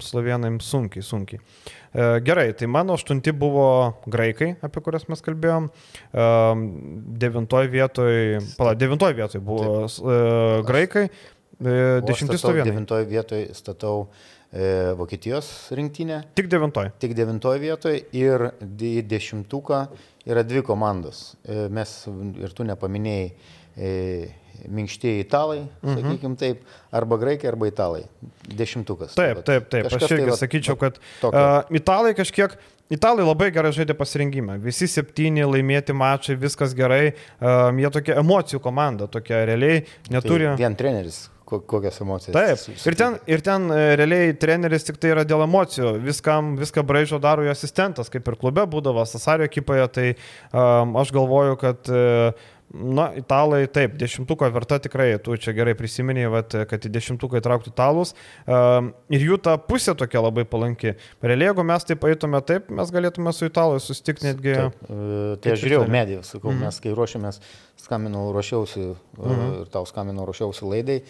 slovenai 0.05 0.51
sunkiai, 0.61 1.07
sunkiai. 1.07 1.41
E, 1.41 2.11
gerai, 2.27 2.51
tai 2.59 2.69
mano 2.69 2.99
aštunti 2.99 3.33
buvo 3.33 3.65
graikai, 4.13 4.59
apie 4.67 4.85
kurias 4.85 5.09
mes 5.09 5.25
kalbėjom. 5.25 5.71
E, 6.13 6.29
devintoje 7.25 7.73
vietoje, 7.73 8.45
pala, 8.61 8.77
devintoje 8.77 9.17
vietoje 9.23 9.45
buvo 9.49 9.87
e, 9.89 10.21
graikai. 10.69 11.09
Aš 11.09 11.17
E, 11.17 11.38
dešimtis 11.59 12.43
to 12.43 12.53
vietoje. 12.53 12.71
Devintoje 12.71 13.05
vietoje 13.05 13.55
statau 13.55 14.07
e, 14.53 14.93
Vokietijos 14.99 15.71
rinktinę. 15.71 16.23
Tik 16.35 16.49
devintoje. 16.49 16.93
Tik 16.99 17.15
devintoje 17.19 17.63
vietoje 17.63 18.03
ir 18.17 18.51
į 18.63 19.03
dešimtuką 19.09 19.81
yra 20.29 20.45
dvi 20.47 20.63
komandos. 20.67 21.35
E, 21.45 21.67
mes 21.73 21.95
ir 22.39 22.55
tu 22.55 22.67
nepaminėjai 22.69 23.29
e, 23.77 23.93
minkštieji 24.69 25.23
italai, 25.23 25.61
mhm. 25.83 26.01
sakykim 26.01 26.33
taip, 26.39 26.65
arba 26.95 27.19
graikai, 27.21 27.51
arba 27.51 27.69
italai. 27.71 28.03
Dešimtukas. 28.49 29.15
Taip, 29.19 29.45
taip, 29.47 29.69
taip. 29.71 29.87
Aš 29.87 30.09
irgi 30.09 30.25
tai, 30.25 30.33
va, 30.33 30.41
sakyčiau, 30.41 30.79
kad 30.81 30.99
tokio. 31.21 31.39
uh, 31.39 31.79
italai 31.79 32.17
kažkiek 32.19 32.59
Italai 32.89 33.21
labai 33.21 33.51
gerai 33.53 33.69
žaidė 33.77 33.93
pasirinkimą. 33.93 34.55
Visi 34.65 34.87
septyni 34.89 35.43
laimėti 35.45 35.93
mačai, 35.93 36.39
viskas 36.41 36.73
gerai. 36.73 37.11
Um, 37.37 37.83
jie 37.83 37.91
tokia 37.93 38.17
emocijų 38.23 38.63
komanda, 38.65 39.05
tokia 39.13 39.43
realiai 39.45 39.83
neturi. 40.09 40.47
Tai 40.49 40.63
vien 40.63 40.77
treneris 40.79 41.27
kokias 41.49 42.01
emocijas. 42.05 42.37
Taip, 42.37 42.83
ir 42.91 42.99
ten, 42.99 43.17
ir 43.31 43.43
ten 43.45 43.71
e, 43.73 43.81
realiai 44.01 44.35
treneris 44.41 44.87
tik 44.89 45.01
tai 45.01 45.15
yra 45.15 45.25
dėl 45.29 45.47
emocijų, 45.47 45.97
Viskam, 46.05 46.55
viską 46.61 46.85
braižo 46.87 47.21
daro 47.23 47.47
jo 47.47 47.55
asistentas, 47.55 48.13
kaip 48.13 48.29
ir 48.29 48.39
klube 48.41 48.67
būdavo, 48.71 49.05
Sasario 49.09 49.49
ekipoje, 49.49 49.89
tai 49.95 50.07
um, 50.53 50.97
aš 51.01 51.13
galvoju, 51.17 51.59
kad 51.61 51.93
uh, 51.93 52.49
Na, 52.69 53.07
italai, 53.17 53.63
taip, 53.73 53.95
dešimtuko 53.97 54.45
verta 54.53 54.77
tikrai, 54.85 55.15
tu 55.25 55.33
čia 55.41 55.55
gerai 55.57 55.73
prisiminiai, 55.77 56.29
vat, 56.29 56.53
kad 56.69 56.85
į 56.85 56.91
dešimtuką 56.93 57.41
įtraukti 57.41 57.73
italus. 57.73 58.13
Um, 58.45 58.91
ir 59.09 59.25
jų 59.25 59.39
ta 59.41 59.55
pusė 59.57 59.95
tokia 59.97 60.21
labai 60.21 60.45
palanki. 60.49 60.93
Realiai, 61.25 61.49
jeigu 61.49 61.65
mes 61.65 61.89
taip 61.89 62.05
eitume 62.11 62.43
taip, 62.45 62.69
mes 62.69 62.93
galėtume 62.93 63.33
su 63.33 63.49
italais 63.49 63.89
susitikti 63.89 64.29
netgi. 64.29 64.59
Taip, 64.59 64.85
uh, 64.85 65.33
tai 65.41 65.55
aš 65.55 65.65
žiūrėjau 65.65 65.89
mediją, 65.97 66.21
sakau, 66.29 66.53
mm 66.53 66.59
-hmm. 66.59 66.69
mes 66.69 66.81
kai 66.85 66.93
ruošiamės, 66.99 67.41
skambinau, 67.87 68.29
ruošiausi 68.37 68.85
mm 68.85 69.25
-hmm. 69.25 69.61
ir 69.63 69.73
tau 69.73 69.89
skambinau, 69.89 70.29
ruošiausi 70.29 70.69
laidai, 70.69 71.01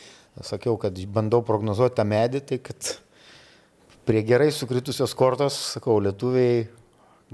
sakiau, 0.46 0.76
kad 0.80 0.98
bandau 1.12 1.42
prognozuoti 1.46 1.96
tą 1.98 2.04
medį, 2.08 2.42
tai 2.46 2.58
kad 2.62 2.94
prie 4.08 4.22
gerai 4.24 4.48
sukritusios 4.54 5.14
kortos, 5.16 5.56
sakau, 5.74 5.98
lietuviai 6.00 6.66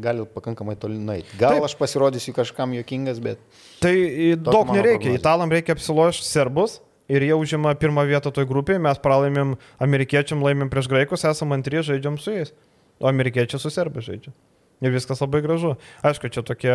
gali 0.00 0.24
pakankamai 0.26 0.74
toli 0.80 0.98
nueiti. 0.98 1.36
Gal 1.38 1.58
Taip. 1.58 1.68
aš 1.68 1.76
pasirodysiu 1.78 2.34
kažkam 2.34 2.74
jokingas, 2.74 3.20
bet... 3.22 3.38
Tai 3.82 3.94
daug 4.40 4.72
nereikia, 4.74 5.06
prognozė. 5.06 5.20
italam 5.20 5.54
reikia 5.54 5.76
apsilošti 5.76 6.26
serbus. 6.26 6.80
Ir 7.04 7.20
jie 7.20 7.34
užima 7.36 7.74
pirmą 7.76 8.06
vietą 8.08 8.30
toj 8.32 8.46
grupėje, 8.48 8.80
mes 8.80 8.96
pralaimėm 9.04 9.58
amerikiečiam, 9.84 10.40
laimėm 10.40 10.70
prieš 10.72 10.86
graikus, 10.88 11.26
esam 11.28 11.52
antrie, 11.52 11.82
žaidžiam 11.84 12.16
su 12.16 12.32
jais. 12.32 12.54
O 12.96 13.10
amerikiečiai 13.10 13.60
su 13.60 13.68
serbai 13.68 14.00
žaidžia. 14.06 14.32
Ir 14.80 14.94
viskas 14.94 15.20
labai 15.20 15.42
gražu. 15.44 15.74
Aišku, 16.00 16.30
čia 16.32 16.40
tokie 16.48 16.72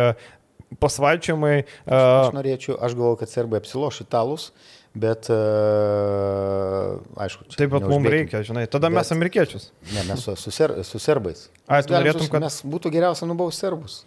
pasvaičiamai. 0.78 1.56
Aš, 1.82 1.98
aš 1.98 2.36
norėčiau, 2.36 2.78
aš 2.78 2.94
galvoju, 2.94 3.18
kad 3.24 3.32
serbai 3.32 3.58
apsiloš 3.58 4.04
italus. 4.06 4.52
Uh, 4.54 4.79
Bet, 4.90 5.28
uh, 5.30 6.98
aišku, 7.22 7.44
čia. 7.46 7.60
Taip, 7.60 7.70
bet 7.76 7.84
mums 7.86 8.10
reikia, 8.10 8.40
žinai, 8.42 8.64
tada 8.66 8.88
bet, 8.88 8.96
mes 8.98 9.12
amerikiečius. 9.14 9.68
Ne, 9.94 10.02
mes 10.08 10.24
su, 10.26 10.34
su, 10.34 10.50
ser, 10.50 10.74
su 10.86 10.98
serbais. 10.98 11.44
Ai, 11.70 11.84
tu 11.86 11.94
norėtum, 11.94 12.26
kad. 12.32 12.42
Mes 12.42 12.56
būtų 12.66 12.90
geriausia 12.96 13.28
nubausti 13.30 13.62
serbus. 13.62 14.00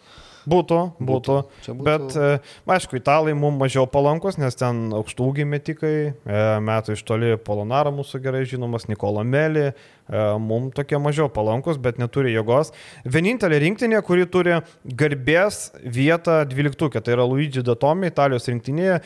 Būtų, 0.49 0.79
būtų. 0.99 1.37
būtų. 1.67 1.83
Bet, 1.87 2.15
e, 2.17 2.39
aišku, 2.75 2.99
italai 2.99 3.35
mums 3.37 3.61
mažiau 3.61 3.87
palankus, 3.89 4.37
nes 4.41 4.57
ten 4.59 4.89
aukštūgiai 4.95 5.47
metikai, 5.47 5.95
e, 6.13 6.43
metai 6.59 6.97
iš 6.97 7.03
toli 7.07 7.35
Polonara 7.37 7.93
mūsų 7.95 8.21
gerai 8.23 8.43
žinomas, 8.49 8.89
Nikola 8.91 9.23
Melį, 9.23 9.71
E, 10.03 10.23
mums 10.39 10.73
tokie 10.75 10.97
mažiau 10.99 11.29
palankus, 11.31 11.77
bet 11.79 11.99
neturi 12.01 12.33
jėgos. 12.33 12.73
Vienintelė 13.07 13.61
rinktinė, 13.63 14.01
kuri 14.03 14.25
turi 14.27 14.57
garbės 14.99 15.69
vietą 15.79 16.41
12, 16.49 16.99
tai 16.99 17.15
yra 17.15 17.27
Luigi 17.27 17.63
Datomi, 17.63 18.09
Italijos 18.11 18.49
rinktinėje. 18.51 18.99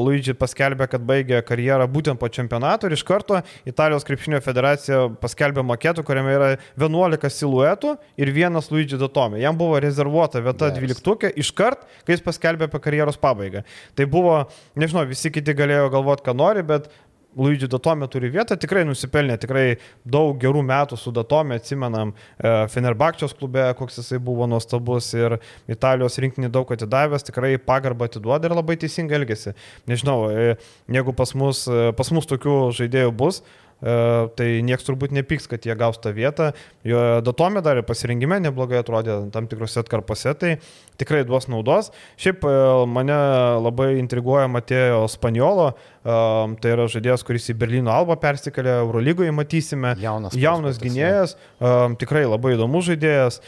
Luigi 0.00 0.32
paskelbė, 0.38 0.88
kad 0.88 1.04
baigė 1.04 1.42
karjerą 1.44 1.88
būtent 1.92 2.20
po 2.20 2.30
čempionato 2.32 2.88
ir 2.88 2.96
iš 2.96 3.04
karto 3.06 3.42
Italijos 3.68 4.06
krepšinio 4.08 4.40
federacija 4.44 5.04
paskelbė 5.20 5.64
maketų, 5.68 6.04
kuriame 6.08 6.32
yra 6.38 6.50
11 6.80 7.28
siluetų 7.34 7.96
ir 8.16 8.32
vienas 8.32 8.72
Luigi 8.72 8.96
Datomi. 9.00 9.42
Jam 9.44 9.58
buvo 9.58 9.76
rezervuota 9.84 10.40
vieta 10.44 10.72
yes. 10.72 10.77
12 10.84 11.42
iš 11.42 11.52
kart, 11.58 11.84
kai 12.06 12.16
jis 12.16 12.24
paskelbė 12.24 12.68
apie 12.68 12.80
karjeros 12.84 13.20
pabaigą. 13.20 13.64
Tai 13.98 14.08
buvo, 14.10 14.38
nežinau, 14.78 15.06
visi 15.08 15.32
kiti 15.34 15.56
galėjo 15.56 15.90
galvoti, 15.94 16.26
ką 16.28 16.36
nori, 16.38 16.64
bet 16.66 16.90
Luigi 17.38 17.68
Datome 17.68 18.08
turi 18.10 18.30
vietą, 18.34 18.56
tikrai 18.58 18.82
nusipelnė, 18.88 19.36
tikrai 19.38 19.76
daug 20.08 20.38
gerų 20.42 20.62
metų 20.66 20.96
su 20.98 21.12
Datome, 21.14 21.58
atsimenam, 21.60 22.14
e, 22.40 22.52
Fenerbakčios 22.72 23.34
klube, 23.38 23.62
koks 23.78 24.00
jisai 24.00 24.18
buvo 24.18 24.48
nuostabus 24.50 25.12
ir 25.14 25.36
Italijos 25.70 26.18
rinkinį 26.18 26.50
daug 26.54 26.72
atidavęs, 26.74 27.26
tikrai 27.28 27.52
pagarbą 27.62 28.08
atiduoda 28.08 28.48
ir 28.48 28.56
labai 28.58 28.78
teisingai 28.80 29.20
elgesi. 29.20 29.54
Nežinau, 29.86 30.18
e, 30.32 30.56
jeigu 30.98 31.14
pas 31.14 31.34
mus, 31.38 31.66
e, 31.68 31.92
pas 31.92 32.10
mus 32.16 32.26
tokių 32.26 32.58
žaidėjų 32.80 33.14
bus, 33.14 33.42
tai 33.78 34.46
niekas 34.66 34.86
turbūt 34.88 35.12
nepyks, 35.14 35.46
kad 35.50 35.66
jie 35.66 35.74
gaus 35.78 36.00
tą 36.02 36.10
vietą. 36.16 36.50
Jo 36.86 37.20
datomė 37.24 37.62
dar 37.62 37.78
ir 37.78 37.86
pasirinkime 37.86 38.40
neblogai 38.42 38.80
atrodė 38.82 39.20
tam 39.34 39.46
tikrose 39.50 39.78
atkarpose, 39.82 40.34
tai 40.38 40.52
tikrai 40.98 41.22
duos 41.28 41.46
naudos. 41.50 41.92
Šiaip 42.18 42.42
e, 42.48 42.54
mane 42.90 43.18
labai 43.62 43.90
intriguoja 44.00 44.48
Matėjo 44.50 45.04
Spaniolo, 45.12 45.70
e, 45.72 46.20
tai 46.62 46.74
yra 46.74 46.88
žaidėjas, 46.90 47.26
kuris 47.26 47.50
į 47.52 47.58
Berlyno 47.60 47.94
Alba 47.94 48.18
persikėlė, 48.20 48.80
Eurolygoje 48.84 49.34
matysime. 49.34 49.94
Jaunas, 50.02 50.38
jaunas 50.38 50.80
gynėjas, 50.82 51.36
tikrai 52.02 52.26
labai 52.26 52.56
įdomus 52.58 52.90
žaidėjas. 52.90 53.42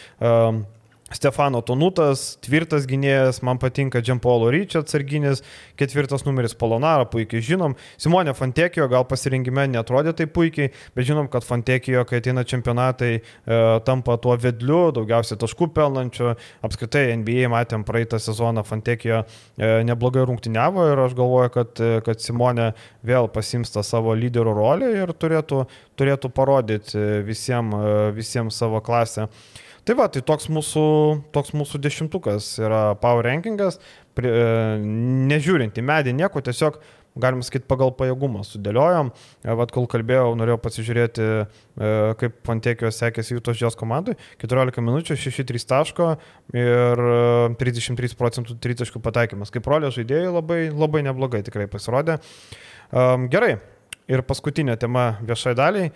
Stefano 1.10 1.58
Tonutas, 1.66 2.36
tvirtas 2.44 2.84
gynėjas, 2.86 3.40
man 3.42 3.58
patinka 3.58 3.98
Džempolo 3.98 4.46
Ryčio 4.54 4.84
atsarginis, 4.84 5.40
ketvirtas 5.78 6.22
numeris 6.22 6.54
Polonara, 6.54 7.08
puikiai 7.10 7.42
žinom. 7.42 7.74
Simonė 7.98 8.30
Fontekijo 8.38 8.86
gal 8.92 9.06
pasirinkime 9.10 9.64
netrodė 9.72 10.12
taip 10.20 10.30
puikiai, 10.36 10.70
bet 10.94 11.08
žinom, 11.08 11.26
kad 11.32 11.42
Fontekijo, 11.46 12.04
kai 12.06 12.20
ateina 12.20 12.44
čempionatai, 12.46 13.10
e, 13.18 13.58
tampa 13.86 14.14
tuo 14.22 14.36
vedliu, 14.38 14.92
daugiausiai 14.94 15.40
taškų 15.42 15.72
pelnančiu. 15.74 16.36
Apskritai 16.66 17.08
NBA 17.18 17.50
matėm 17.50 17.82
praeitą 17.88 18.20
sezoną 18.22 18.62
Fontekijo 18.68 19.24
e, 19.24 19.72
neblogai 19.88 20.22
rungtyniavo 20.30 20.86
ir 20.92 21.02
aš 21.08 21.16
galvoju, 21.18 21.54
kad, 21.56 21.72
e, 21.82 22.04
kad 22.06 22.22
Simonė 22.22 22.68
vėl 23.02 23.26
pasims 23.34 23.74
tą 23.74 23.82
savo 23.86 24.14
lyderio 24.14 24.54
rolę 24.54 24.92
ir 25.02 25.10
turėtų, 25.18 25.64
turėtų 25.98 26.30
parodyti 26.38 27.02
visiems 27.26 27.58
visiem 28.14 28.50
savo 28.54 28.80
klasę. 28.84 29.26
Tai 29.88 29.96
va, 29.96 30.06
tai 30.12 30.22
toks 30.26 30.50
mūsų, 30.52 30.84
toks 31.34 31.54
mūsų 31.56 31.80
dešimtukas 31.82 32.52
yra 32.60 32.82
power 33.00 33.24
rankingas, 33.26 33.80
prie, 34.18 34.30
nežiūrint 35.30 35.78
į 35.80 35.84
medį 35.86 36.16
nieko, 36.18 36.42
tiesiog 36.44 36.80
galim 37.18 37.42
sakyti, 37.44 37.66
pagal 37.70 37.92
pajėgumą 37.98 38.42
sudėliojom. 38.46 39.10
E, 39.42 39.54
vat, 39.58 39.72
kol 39.74 39.88
kalbėjau, 39.90 40.34
norėjau 40.38 40.60
pasižiūrėti, 40.62 41.26
e, 41.26 41.90
kaip 42.20 42.38
Pontekijos 42.46 43.00
sekėsi 43.00 43.34
jų 43.34 43.42
tos 43.46 43.78
komandai. 43.78 44.16
14 44.42 44.84
minučių, 44.84 45.18
6-3 45.18 45.66
taško 45.72 46.10
ir 46.54 47.04
33 47.60 48.12
e, 48.14 48.18
procentų 48.18 48.58
tritaškų 48.62 49.02
pataikymas. 49.02 49.52
Kaip 49.54 49.68
rolė 49.70 49.92
žaidėjai 49.94 50.32
labai, 50.32 50.60
labai 50.70 51.04
neblogai 51.06 51.42
tikrai 51.46 51.68
pasirodė. 51.70 52.20
Gerai. 53.30 53.54
Ir 54.10 54.24
paskutinė 54.26 54.74
tema 54.80 55.20
viešai 55.22 55.52
daliai. 55.54 55.92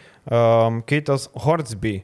Keitas 0.87 1.27
Hortsby. 1.35 1.97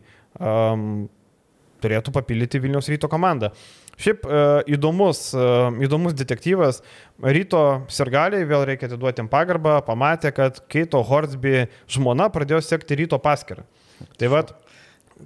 Turėtų 1.81 2.13
papildyti 2.15 2.61
Vilniaus 2.63 2.89
ryto 2.93 3.09
komandą. 3.11 3.51
Šiaip 4.01 4.25
e, 4.25 4.41
įdomus, 4.77 5.23
e, 5.37 5.47
įdomus 5.87 6.17
detektyvas. 6.17 6.81
Ryto 7.21 7.63
sirgaliai, 7.93 8.47
vėl 8.49 8.65
reikia 8.69 8.89
atiduoti 8.89 9.21
jam 9.21 9.29
pagarbą, 9.33 9.79
pamatė, 9.85 10.33
kad 10.37 10.63
Keito 10.73 11.03
Hortsby 11.05 11.67
žmona 11.91 12.31
pradėjo 12.33 12.63
sekti 12.65 13.01
ryto 13.03 13.21
paskirtą. 13.21 13.67
Tai 14.17 14.31
vad, 14.33 14.55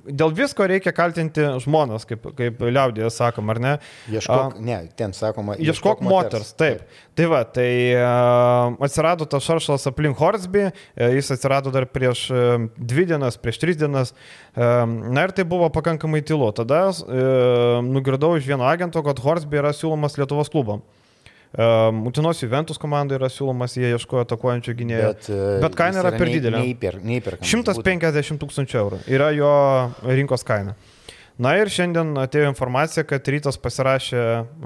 dėl 0.04 0.32
visko 0.34 0.66
reikia 0.68 0.92
kaltinti 0.94 1.44
žmonas, 1.64 2.06
kaip, 2.08 2.26
kaip 2.38 2.62
liaudėje 2.64 3.10
sakom, 3.14 3.50
ar 3.52 3.60
ne? 3.62 3.72
Ieškok, 4.12 4.56
A, 4.58 4.64
ne, 4.64 4.78
ten 4.98 5.14
sakoma, 5.16 5.56
ieškok, 5.56 5.70
ieškok 5.70 6.04
moters. 6.04 6.14
moters 6.14 6.52
taip. 6.58 6.82
taip. 6.84 7.02
Tai 7.14 7.28
va, 7.30 7.42
tai 7.46 7.68
uh, 7.94 8.74
atsirado 8.82 9.28
tas 9.30 9.44
šaršalas 9.46 9.86
aplink 9.90 10.18
Horsby, 10.18 10.66
uh, 10.70 11.06
jis 11.14 11.30
atsirado 11.36 11.70
dar 11.74 11.86
prieš 11.86 12.26
uh, 12.34 12.66
dvi 12.74 13.06
dienas, 13.12 13.38
prieš 13.38 13.60
tris 13.62 13.78
dienas. 13.78 14.14
Uh, 14.54 14.82
na 15.14 15.28
ir 15.28 15.34
tai 15.36 15.46
buvo 15.46 15.70
pakankamai 15.74 16.24
tylu. 16.26 16.50
Tada 16.56 16.88
uh, 16.90 17.78
nugirdau 17.86 18.34
iš 18.38 18.48
vieno 18.50 18.66
agento, 18.66 19.02
kad 19.06 19.22
Horsby 19.22 19.62
yra 19.62 19.74
siūlomas 19.76 20.18
Lietuvos 20.18 20.50
klubam. 20.52 20.82
Um, 21.54 22.06
Utinos 22.08 22.40
Juventus 22.42 22.80
komandai 22.82 23.14
yra 23.20 23.28
siūlomas, 23.30 23.76
jie 23.78 23.92
ieškojo 23.94 24.24
atakuojančio 24.24 24.74
gynėjo. 24.74 25.12
Bet, 25.12 25.28
uh, 25.30 25.44
bet 25.62 25.78
kaina 25.78 26.02
yra 26.02 26.10
per 26.16 26.32
didelė. 26.32 26.64
Neįper, 26.64 26.98
neįper, 27.06 27.38
150 27.46 28.42
tūkstančių 28.42 28.80
eurų 28.80 28.98
yra 29.14 29.30
jo 29.36 29.54
rinkos 30.10 30.42
kaina. 30.46 30.74
Na 31.38 31.56
ir 31.58 31.70
šiandien 31.70 32.12
atėjo 32.22 32.50
informacija, 32.50 33.02
kad 33.06 33.26
rytas 33.30 33.58
pasirašė 33.58 34.20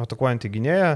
atakuojantį 0.04 0.50
gynėją, 0.52 0.90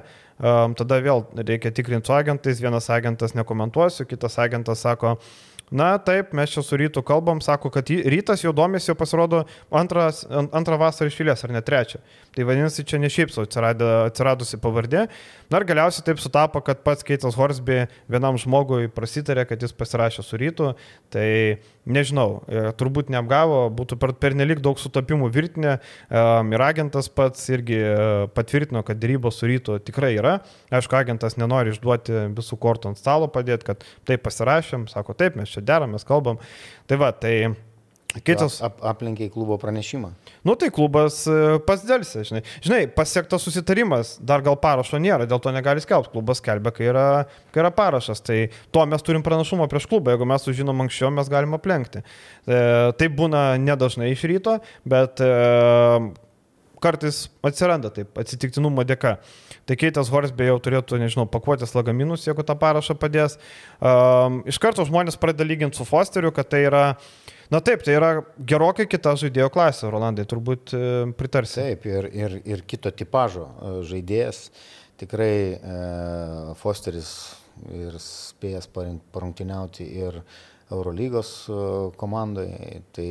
tada 0.76 0.98
vėl 1.00 1.22
reikia 1.38 1.72
tikrinti 1.72 2.10
su 2.10 2.16
agentais, 2.16 2.60
vienas 2.60 2.90
agentas 2.92 3.32
nekomentuosiu, 3.36 4.04
kitas 4.08 4.36
agentas 4.42 4.84
sako, 4.84 5.14
uh, 5.16 5.51
Na 5.72 5.94
taip, 6.04 6.34
mes 6.36 6.52
čia 6.52 6.60
su 6.60 6.76
rytu 6.76 7.00
kalbam, 7.06 7.40
sako, 7.40 7.70
kad 7.72 7.88
rytas 7.88 8.42
jau 8.44 8.52
domės, 8.52 8.90
jau 8.90 8.96
pasirodo 8.98 9.46
antras, 9.72 10.20
antrą 10.28 10.76
vasarą 10.82 11.08
išėlės, 11.08 11.46
ar 11.46 11.54
ne 11.56 11.62
trečią. 11.64 12.02
Tai 12.36 12.44
vadinasi, 12.48 12.84
čia 12.88 13.00
ne 13.00 13.08
šiaip 13.12 13.32
sau 13.32 13.46
atsiradusi 13.48 14.60
pavardė. 14.60 15.06
Na 15.52 15.60
ir 15.60 15.66
galiausiai 15.68 16.04
taip 16.04 16.20
sutapo, 16.20 16.60
kad 16.64 16.82
pats 16.84 17.04
Keitas 17.08 17.38
Horsby 17.40 17.86
vienam 18.12 18.36
žmogui 18.40 18.90
prasitarė, 18.92 19.46
kad 19.48 19.64
jis 19.64 19.72
pasirašė 19.76 20.24
su 20.24 20.40
rytu. 20.40 20.74
Tai 21.12 21.26
nežinau, 21.88 22.42
e, 22.46 22.66
turbūt 22.78 23.08
neapgavo, 23.12 23.64
būtų 23.72 23.98
per, 24.00 24.12
per 24.20 24.36
nelik 24.38 24.60
daug 24.64 24.80
sutapimų 24.80 25.30
virtinė. 25.32 25.78
Ir 26.12 26.64
agentas 26.64 27.08
pats 27.12 27.48
irgi 27.52 27.78
e, 27.80 27.96
patvirtino, 28.36 28.84
kad 28.86 29.00
dėrybos 29.00 29.40
su 29.40 29.48
rytu 29.48 29.78
tikrai 29.82 30.12
yra. 30.18 30.38
Aišku, 30.72 30.96
agentas 31.00 31.38
nenori 31.40 31.72
išduoti 31.72 32.28
visų 32.36 32.60
kortų 32.60 32.92
ant 32.92 33.00
stalo 33.00 33.28
padėti, 33.32 33.72
kad 33.72 33.86
taip 34.08 34.24
pasirašėm, 34.28 34.86
sako 34.92 35.16
taip, 35.18 35.40
mes 35.40 35.52
čia 35.52 35.61
deramės, 35.66 36.06
kalbam. 36.08 36.40
Tai 36.90 36.98
va, 37.00 37.12
tai 37.16 37.36
Kitas. 38.20 38.58
Ap, 38.60 38.76
aplinkiai 38.84 39.30
klubo 39.32 39.56
pranešimą. 39.56 40.10
Nu 40.44 40.52
tai 40.60 40.68
klubas 40.74 41.22
e, 41.30 41.36
pasdėlsi, 41.64 42.24
žinai. 42.28 42.42
Žinai, 42.64 42.80
pasiektas 42.92 43.44
susitarimas, 43.46 44.18
dar 44.20 44.44
gal 44.44 44.58
parašo 44.60 45.00
nėra, 45.00 45.24
dėl 45.28 45.40
to 45.40 45.52
negali 45.54 45.80
skelbti. 45.80 46.12
Klubas 46.12 46.42
skelbia, 46.42 46.74
kai 46.76 46.90
yra, 46.90 47.06
kai 47.54 47.62
yra 47.64 47.70
parašas. 47.72 48.20
Tai 48.26 48.36
to 48.74 48.84
mes 48.90 49.06
turim 49.06 49.24
pranašumą 49.24 49.68
prieš 49.72 49.88
klubą. 49.88 50.12
Jeigu 50.12 50.28
mes 50.28 50.44
sužinom 50.44 50.84
anksčiau, 50.84 51.12
mes 51.14 51.30
galim 51.32 51.56
aplenkti. 51.56 52.04
E, 52.04 52.60
tai 52.98 53.08
būna 53.08 53.46
nedažnai 53.62 54.12
iš 54.12 54.26
ryto, 54.28 54.58
bet 54.84 55.24
e, 55.24 55.32
kartais 56.82 57.24
atsiranda 57.46 57.92
taip, 57.94 58.12
atsitiktinumo 58.18 58.84
dėka. 58.88 59.16
Tai 59.68 59.76
Keitas 59.78 60.10
Horsbė 60.12 60.48
jau 60.50 60.58
turėtų, 60.62 60.98
nežinau, 61.02 61.28
pakuotis 61.30 61.76
lagaminus, 61.76 62.26
jeigu 62.26 62.44
tą 62.46 62.56
parašą 62.58 62.98
padės. 62.98 63.38
Um, 63.78 64.42
iš 64.50 64.58
karto 64.62 64.86
žmonės 64.88 65.20
pradeda 65.22 65.46
lyginti 65.46 65.78
su 65.78 65.86
Fosteriu, 65.88 66.34
kad 66.34 66.50
tai 66.52 66.66
yra 66.66 66.84
Na 67.52 67.60
taip, 67.60 67.82
tai 67.84 67.98
yra 67.98 68.22
gerokai 68.48 68.86
kita 68.88 69.12
žaidėjo 69.20 69.50
klasė, 69.52 69.90
Rolandai, 69.92 70.24
turbūt 70.24 70.72
e, 70.72 70.78
pritarsi. 71.18 71.58
Taip, 71.58 71.82
ir, 71.84 72.06
ir, 72.16 72.36
ir 72.48 72.62
kito 72.64 72.88
tipožo 72.96 73.44
e, 73.44 73.72
žaidėjas. 73.90 74.46
Tikrai 75.02 75.34
e, 75.58 75.74
Fosteris 76.62 77.10
ir 77.68 77.98
spėjęs 78.00 78.70
parungtiniauti 78.72 79.84
ir 79.84 80.22
Eurolygos 80.72 81.34
e, 81.52 81.60
komandai. 82.00 82.48
Tai 82.96 83.10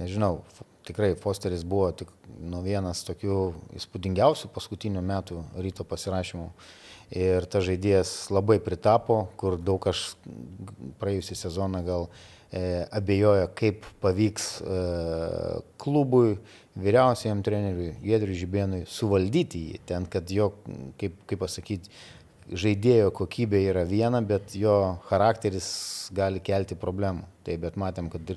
nežinau, 0.00 0.40
tikrai 0.86 1.12
Fosteris 1.20 1.64
buvo 1.66 1.90
tik 1.96 2.10
nuo 2.40 2.62
vienas 2.64 3.04
tokių 3.08 3.38
įspūdingiausių 3.80 4.50
paskutinių 4.54 5.02
metų 5.04 5.44
ryto 5.60 5.86
pasirašymų. 5.88 6.50
Ir 7.20 7.46
ta 7.50 7.58
žaidėjas 7.64 8.30
labai 8.30 8.60
pritapo, 8.62 9.24
kur 9.40 9.56
daug 9.58 9.82
aš 9.90 10.12
praėjusią 11.00 11.38
sezoną 11.40 11.82
gal 11.86 12.06
E, 12.50 12.82
abejoja, 12.90 13.46
kaip 13.54 13.84
pavyks 14.02 14.46
e, 14.58 14.78
klubui, 15.78 16.32
vyriausiajam 16.82 17.44
treneriui 17.46 17.92
Gedriui 18.02 18.38
Žibėnui 18.40 18.80
suvaldyti 18.90 19.60
jį. 19.68 19.76
Ten, 19.86 20.08
kad 20.10 20.32
jo, 20.34 20.48
kaip, 20.98 21.14
kaip 21.30 21.38
pasakyti, 21.44 21.92
žaidėjo 22.50 23.12
kokybė 23.14 23.62
yra 23.70 23.84
viena, 23.88 24.20
bet 24.22 24.54
jo 24.58 24.96
charakteris 25.08 25.70
gali 26.14 26.42
kelti 26.42 26.78
problemų. 26.78 27.26
Taip, 27.46 27.62
bet 27.62 27.78
matėm, 27.80 28.10
kad 28.12 28.34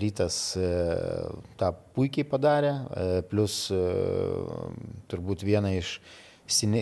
rytas 0.00 0.40
e, 0.56 0.70
tą 1.60 1.72
puikiai 1.96 2.26
padarė, 2.28 2.74
plus 3.30 3.66
turbūt 5.10 5.44
viena 5.46 5.74
iš 5.76 5.98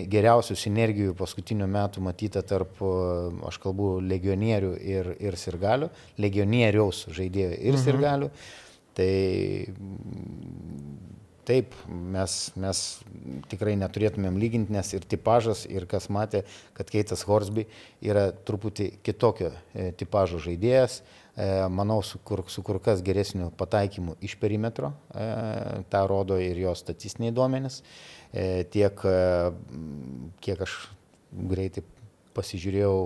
geriausių 0.09 0.55
sinergijų 0.57 1.13
paskutinių 1.17 1.67
metų 1.69 2.01
matyta 2.01 2.41
tarp, 2.41 2.79
aš 3.45 3.59
kalbu, 3.61 3.99
legionierių 4.01 4.71
ir, 4.81 5.11
ir 5.19 5.37
sirgalių, 5.37 5.89
legionieriaus 6.17 7.05
žaidėjų 7.13 7.59
ir 7.59 7.73
mhm. 7.73 7.83
sirgalių. 7.83 8.31
Tai 8.97 9.11
taip, 11.47 11.73
mes, 11.87 12.35
mes 12.59 12.81
tikrai 13.51 13.75
neturėtumėm 13.79 14.37
lyginti, 14.41 14.73
nes 14.73 14.93
ir 14.95 15.05
tipažas, 15.09 15.65
ir 15.69 15.85
kas 15.89 16.09
matė, 16.13 16.43
kad 16.77 16.91
Keitas 16.91 17.25
Horsby 17.27 17.65
yra 18.05 18.29
truputį 18.45 18.91
kitokio 19.05 19.51
e, 19.51 19.89
tipažo 19.99 20.41
žaidėjas, 20.43 20.99
e, 20.99 21.49
manau, 21.73 21.99
su 22.05 22.21
kur, 22.25 22.43
su 22.51 22.63
kur 22.65 22.81
kas 22.83 23.03
geresniu 23.05 23.49
pataikymu 23.59 24.17
iš 24.25 24.37
perimetro, 24.41 24.93
e, 25.13 25.29
tą 25.91 26.05
rodo 26.09 26.39
ir 26.41 26.59
jo 26.65 26.75
statistiniai 26.77 27.35
duomenys. 27.35 27.83
Tiek 28.69 28.99
kiek 30.45 30.59
aš 30.61 30.73
greitai 31.49 31.81
pasižiūrėjau 32.37 32.97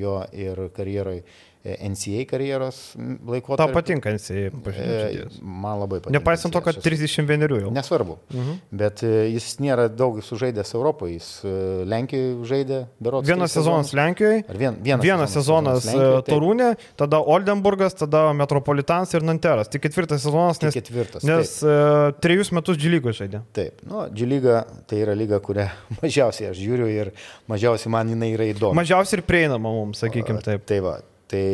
jo 0.00 0.16
ir 0.34 0.62
karjeroje 0.74 1.22
NCA 1.62 2.24
karjeros 2.26 2.78
laikotarpį. 2.98 3.60
Tau 3.60 3.70
patinka 3.70 4.10
NCA 4.10 4.48
pažintis? 4.64 5.36
Man 5.42 5.78
labai 5.78 6.00
patinka. 6.00 6.16
Nepaisant 6.16 6.54
to, 6.54 6.62
kad 6.64 6.80
31 6.82 7.46
jau. 7.46 7.70
Nesvarbu. 7.74 8.16
Mhm. 8.34 8.56
Bet 8.82 9.04
e, 9.06 9.12
jis 9.30 9.46
nėra 9.62 9.86
daug 9.92 10.18
sužaidęs 10.26 10.74
Europoje. 10.74 11.20
Jis 11.20 11.28
e, 11.46 11.52
Lenkijoje 11.86 12.48
žaidė, 12.50 12.80
berods. 13.02 13.28
Vienas 13.30 13.54
sezonas 13.54 13.92
Lenkijoje. 13.94 14.42
Vien, 14.50 14.80
vienas, 14.82 15.04
vienas 15.04 15.36
sezonas, 15.36 15.86
sezonas 15.86 16.26
Torūnė, 16.26 16.72
tada 16.98 17.22
Oldenburgas, 17.22 17.94
tada 17.98 18.24
Metropolitans 18.36 19.14
ir 19.14 19.26
Nanteras. 19.26 19.70
Tik 19.70 19.84
ketvirtas 19.86 20.24
sezonas, 20.26 20.58
nes, 20.64 20.74
tik 20.74 20.88
ketvirtas, 20.88 21.26
nes 21.26 21.54
uh, 21.66 22.10
trejus 22.22 22.50
metus 22.56 22.80
Džilygo 22.80 23.14
žaidė. 23.14 23.44
Taip, 23.54 23.86
nu, 23.86 24.02
Džilyga 24.10 24.64
tai 24.90 25.02
yra 25.04 25.14
lyga, 25.18 25.38
kurią 25.44 25.68
mažiausiai 26.02 26.50
aš 26.50 26.58
žiūriu 26.58 26.90
ir 26.90 27.14
mažiausiai 27.52 27.94
man 27.94 28.12
jinai 28.14 28.32
yra 28.34 28.50
įdomi. 28.50 28.80
Mažiausiai 28.82 29.20
ir 29.20 29.26
prieinama 29.28 29.70
mums, 29.70 30.02
sakykime 30.02 30.42
taip. 30.44 30.66
Tai 30.68 30.82
va, 30.84 30.98
tai 31.32 31.46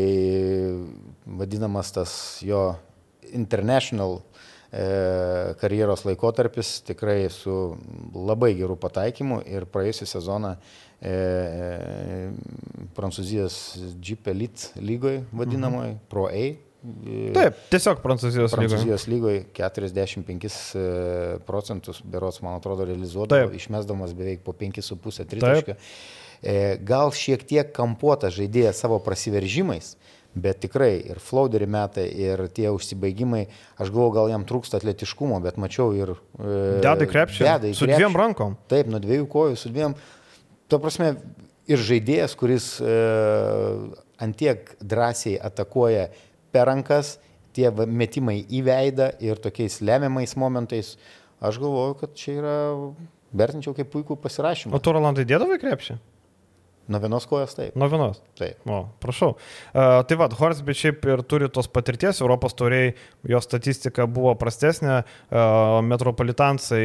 vadinamas 1.38 1.94
tas 1.94 2.12
jo 2.42 2.72
international 3.32 4.18
karjeros 5.60 6.04
laikotarpis 6.04 6.82
tikrai 6.84 7.30
su 7.32 7.52
labai 8.12 8.52
geru 8.58 8.76
pataikymu 8.76 9.40
ir 9.48 9.64
praėjusią 9.64 10.08
sezoną 10.10 10.50
e, 11.00 11.14
Prancūzijos 12.98 13.56
Jeep 13.96 14.28
Elite 14.28 14.82
lygoje 14.82 15.22
vadinamoje, 15.32 15.94
mhm. 15.94 16.02
Pro 16.12 16.26
A. 16.28 16.44
Taip, 17.34 17.56
tiesiog 17.72 18.04
Prancūzijos, 18.04 18.52
Prancūzijos 18.54 19.08
lygoje 19.10 19.46
45 19.56 21.40
procentus, 21.48 22.02
berots, 22.04 22.42
man 22.44 22.60
atrodo, 22.60 22.84
realizuodavo, 22.86 23.56
išmesdamas 23.56 24.12
beveik 24.18 24.44
po 24.44 24.52
5,5 24.52 25.24
tritaškio. 25.32 25.74
Gal 26.86 27.10
šiek 27.16 27.42
tiek 27.48 27.72
kampuota 27.74 28.30
žaidėja 28.30 28.70
savo 28.76 29.00
prasiveržimais, 29.02 29.96
bet 30.38 30.60
tikrai 30.62 30.92
ir 31.10 31.20
flauderį 31.22 31.66
metai, 31.70 32.06
ir 32.12 32.44
tie 32.54 32.68
užsibaigimai, 32.70 33.46
aš 33.80 33.90
galvoju, 33.90 34.14
gal 34.14 34.30
jam 34.32 34.46
trūksta 34.48 34.78
atletiškumo, 34.78 35.40
bet 35.44 35.58
mačiau 35.60 35.90
ir... 35.96 36.14
E, 36.38 36.78
Dedai 36.84 37.08
krepšį. 37.10 37.44
Dedai 37.46 37.72
su 37.74 37.86
krepšį. 37.86 37.98
dviem 37.98 38.18
rankom. 38.18 38.56
Taip, 38.70 38.90
nuo 38.92 39.00
dviejų 39.02 39.28
kojų, 39.32 39.58
su 39.58 39.72
dviem. 39.72 39.96
Tuo 40.70 40.80
prasme, 40.82 41.14
ir 41.70 41.82
žaidėjas, 41.82 42.36
kuris 42.38 42.68
e, 42.80 42.98
antiek 44.22 44.74
drąsiai 44.80 45.38
atakuoja 45.48 46.08
per 46.54 46.68
rankas, 46.70 47.16
tie 47.56 47.70
metimai 47.72 48.40
į 48.44 48.62
veidą 48.68 49.10
ir 49.24 49.40
tokiais 49.42 49.80
lemiamais 49.82 50.36
momentais, 50.38 50.94
aš 51.40 51.58
galvoju, 51.62 51.96
kad 52.02 52.14
čia 52.18 52.36
yra, 52.38 52.58
vertinčiau 53.34 53.74
kaip 53.76 53.90
puikų 53.92 54.18
pasirašymą. 54.22 54.76
O 54.76 54.82
tu, 54.82 54.94
Rolandai, 54.94 55.26
dėdavai 55.28 55.58
krepšį? 55.62 55.98
Nuo 56.88 57.00
vienos 57.00 57.26
kojos 57.28 57.52
taip. 57.52 57.74
Nuo 57.76 57.88
vienos. 57.92 58.22
Taip. 58.38 58.62
O, 58.64 58.80
prašau. 59.02 59.34
Uh, 59.36 60.00
tai 60.08 60.16
vad, 60.16 60.32
Horsby 60.38 60.72
šiaip 60.76 61.04
ir 61.04 61.22
turi 61.28 61.50
tos 61.52 61.68
patirties, 61.68 62.22
Europos 62.24 62.56
tauriai, 62.56 62.94
jo 63.28 63.40
statistika 63.44 64.06
buvo 64.08 64.32
prastesnė, 64.40 65.02
uh, 65.04 65.78
metropolitansai 65.84 66.84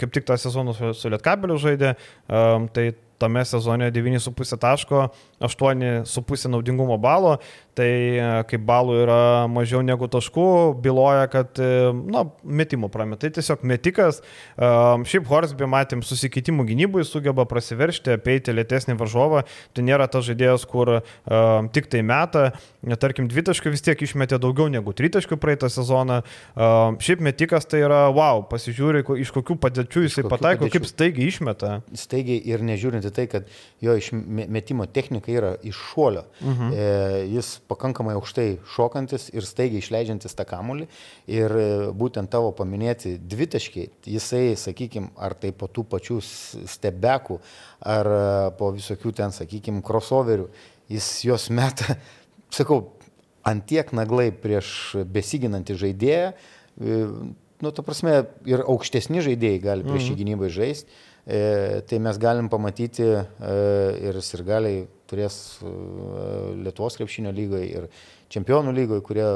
kaip 0.00 0.14
tik 0.16 0.28
tą 0.28 0.38
sezoną 0.40 0.76
su, 0.78 0.94
su 0.96 1.12
Lietkabeliu 1.12 1.60
žaidė, 1.60 1.92
uh, 1.98 2.64
tai 2.72 2.92
tame 3.22 3.44
sezone 3.46 3.90
9,5 3.94 4.58
taško, 4.62 5.06
8,5 5.40 6.50
naudingumo 6.52 6.98
balo, 7.02 7.38
tai 7.78 7.88
e, 7.88 8.28
kaip 8.50 8.64
balų 8.68 8.96
yra 9.04 9.20
mažiau 9.50 9.80
negu 9.84 10.08
taškų, 10.10 10.46
byloja, 10.84 11.28
kad, 11.32 11.56
e, 11.62 11.90
na, 12.12 12.26
metimų 12.44 12.90
prametė. 12.92 13.28
Tai 13.30 13.38
tiesiog 13.38 13.64
metikas. 13.68 14.20
E, 14.20 14.70
šiaip 15.08 15.28
Horsby 15.30 15.68
matėm 15.70 16.04
susikeitimų 16.04 16.66
gynybui, 16.68 17.04
sugeba 17.08 17.46
prasiveršti, 17.48 18.16
apeiti 18.18 18.54
lėtesnį 18.54 18.96
varžovą. 19.00 19.44
Tai 19.72 19.86
nėra 19.86 20.08
tas 20.10 20.26
žaidėjas, 20.28 20.66
kur 20.68 20.98
tik 21.72 21.88
tai 21.92 22.02
meta. 22.06 22.50
Tarkim, 23.00 23.28
dvitaškių 23.30 23.72
vis 23.72 23.84
tiek 23.84 24.00
išmetė 24.04 24.38
daugiau 24.42 24.68
negu 24.72 24.92
tritaškių 24.96 25.38
praeitą 25.40 25.70
sezoną. 25.72 26.20
Šiaip 27.02 27.22
metikas 27.24 27.66
tai 27.70 27.82
yra, 27.86 28.04
wow, 28.14 28.42
pasižiūri, 28.50 29.04
iš 29.22 29.32
kokių 29.34 29.56
padėčių 29.62 30.04
jisai 30.06 30.24
pataiko, 30.26 30.66
padėčių. 30.66 30.72
kaip 30.74 30.88
staigiai 30.90 31.30
išmeta. 31.30 31.72
Staigiai 31.98 32.42
ir 32.52 32.64
nežiūrint 32.66 33.06
į 33.12 33.14
tai, 33.16 33.26
kad 33.30 33.50
jo 33.84 33.94
išmetimo 34.00 34.88
technika 34.90 35.30
yra 35.32 35.52
iš 35.62 35.78
šuolio. 35.92 36.24
Mhm. 36.40 36.72
e, 36.72 36.86
jis 37.36 37.52
pakankamai 37.68 38.16
aukštai 38.16 38.48
šokantis 38.74 39.28
ir 39.34 39.46
staigiai 39.46 39.84
išleidžiantis 39.84 40.34
tą 40.38 40.46
kamulį. 40.48 40.88
Ir 41.30 41.56
e, 41.60 41.68
būtent 41.92 42.32
tavo 42.32 42.50
paminėti 42.56 43.18
dvitaškiai, 43.20 43.90
jisai, 44.16 44.56
sakykime, 44.58 45.12
ar 45.16 45.36
tai 45.38 45.52
po 45.52 45.68
tų 45.68 45.84
pačių 45.92 46.18
stebekų, 46.22 47.38
ar 47.92 48.12
e, 48.16 48.24
po 48.58 48.72
visokių 48.74 49.14
ten, 49.20 49.36
sakykime, 49.36 49.84
crossoverių, 49.86 50.48
jis 50.92 51.12
juos 51.28 51.48
meta, 51.54 51.98
sakau, 52.58 52.82
antiek 53.46 53.90
naglai 53.94 54.30
prieš 54.34 54.96
besiginantį 55.12 55.78
žaidėją. 55.84 56.32
E, 56.32 56.98
nu, 57.62 57.70
ta 57.70 57.84
prasme, 57.86 58.24
ir 58.48 58.64
aukštesni 58.66 59.22
žaidėjai 59.24 59.62
gali 59.62 59.86
prieš 59.86 60.10
jį 60.10 60.14
mhm. 60.14 60.20
gynybai 60.22 60.52
žaisti. 60.52 61.02
E, 61.26 61.82
tai 61.86 61.98
mes 61.98 62.16
galim 62.18 62.48
pamatyti 62.50 63.04
e, 63.06 63.24
ir 64.08 64.16
sirgaliai 64.26 64.88
turės 65.06 65.36
e, 65.62 65.70
Lietuvos 66.64 66.98
krepšinio 66.98 67.30
lygoje 67.30 67.68
ir 67.70 67.86
čempionų 68.32 68.72
lygoje, 68.74 69.04
kurie 69.06 69.28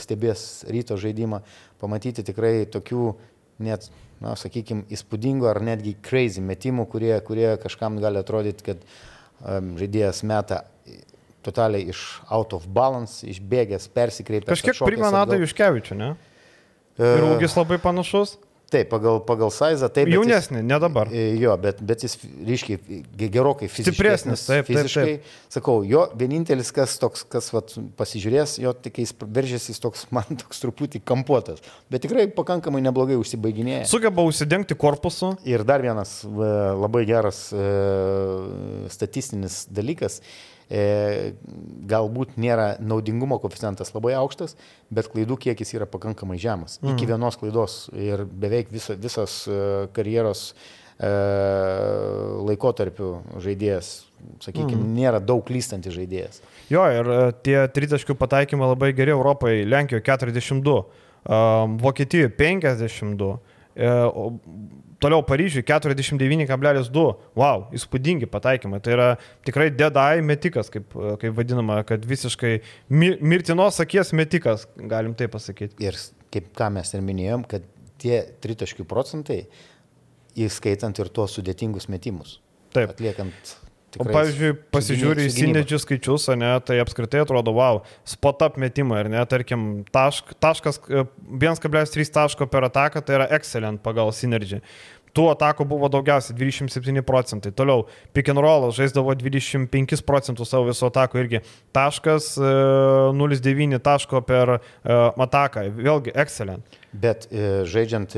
stebės 0.00 0.64
ryto 0.72 0.96
žaidimą, 0.96 1.42
pamatyti 1.82 2.24
tikrai 2.24 2.64
tokių 2.72 3.10
net, 3.66 3.90
na, 4.24 4.32
sakykime, 4.38 4.86
įspūdingų 4.96 5.50
ar 5.50 5.60
netgi 5.66 5.92
crazy 6.00 6.40
metimų, 6.40 6.86
kurie, 6.88 7.12
kurie 7.26 7.50
kažkam 7.60 8.00
gali 8.00 8.22
atrodyti, 8.22 8.70
kad 8.70 8.88
um, 9.44 9.74
žaidėjas 9.76 10.22
meta 10.24 10.62
totaliai 11.44 11.90
iš 11.92 12.06
out 12.32 12.56
of 12.56 12.64
balance, 12.72 13.20
išbėgęs, 13.28 13.90
persikreipęs. 13.92 14.54
Kažkiek 14.56 14.80
primena 14.88 15.26
Adą 15.26 15.36
Juškevičių, 15.42 16.00
ne? 16.00 16.14
Ir 16.96 17.28
ūgis 17.28 17.58
labai 17.58 17.76
panašus. 17.82 18.38
Taip, 18.66 18.88
pagal, 18.90 19.20
pagal 19.22 19.52
Saizą 19.54 19.86
taip. 19.94 20.08
Jaunesnį, 20.10 20.58
ne 20.66 20.78
dabar. 20.82 21.06
E, 21.14 21.36
jo, 21.38 21.52
bet, 21.62 21.78
bet 21.86 22.02
jis 22.02 22.16
ryškiai, 22.18 23.02
gerokai 23.14 23.68
fiziškai. 23.70 23.92
Stipresnis, 23.94 24.42
taip, 24.48 24.66
fiziškai. 24.66 25.04
Taip, 25.06 25.28
taip. 25.28 25.52
Sakau, 25.54 25.76
jo 25.86 26.02
vienintelis, 26.18 26.72
kas 26.74 26.96
toks, 26.98 27.22
kas 27.30 27.52
vat, 27.54 27.76
pasižiūrės, 28.00 28.56
jo 28.64 28.72
tik 28.74 28.98
jis 29.04 29.14
veržėsi, 29.22 29.70
jis 29.70 29.82
toks, 29.84 30.02
man 30.16 30.42
toks 30.42 30.64
truputį 30.64 31.04
kampuotas. 31.06 31.62
Bet 31.94 32.02
tikrai 32.08 32.26
pakankamai 32.34 32.82
neblogai 32.88 33.20
užsibaiginėja. 33.20 33.86
Sugeba 33.86 34.26
užsidengti 34.26 34.74
korpusu. 34.74 35.36
Ir 35.46 35.62
dar 35.68 35.86
vienas 35.86 36.18
labai 36.26 37.06
geras 37.06 37.46
e, 37.54 37.70
statistinis 38.90 39.62
dalykas 39.70 40.18
galbūt 40.66 42.34
nėra 42.42 42.72
naudingumo 42.82 43.38
koeficientas 43.42 43.92
labai 43.94 44.16
aukštas, 44.18 44.56
bet 44.90 45.06
klaidų 45.12 45.38
kiekis 45.44 45.74
yra 45.76 45.86
pakankamai 45.86 46.40
žemas. 46.42 46.80
Mm. 46.82 46.96
Iki 46.96 47.10
vienos 47.12 47.38
klaidos 47.38 47.76
ir 47.94 48.24
beveik 48.26 48.72
viso, 48.74 48.96
visas 48.98 49.44
e, 49.46 49.86
karjeros 49.94 50.48
e, 50.98 51.12
laikotarpių 52.48 53.12
žaidėjas, 53.44 53.92
sakykime, 54.42 54.80
mm. 54.80 54.96
nėra 54.98 55.22
daug 55.22 55.44
klystantis 55.46 55.94
žaidėjas. 55.94 56.42
Jo, 56.72 56.82
ir 56.90 57.12
e, 57.14 57.20
tie 57.46 57.60
tritaškių 57.70 58.18
pataikymai 58.18 58.72
labai 58.72 58.90
geri 58.96 59.14
Europoje, 59.14 59.62
Lenkijoje 59.70 60.02
42, 60.08 60.80
um, 61.30 61.78
Vokietijoje 61.82 62.34
52. 62.42 63.36
Toliau 65.02 65.20
Paryžiui 65.28 65.60
49,2. 65.66 67.04
Wow, 67.36 67.66
įspūdingi 67.76 68.28
pataikymai. 68.32 68.80
Tai 68.84 68.94
yra 68.94 69.08
tikrai 69.44 69.68
deadeye 69.74 70.24
metikas, 70.24 70.70
kaip, 70.72 70.94
kaip 71.20 71.36
vadinama, 71.36 71.82
kad 71.88 72.04
visiškai 72.08 72.54
mirtinos 72.88 73.82
akies 73.84 74.14
metikas, 74.16 74.64
galim 74.76 75.12
tai 75.18 75.28
pasakyti. 75.32 75.76
Ir 75.84 76.00
kaip 76.32 76.48
ką 76.56 76.70
mes 76.78 76.94
ir 76.96 77.04
minėjom, 77.04 77.44
kad 77.50 77.68
tie 78.00 78.22
tritaškių 78.44 78.88
procentai, 78.88 79.42
įskaitant 80.36 80.96
ir 81.00 81.12
tuos 81.12 81.36
sudėtingus 81.36 81.90
metimus. 81.92 82.38
Taip. 82.76 82.96
Atliekant 82.96 83.56
Tikrai, 83.96 84.12
o 84.12 84.16
pavyzdžiui, 84.16 84.52
pasižiūri 84.74 85.26
į 85.26 85.32
sinedžių 85.32 85.80
skaičius, 85.82 86.28
ne, 86.36 86.52
tai 86.66 86.78
apskritai 86.82 87.22
atrodo, 87.24 87.54
wow, 87.56 87.80
spot 88.08 88.44
up 88.44 88.58
metimai, 88.60 89.02
ar 89.04 89.12
ne, 89.12 89.22
tarkim, 89.28 89.86
tašk, 89.94 90.36
taškas 90.42 90.82
1,3 90.86 92.04
e, 92.04 92.10
taško 92.18 92.48
per 92.52 92.68
ataką, 92.68 93.02
tai 93.06 93.20
yra 93.20 93.30
excellent 93.38 93.82
pagal 93.84 94.12
sinedžių 94.14 94.60
tų 95.16 95.30
atakų 95.32 95.64
buvo 95.68 95.88
daugiausiai 95.88 96.36
27 96.36 97.00
procentai. 97.06 97.52
Toliau, 97.56 97.86
pick 98.12 98.28
and 98.28 98.42
roll 98.44 98.68
žaisdavo 98.76 99.14
25 99.16 100.02
procentų 100.04 100.44
savo 100.44 100.68
viso 100.68 100.90
atako 100.90 101.22
irgi. 101.22 101.40
Taškas 101.76 102.34
0,9 103.16 103.78
e, 103.78 103.80
taško 103.80 104.20
per 104.28 104.58
e, 104.58 104.60
ataką. 104.92 105.70
Vėlgi, 105.78 106.12
excellent. 106.12 106.76
Bet 106.96 107.26
žaidžiant 107.32 108.14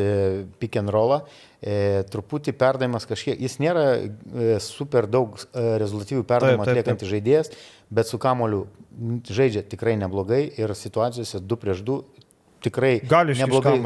pick 0.58 0.76
and 0.78 0.90
rollą, 0.94 1.24
truputį 1.58 2.54
perdavimas 2.54 3.06
kažkiek, 3.08 3.40
jis 3.42 3.58
nėra 3.58 3.84
super 4.62 5.08
daug 5.10 5.34
rezultatyvių 5.52 6.22
perdavimų 6.28 6.62
atliekantis 6.62 7.10
žaidėjas, 7.10 7.50
bet 7.90 8.06
su 8.06 8.20
kamoliu 8.22 8.66
žaidžia 9.26 9.64
tikrai 9.66 9.96
neblogai 9.98 10.44
ir 10.54 10.74
situacijose 10.78 11.42
2 11.42 11.60
prieš 11.64 11.82
2 11.86 11.98
tikrai 12.68 12.92
Gali 13.06 13.34
neblogai 13.38 13.76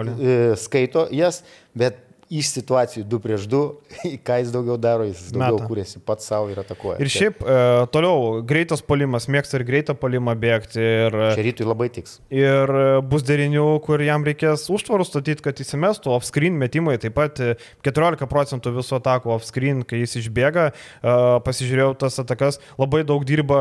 skaito 0.61 1.07
jas, 1.12 1.43
bet 1.77 2.01
iš 2.33 2.51
situacijų 2.57 3.05
2 3.11 3.20
prieš 3.22 3.47
2, 3.53 3.61
ką 4.26 4.39
jis 4.41 4.53
daugiau 4.55 4.78
daro, 4.80 5.07
jis 5.09 5.28
daugiau 5.35 5.59
Meta. 5.59 5.68
kūrėsi 5.68 6.03
pats 6.07 6.28
savo 6.30 6.49
ir 6.53 6.61
atakuoja. 6.62 6.99
Ir 7.03 7.11
šiaip 7.12 7.43
e, 7.45 7.57
toliau, 7.93 8.41
greitas 8.49 8.83
polimas, 8.85 9.28
mėgsta 9.33 9.59
ir 9.59 9.66
greitą 9.68 9.97
polimą 9.99 10.35
bėgti. 10.41 10.80
Ir, 10.80 11.16
e, 11.16 11.28
Čia 11.37 11.47
rytui 11.47 11.68
labai 11.68 11.91
tiks. 11.93 12.16
Ir 12.33 12.72
e, 12.72 12.87
bus 13.12 13.26
derinių, 13.28 13.66
kur 13.85 14.03
jam 14.05 14.24
reikės 14.26 14.64
užtvarų 14.72 15.07
statyti, 15.09 15.45
kad 15.45 15.61
įsimestų, 15.62 16.14
off-screen 16.16 16.57
metimai, 16.61 16.97
taip 17.03 17.16
pat 17.18 17.43
14 17.85 18.24
e, 18.24 18.30
procentų 18.33 18.74
viso 18.78 18.97
atako 18.97 19.37
off-screen, 19.37 19.85
kai 19.89 20.03
jis 20.03 20.22
išbėga, 20.24 20.70
e, 20.72 21.16
pasižiūrėjau 21.45 21.93
tas 22.01 22.18
atakas, 22.22 22.61
labai 22.80 23.05
daug 23.09 23.26
dirba, 23.28 23.61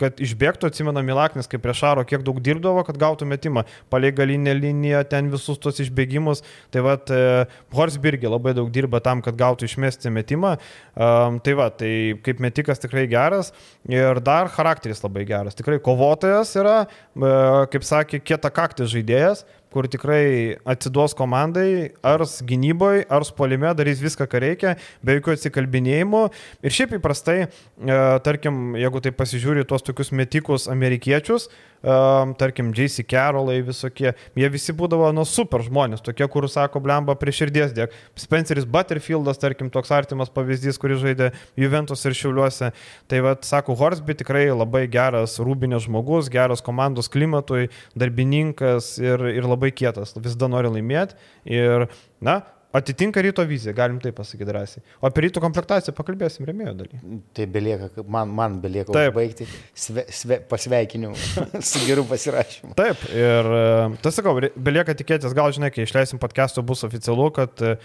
kad 0.00 0.22
išbėgtų, 0.24 0.72
atsimena 0.72 1.04
Milaknis, 1.06 1.50
kaip 1.50 1.64
prieš 1.64 1.84
Aro, 1.90 2.06
kiek 2.08 2.24
daug 2.26 2.40
dirbdavo, 2.42 2.86
kad 2.88 2.98
gautų 3.00 3.28
metimą, 3.28 3.66
palei 3.92 4.14
galinę 4.16 4.56
liniją, 4.56 5.04
ten 5.10 5.28
visus 5.32 5.60
tos 5.62 5.82
išbėgimus. 5.84 6.42
Tai 6.74 6.82
vad, 6.86 7.12
e, 7.12 7.44
Horsby 7.76 8.05
irgi 8.08 8.30
labai 8.30 8.54
daug 8.56 8.70
dirba 8.72 9.00
tam, 9.04 9.22
kad 9.24 9.38
gautų 9.38 9.68
išmesti 9.68 10.12
metimą. 10.14 10.56
Um, 10.94 11.40
tai 11.44 11.56
va, 11.58 11.68
tai 11.74 11.92
kaip 12.26 12.40
metikas 12.42 12.82
tikrai 12.82 13.06
geras 13.10 13.52
ir 13.90 14.22
dar 14.24 14.50
charakteris 14.52 15.02
labai 15.04 15.26
geras. 15.28 15.58
Tikrai 15.58 15.78
kovotojas 15.84 16.54
yra, 16.58 16.78
uh, 16.86 17.62
kaip 17.72 17.86
sakė, 17.86 18.22
kieta 18.24 18.52
kaktis 18.54 18.92
žaidėjas, 18.94 19.44
kur 19.76 19.88
tikrai 19.92 20.56
atsiduos 20.64 21.12
komandai, 21.16 21.92
ar 22.00 22.24
gynyboje, 22.48 23.04
ar 23.12 23.26
spolime, 23.28 23.68
darys 23.76 24.00
viską, 24.00 24.24
ką 24.32 24.40
reikia, 24.40 24.74
be 25.04 25.18
jokių 25.18 25.34
atsikalbinėjimų. 25.36 26.22
Ir 26.64 26.76
šiaip 26.78 26.96
įprastai, 26.96 27.38
e, 27.44 27.98
tarkim, 28.24 28.72
jeigu 28.80 29.04
tai 29.04 29.12
pasižiūri 29.12 29.66
tuos 29.68 29.84
tokius 29.84 30.14
metikus 30.16 30.64
amerikiečius, 30.72 31.50
um, 31.86 32.34
tarkim, 32.34 32.72
J.C. 32.74 33.04
Carrollai 33.04 33.60
visokie, 33.64 34.12
jie 34.36 34.48
visi 34.52 34.74
būdavo, 34.76 35.08
nu, 35.14 35.24
super 35.28 35.64
žmonės, 35.66 36.02
tokie, 36.04 36.26
kur 36.30 36.48
sako, 36.50 36.80
blemba 36.84 37.16
prie 37.18 37.34
širdies 37.34 37.74
dėk. 37.76 37.94
Spenceris 38.18 38.66
Butterfieldas, 38.68 39.40
tarkim, 39.42 39.70
toks 39.72 39.92
artimas 39.94 40.32
pavyzdys, 40.32 40.80
kuris 40.82 41.02
žaidė 41.02 41.32
Juventus 41.60 42.04
ir 42.08 42.16
Šiauliuose. 42.16 42.72
Tai 43.10 43.22
vad, 43.26 43.44
sako, 43.46 43.76
Horsby 43.78 44.16
tikrai 44.18 44.46
labai 44.50 44.86
geras 44.90 45.38
rūbinės 45.42 45.86
žmogus, 45.86 46.30
geras 46.32 46.64
komandos 46.64 47.10
klimatui, 47.12 47.68
darbininkas 47.98 48.96
ir, 49.02 49.28
ir 49.36 49.46
labai 49.46 49.65
kietas, 49.74 50.14
visada 50.18 50.50
nori 50.52 50.70
laimėti. 50.76 51.18
Ir, 51.56 51.88
na, 52.24 52.40
Atitinka 52.76 53.22
ryto 53.22 53.44
viziją, 53.46 53.72
galim 53.74 54.00
taip 54.02 54.16
pasakyti 54.18 54.44
drąsiai. 54.44 54.82
O 55.00 55.08
apie 55.08 55.22
ryto 55.24 55.40
komplektaciją 55.40 55.94
pakalbėsim 55.96 56.44
remėjo 56.48 56.74
daly. 56.76 56.98
Tai 57.36 57.46
belieka, 57.54 58.02
man, 58.04 58.32
man 58.36 58.58
belieka 58.60 58.92
taip. 58.92 59.14
baigti 59.16 59.46
sve, 59.72 60.04
sve, 60.12 60.40
pasveikinimu 60.50 61.16
su 61.70 61.84
geru 61.86 62.04
pasirašymu. 62.10 62.74
Taip, 62.76 63.06
ir 63.16 63.48
e, 63.60 63.62
tas 64.04 64.18
sakau, 64.18 64.34
belieka 64.68 64.96
tikėtis, 64.98 65.32
gal 65.36 65.54
žinai, 65.56 65.70
kai 65.72 65.86
išleisim 65.86 66.20
podcast'o 66.20 66.64
bus 66.66 66.84
oficialu, 66.84 67.30
kad 67.38 67.64
e, 67.64 67.76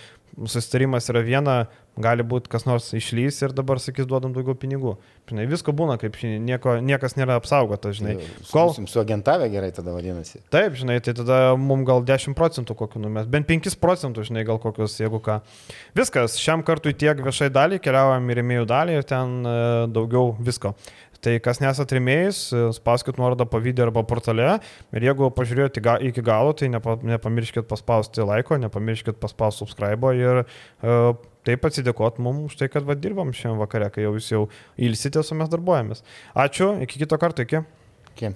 susitarimas 0.44 1.08
yra 1.14 1.24
viena, 1.24 1.56
gali 2.00 2.24
būti 2.24 2.50
kas 2.52 2.64
nors 2.68 2.88
išlys 2.96 3.42
ir 3.44 3.56
dabar 3.56 3.82
sakys, 3.84 4.08
duodam 4.08 4.32
daugiau 4.36 4.56
pinigų. 4.58 4.96
Žinai, 5.30 5.46
visko 5.52 5.74
būna, 5.76 5.98
kaip 6.00 6.16
nieko, 6.22 6.78
niekas 6.84 7.18
nėra 7.18 7.38
apsaugota, 7.40 7.92
žinai. 7.96 8.18
Kol... 8.52 8.72
Su, 8.76 8.86
su 8.90 9.02
agentavę 9.02 9.50
gerai 9.52 9.72
tada 9.76 9.94
vadinasi. 9.96 10.42
Taip, 10.54 10.76
žinai, 10.80 11.00
tai 11.04 11.16
tada 11.18 11.42
mums 11.60 11.88
gal 11.88 12.04
10 12.08 12.36
procentų 12.38 12.78
kokių 12.80 13.04
numės, 13.06 13.30
bent 13.32 13.50
5 13.50 13.78
procentų, 13.84 14.26
žinai, 14.32 14.46
gal 14.48 14.60
kokius, 14.64 14.98
jeigu 15.02 15.22
ką. 15.24 15.42
Viskas, 15.98 16.40
šiam 16.42 16.66
kartui 16.68 16.96
tiek 16.96 17.20
viešai 17.24 17.52
dalį, 17.54 17.80
keliaujam 17.84 18.28
į 18.32 18.42
remėjų 18.42 18.68
dalį 18.72 19.00
ir 19.00 19.08
ten 19.08 19.40
e, 19.44 19.56
daugiau 19.92 20.36
visko. 20.40 20.76
Tai 21.22 21.36
kas 21.46 21.60
nesat 21.62 21.92
rėmėjais, 21.94 22.38
spauskit 22.74 23.20
nuorodą 23.22 23.46
pavyzdį 23.50 23.84
arba 23.86 24.02
portale 24.10 24.56
ir 24.90 25.04
jeigu 25.06 25.30
pažiūrėjote 25.38 25.84
iki 26.10 26.24
galo, 26.26 26.56
tai 26.58 26.72
nepa, 26.74 26.96
nepamirškit 27.06 27.68
paspausti 27.70 28.26
laiko, 28.26 28.58
nepamirškit 28.58 29.20
paspausti 29.22 29.62
subscribe 29.62 30.16
ir 30.18 30.42
uh, 30.42 31.14
taip 31.48 31.66
atsidėkot 31.68 32.22
mums 32.24 32.52
už 32.52 32.60
tai, 32.62 32.70
kad 32.74 32.88
va, 32.88 32.98
dirbam 32.98 33.34
šiandien 33.36 33.62
vakare, 33.62 33.90
kai 33.94 34.06
jau 34.06 34.16
jūs 34.18 34.32
jau 34.34 34.46
ilsitės, 34.82 35.34
o 35.34 35.40
mes 35.40 35.52
darbuojamės. 35.52 36.06
Ačiū, 36.46 36.74
iki 36.86 37.04
kito 37.04 37.20
karto, 37.22 37.48
iki. 37.48 37.64
iki. 38.14 38.34